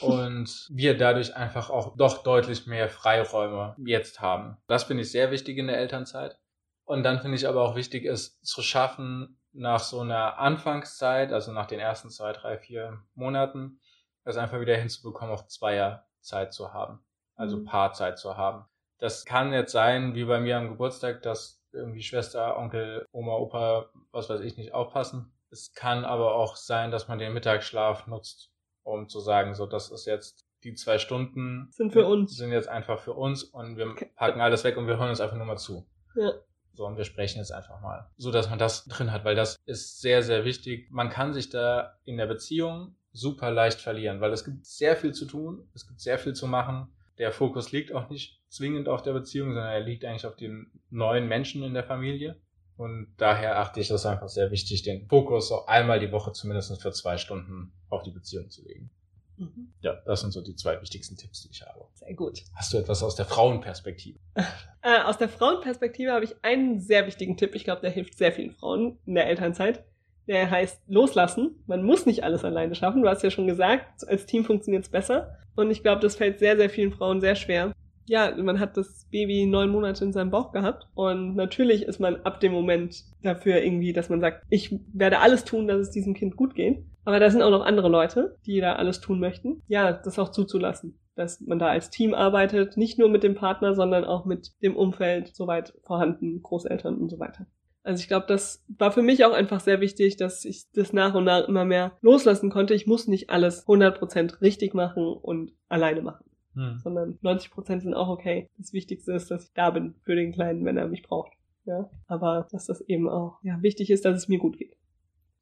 Und 0.01 0.69
wir 0.71 0.97
dadurch 0.97 1.35
einfach 1.37 1.71
auch 1.71 1.97
doch 1.97 2.23
deutlich 2.23 2.67
mehr 2.67 2.89
Freiräume 2.89 3.75
jetzt 3.79 4.21
haben. 4.21 4.59
Das 4.67 4.85
finde 4.85 5.03
ich 5.03 5.11
sehr 5.11 5.31
wichtig 5.31 5.57
in 5.59 5.69
der 5.69 5.79
Elternzeit. 5.79 6.39
Und 6.85 7.03
dann 7.03 7.21
finde 7.21 7.37
ich 7.37 7.49
aber 7.49 7.63
auch 7.63 7.75
wichtig, 7.77 8.05
es 8.05 8.41
zu 8.43 8.63
schaffen, 8.63 9.41
nach 9.57 9.81
so 9.81 10.01
einer 10.01 10.39
Anfangszeit, 10.39 11.33
also 11.33 11.51
nach 11.51 11.67
den 11.67 11.81
ersten 11.81 12.11
zwei, 12.11 12.33
drei, 12.33 12.59
vier 12.59 13.03
Monaten, 13.15 13.81
es 14.25 14.37
einfach 14.37 14.61
wieder 14.61 14.77
hinzubekommen, 14.77 15.35
auch 15.35 15.47
Zweierzeit 15.47 16.53
zu 16.53 16.73
haben. 16.73 17.05
Also 17.35 17.59
mhm. 17.59 17.65
Paarzeit 17.65 18.19
zu 18.19 18.37
haben. 18.37 18.67
Das 18.99 19.25
kann 19.25 19.53
jetzt 19.53 19.73
sein, 19.73 20.15
wie 20.15 20.25
bei 20.25 20.41
mir 20.41 20.57
am 20.57 20.69
Geburtstag, 20.69 21.23
dass 21.23 21.63
irgendwie 21.73 22.03
Schwester, 22.03 22.57
Onkel, 22.59 23.07
Oma, 23.13 23.35
Opa, 23.35 23.91
was 24.11 24.29
weiß 24.29 24.41
ich 24.41 24.57
nicht, 24.57 24.73
aufpassen. 24.73 25.33
Es 25.51 25.73
kann 25.73 26.05
aber 26.05 26.35
auch 26.35 26.57
sein, 26.57 26.91
dass 26.91 27.09
man 27.09 27.19
den 27.19 27.33
Mittagsschlaf 27.33 28.07
nutzt, 28.07 28.51
um 28.87 29.09
zu 29.09 29.21
sagen, 29.21 29.55
so, 29.55 29.67
das 29.67 29.91
ist 29.91 30.07
jetzt 30.07 30.47
die 30.65 30.75
zwei 30.75 30.99
Stunden 30.99 31.69
sind 31.71 31.93
für 31.93 32.07
uns. 32.07 32.37
Sind 32.37 32.53
jetzt 32.53 32.69
einfach 32.69 32.99
für 32.99 33.13
uns 33.13 33.45
und 33.45 33.77
wir 33.77 33.95
packen 34.17 34.41
alles 34.41 34.65
weg 34.65 34.77
und 34.77 34.87
wir 34.87 34.99
hören 34.99 35.11
uns 35.11 35.21
einfach 35.21 35.37
nur 35.37 35.47
mal 35.47 35.59
zu. 35.59 35.87
Ja. 36.15 36.33
So, 36.73 36.87
und 36.87 36.97
wir 36.97 37.05
sprechen 37.05 37.39
jetzt 37.39 37.53
einfach 37.53 37.81
mal. 37.81 38.11
So, 38.17 38.31
dass 38.31 38.51
man 38.51 38.59
das 38.59 38.85
drin 38.85 39.13
hat, 39.13 39.25
weil 39.25 39.35
das 39.35 39.57
ist 39.65 40.01
sehr, 40.01 40.23
sehr 40.23 40.45
wichtig. 40.45 40.89
Man 40.91 41.11
kann 41.11 41.33
sich 41.33 41.49
da 41.49 41.99
in 42.05 42.17
der 42.17 42.27
Beziehung 42.27 42.97
super 43.13 43.51
leicht 43.51 43.81
verlieren, 43.81 44.21
weil 44.21 44.33
es 44.33 44.45
gibt 44.45 44.67
sehr 44.67 44.95
viel 44.97 45.13
zu 45.13 45.25
tun, 45.27 45.69
es 45.75 45.87
gibt 45.87 46.01
sehr 46.01 46.19
viel 46.19 46.35
zu 46.35 46.47
machen. 46.47 46.89
Der 47.19 47.33
Fokus 47.33 47.73
liegt 47.73 47.93
auch 47.93 48.11
nicht 48.11 48.43
zwingend 48.49 48.89
auf 48.89 49.03
der 49.03 49.15
Beziehung, 49.15 49.55
sondern 49.55 49.73
er 49.73 49.81
liegt 49.81 50.05
eigentlich 50.05 50.27
auf 50.27 50.37
den 50.37 50.71
neuen 50.91 51.27
Menschen 51.27 51.63
in 51.63 51.75
der 51.75 51.85
Familie. 51.85 52.39
Und 52.77 53.15
daher 53.17 53.59
achte 53.59 53.81
ich 53.81 53.89
das 53.89 54.05
einfach 54.05 54.29
sehr 54.29 54.51
wichtig, 54.51 54.83
den 54.83 55.07
Fokus 55.09 55.49
so 55.49 55.67
einmal 55.67 55.99
die 55.99 56.13
Woche 56.13 56.33
zumindest 56.33 56.81
für 56.81 56.93
zwei 56.93 57.17
Stunden 57.17 57.73
auf 57.89 58.03
die 58.03 58.11
Beziehung 58.11 58.51
zu 58.51 58.63
legen. 58.63 58.91
Mhm. 59.39 59.73
Ja, 59.81 59.95
das 60.05 60.21
sind 60.21 60.33
so 60.33 60.43
die 60.43 60.57
zwei 60.57 60.81
wichtigsten 60.81 61.17
Tipps, 61.17 61.43
die 61.43 61.51
ich 61.51 61.63
habe. 61.63 61.87
Sehr 61.95 62.15
gut. 62.15 62.43
Hast 62.55 62.73
du 62.73 62.79
etwas 62.79 63.03
aus 63.03 63.17
der 63.17 63.27
Frauenperspektive? 63.27 64.19
äh, 64.83 65.01
aus 65.03 65.19
der 65.19 65.29
Frauenperspektive 65.29 66.13
habe 66.13 66.25
ich 66.25 66.35
einen 66.43 66.81
sehr 66.81 67.07
wichtigen 67.07 67.37
Tipp. 67.37 67.55
Ich 67.55 67.65
glaube, 67.65 67.81
der 67.81 67.91
hilft 67.91 68.17
sehr 68.17 68.33
vielen 68.33 68.53
Frauen 68.53 68.99
in 69.07 69.15
der 69.15 69.27
Elternzeit. 69.27 69.85
Der 70.27 70.51
heißt 70.51 70.83
loslassen. 70.89 71.63
Man 71.67 71.83
muss 71.83 72.05
nicht 72.05 72.25
alles 72.25 72.45
alleine 72.45 72.75
schaffen. 72.75 73.03
Du 73.03 73.09
hast 73.09 73.23
ja 73.23 73.31
schon 73.31 73.47
gesagt, 73.47 74.07
als 74.09 74.27
Team 74.27 74.45
funktioniert 74.45 74.85
es 74.85 74.91
besser. 74.91 75.39
Und 75.55 75.71
ich 75.71 75.83
glaube, 75.83 76.01
das 76.01 76.17
fällt 76.17 76.41
sehr, 76.41 76.57
sehr 76.57 76.69
vielen 76.69 76.93
Frauen 76.93 77.21
sehr 77.21 77.37
schwer 77.37 77.73
ja, 78.07 78.35
man 78.37 78.59
hat 78.61 78.77
das 78.77 79.07
Baby 79.11 79.47
neun 79.47 79.71
Monate 79.71 80.05
in 80.05 80.13
seinem 80.13 80.31
Bauch 80.31 80.53
gehabt 80.53 80.89
und 80.95 81.37
natürlich 81.37 81.83
ist 81.83 82.01
man 82.01 82.17
ab 82.23 82.41
dem 82.41 82.53
Moment 82.53 83.05
dafür 83.23 83.63
irgendwie, 83.63 83.93
dass 83.93 84.09
man 84.09 84.21
sagt, 84.21 84.45
ich 84.49 84.75
werde 84.93 85.19
alles 85.19 85.45
tun, 85.45 85.67
dass 85.67 85.81
es 85.81 85.91
diesem 85.91 86.15
Kind 86.15 86.37
gut 86.37 86.55
geht. 86.55 86.85
Aber 87.05 87.21
da 87.21 87.31
sind 87.31 87.43
auch 87.43 87.51
noch 87.51 87.65
andere 87.65 87.89
Leute, 87.89 88.37
die 88.47 88.61
da 88.61 88.75
alles 88.75 89.01
tun 89.01 89.21
möchten. 89.21 89.63
Ja, 89.69 89.93
das 89.93 90.19
auch 90.19 90.31
zuzulassen. 90.31 90.99
dass 91.17 91.41
man 91.41 91.59
da 91.59 91.69
als 91.69 91.91
Team 91.91 92.15
arbeitet, 92.15 92.77
nicht 92.77 92.99
nur 92.99 93.09
mit 93.09 93.23
dem 93.23 93.35
Partner, 93.35 93.75
sondern 93.75 94.05
auch 94.05 94.25
mit 94.27 94.53
dem 94.63 94.77
Umfeld 94.77 95.35
soweit 95.35 95.75
vorhanden, 95.83 96.43
Großeltern 96.43 96.99
und 96.99 97.09
so 97.09 97.19
weiter. 97.19 97.47
Also 97.83 98.01
ich 98.01 98.09
glaube, 98.09 98.27
das 98.27 98.65
war 98.79 98.91
für 98.91 99.03
mich 99.03 99.25
auch 99.25 99.33
einfach 99.33 99.61
sehr 99.61 99.81
wichtig, 99.81 100.17
dass 100.17 100.45
ich 100.45 100.65
das 100.75 100.93
nach 100.93 101.15
und 101.15 101.25
nach 101.25 101.47
immer 101.47 101.65
mehr 101.65 101.97
loslassen 102.03 102.51
konnte. 102.51 102.75
Ich 102.75 102.89
muss 102.89 103.07
nicht 103.07 103.31
alles 103.31 103.65
100% 103.67 104.41
richtig 104.41 104.75
machen 104.75 105.07
und 105.07 105.53
alleine 105.69 106.03
machen, 106.03 106.25
hm. 106.57 106.81
sondern 106.83 107.19
90% 107.23 107.83
sind 107.83 107.95
auch 107.95 108.09
okay. 108.09 108.51
Das 108.59 108.73
Wichtigste 108.73 109.13
ist, 109.13 109.31
dass 109.31 109.45
ich 109.45 109.53
da 109.53 109.71
bin 109.71 109.95
für 110.03 110.17
den 110.17 110.33
Kleinen, 110.33 110.65
wenn 110.65 110.77
er 110.77 110.89
mich 110.89 111.03
braucht. 111.03 111.31
Ja, 111.67 111.89
aber 112.07 112.49
dass 112.51 112.67
das 112.67 112.81
eben 112.83 113.09
auch 113.09 113.39
ja, 113.43 113.61
wichtig 113.63 113.91
ist, 113.91 114.05
dass 114.05 114.17
es 114.17 114.29
mir 114.29 114.39
gut 114.39 114.59
geht. 114.59 114.77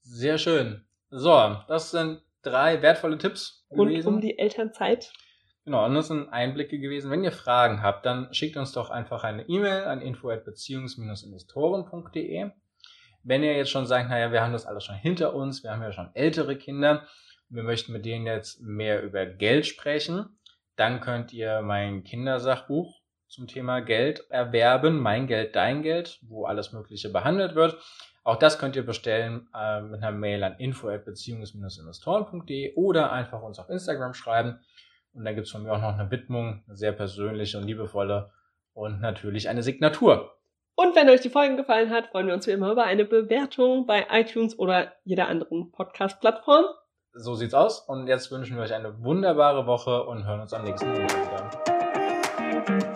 Sehr 0.03 0.39
schön. 0.39 0.83
So, 1.11 1.57
das 1.69 1.91
sind 1.91 2.23
drei 2.43 2.81
wertvolle 2.83 3.19
Tipps 3.19 3.67
gewesen. 3.71 4.09
Und 4.09 4.15
um 4.17 4.21
die 4.21 4.39
Elternzeit. 4.39 5.13
Genau, 5.65 5.87
und 5.87 5.95
das 5.95 6.09
sind 6.09 6.29
Einblicke 6.29 6.79
gewesen. 6.79 7.11
Wenn 7.11 7.25
ihr 7.25 7.33
Fragen 7.33 7.83
habt, 7.83 8.05
dann 8.05 8.35
schickt 8.35 8.57
uns 8.57 8.73
doch 8.73 8.91
einfach 8.91 9.25
eine 9.25 9.49
E-Mail 9.49 9.85
an 9.85 10.03
info@beziehungs-investoren.de. 10.03 12.51
Wenn 13.23 13.43
ihr 13.43 13.57
jetzt 13.57 13.71
schon 13.71 13.87
sagt, 13.87 14.11
naja, 14.11 14.31
wir 14.33 14.43
haben 14.43 14.53
das 14.53 14.67
alles 14.67 14.85
schon 14.85 14.97
hinter 14.97 15.35
uns, 15.35 15.63
wir 15.63 15.71
haben 15.71 15.83
ja 15.83 15.93
schon 15.93 16.11
ältere 16.15 16.57
Kinder, 16.57 17.07
wir 17.49 17.63
möchten 17.63 17.93
mit 17.93 18.05
denen 18.05 18.27
jetzt 18.27 18.61
mehr 18.61 19.03
über 19.03 19.25
Geld 19.25 19.65
sprechen, 19.65 20.37
dann 20.77 21.01
könnt 21.01 21.33
ihr 21.33 21.63
mein 21.63 22.05
Kindersachbuch 22.05 23.01
zum 23.29 23.47
Thema 23.47 23.81
Geld 23.81 24.29
erwerben, 24.31 24.99
mein 24.99 25.27
Geld, 25.27 25.57
dein 25.57 25.83
Geld, 25.83 26.21
wo 26.23 26.45
alles 26.45 26.73
Mögliche 26.73 27.11
behandelt 27.11 27.55
wird. 27.55 27.77
Auch 28.23 28.37
das 28.37 28.59
könnt 28.59 28.77
ihr 28.77 28.87
bestellen 28.87 29.49
äh, 29.55 29.81
mit 29.83 30.03
einer 30.03 30.13
Mail 30.13 30.45
an 30.45 30.57
info@beziehungs-investoren.de 30.59 32.75
oder 32.75 33.13
einfach 33.13 33.43
uns 33.43 33.59
auf 33.59 33.69
Instagram 33.69 34.15
schreiben. 34.15 34.61
Und 35.13 35.25
dann 35.25 35.35
gibt's 35.35 35.51
von 35.51 35.63
mir 35.63 35.73
auch 35.73 35.81
noch 35.81 35.99
eine 35.99 36.11
Widmung, 36.11 36.63
eine 36.67 36.77
sehr 36.77 36.93
persönliche 36.93 37.59
und 37.59 37.65
liebevolle 37.65 38.31
und 38.73 39.01
natürlich 39.01 39.49
eine 39.49 39.63
Signatur. 39.63 40.35
Und 40.75 40.97
wenn 40.97 41.09
euch 41.09 41.21
die 41.21 41.31
Folge 41.31 41.57
gefallen 41.57 41.91
hat, 41.91 42.09
freuen 42.09 42.27
wir 42.27 42.35
uns 42.35 42.47
wie 42.47 42.53
immer 42.53 42.73
über 42.73 42.85
eine 42.85 43.05
Bewertung 43.05 43.87
bei 43.87 44.07
iTunes 44.11 44.59
oder 44.59 44.93
jeder 45.05 45.29
anderen 45.29 45.71
Podcast-Plattform. 45.71 46.65
So 47.17 47.35
sieht's 47.35 47.55
aus. 47.55 47.79
Und 47.81 48.09
jetzt 48.09 48.31
wünschen 48.33 48.57
wir 48.57 48.65
euch 48.65 48.75
eine 48.75 49.03
wunderbare 49.03 49.67
Woche 49.67 50.03
und 50.05 50.27
hören 50.27 50.41
uns 50.41 50.53
am 50.53 50.65
nächsten 50.65 50.91
Montag 50.91 51.21
wieder. 52.67 52.94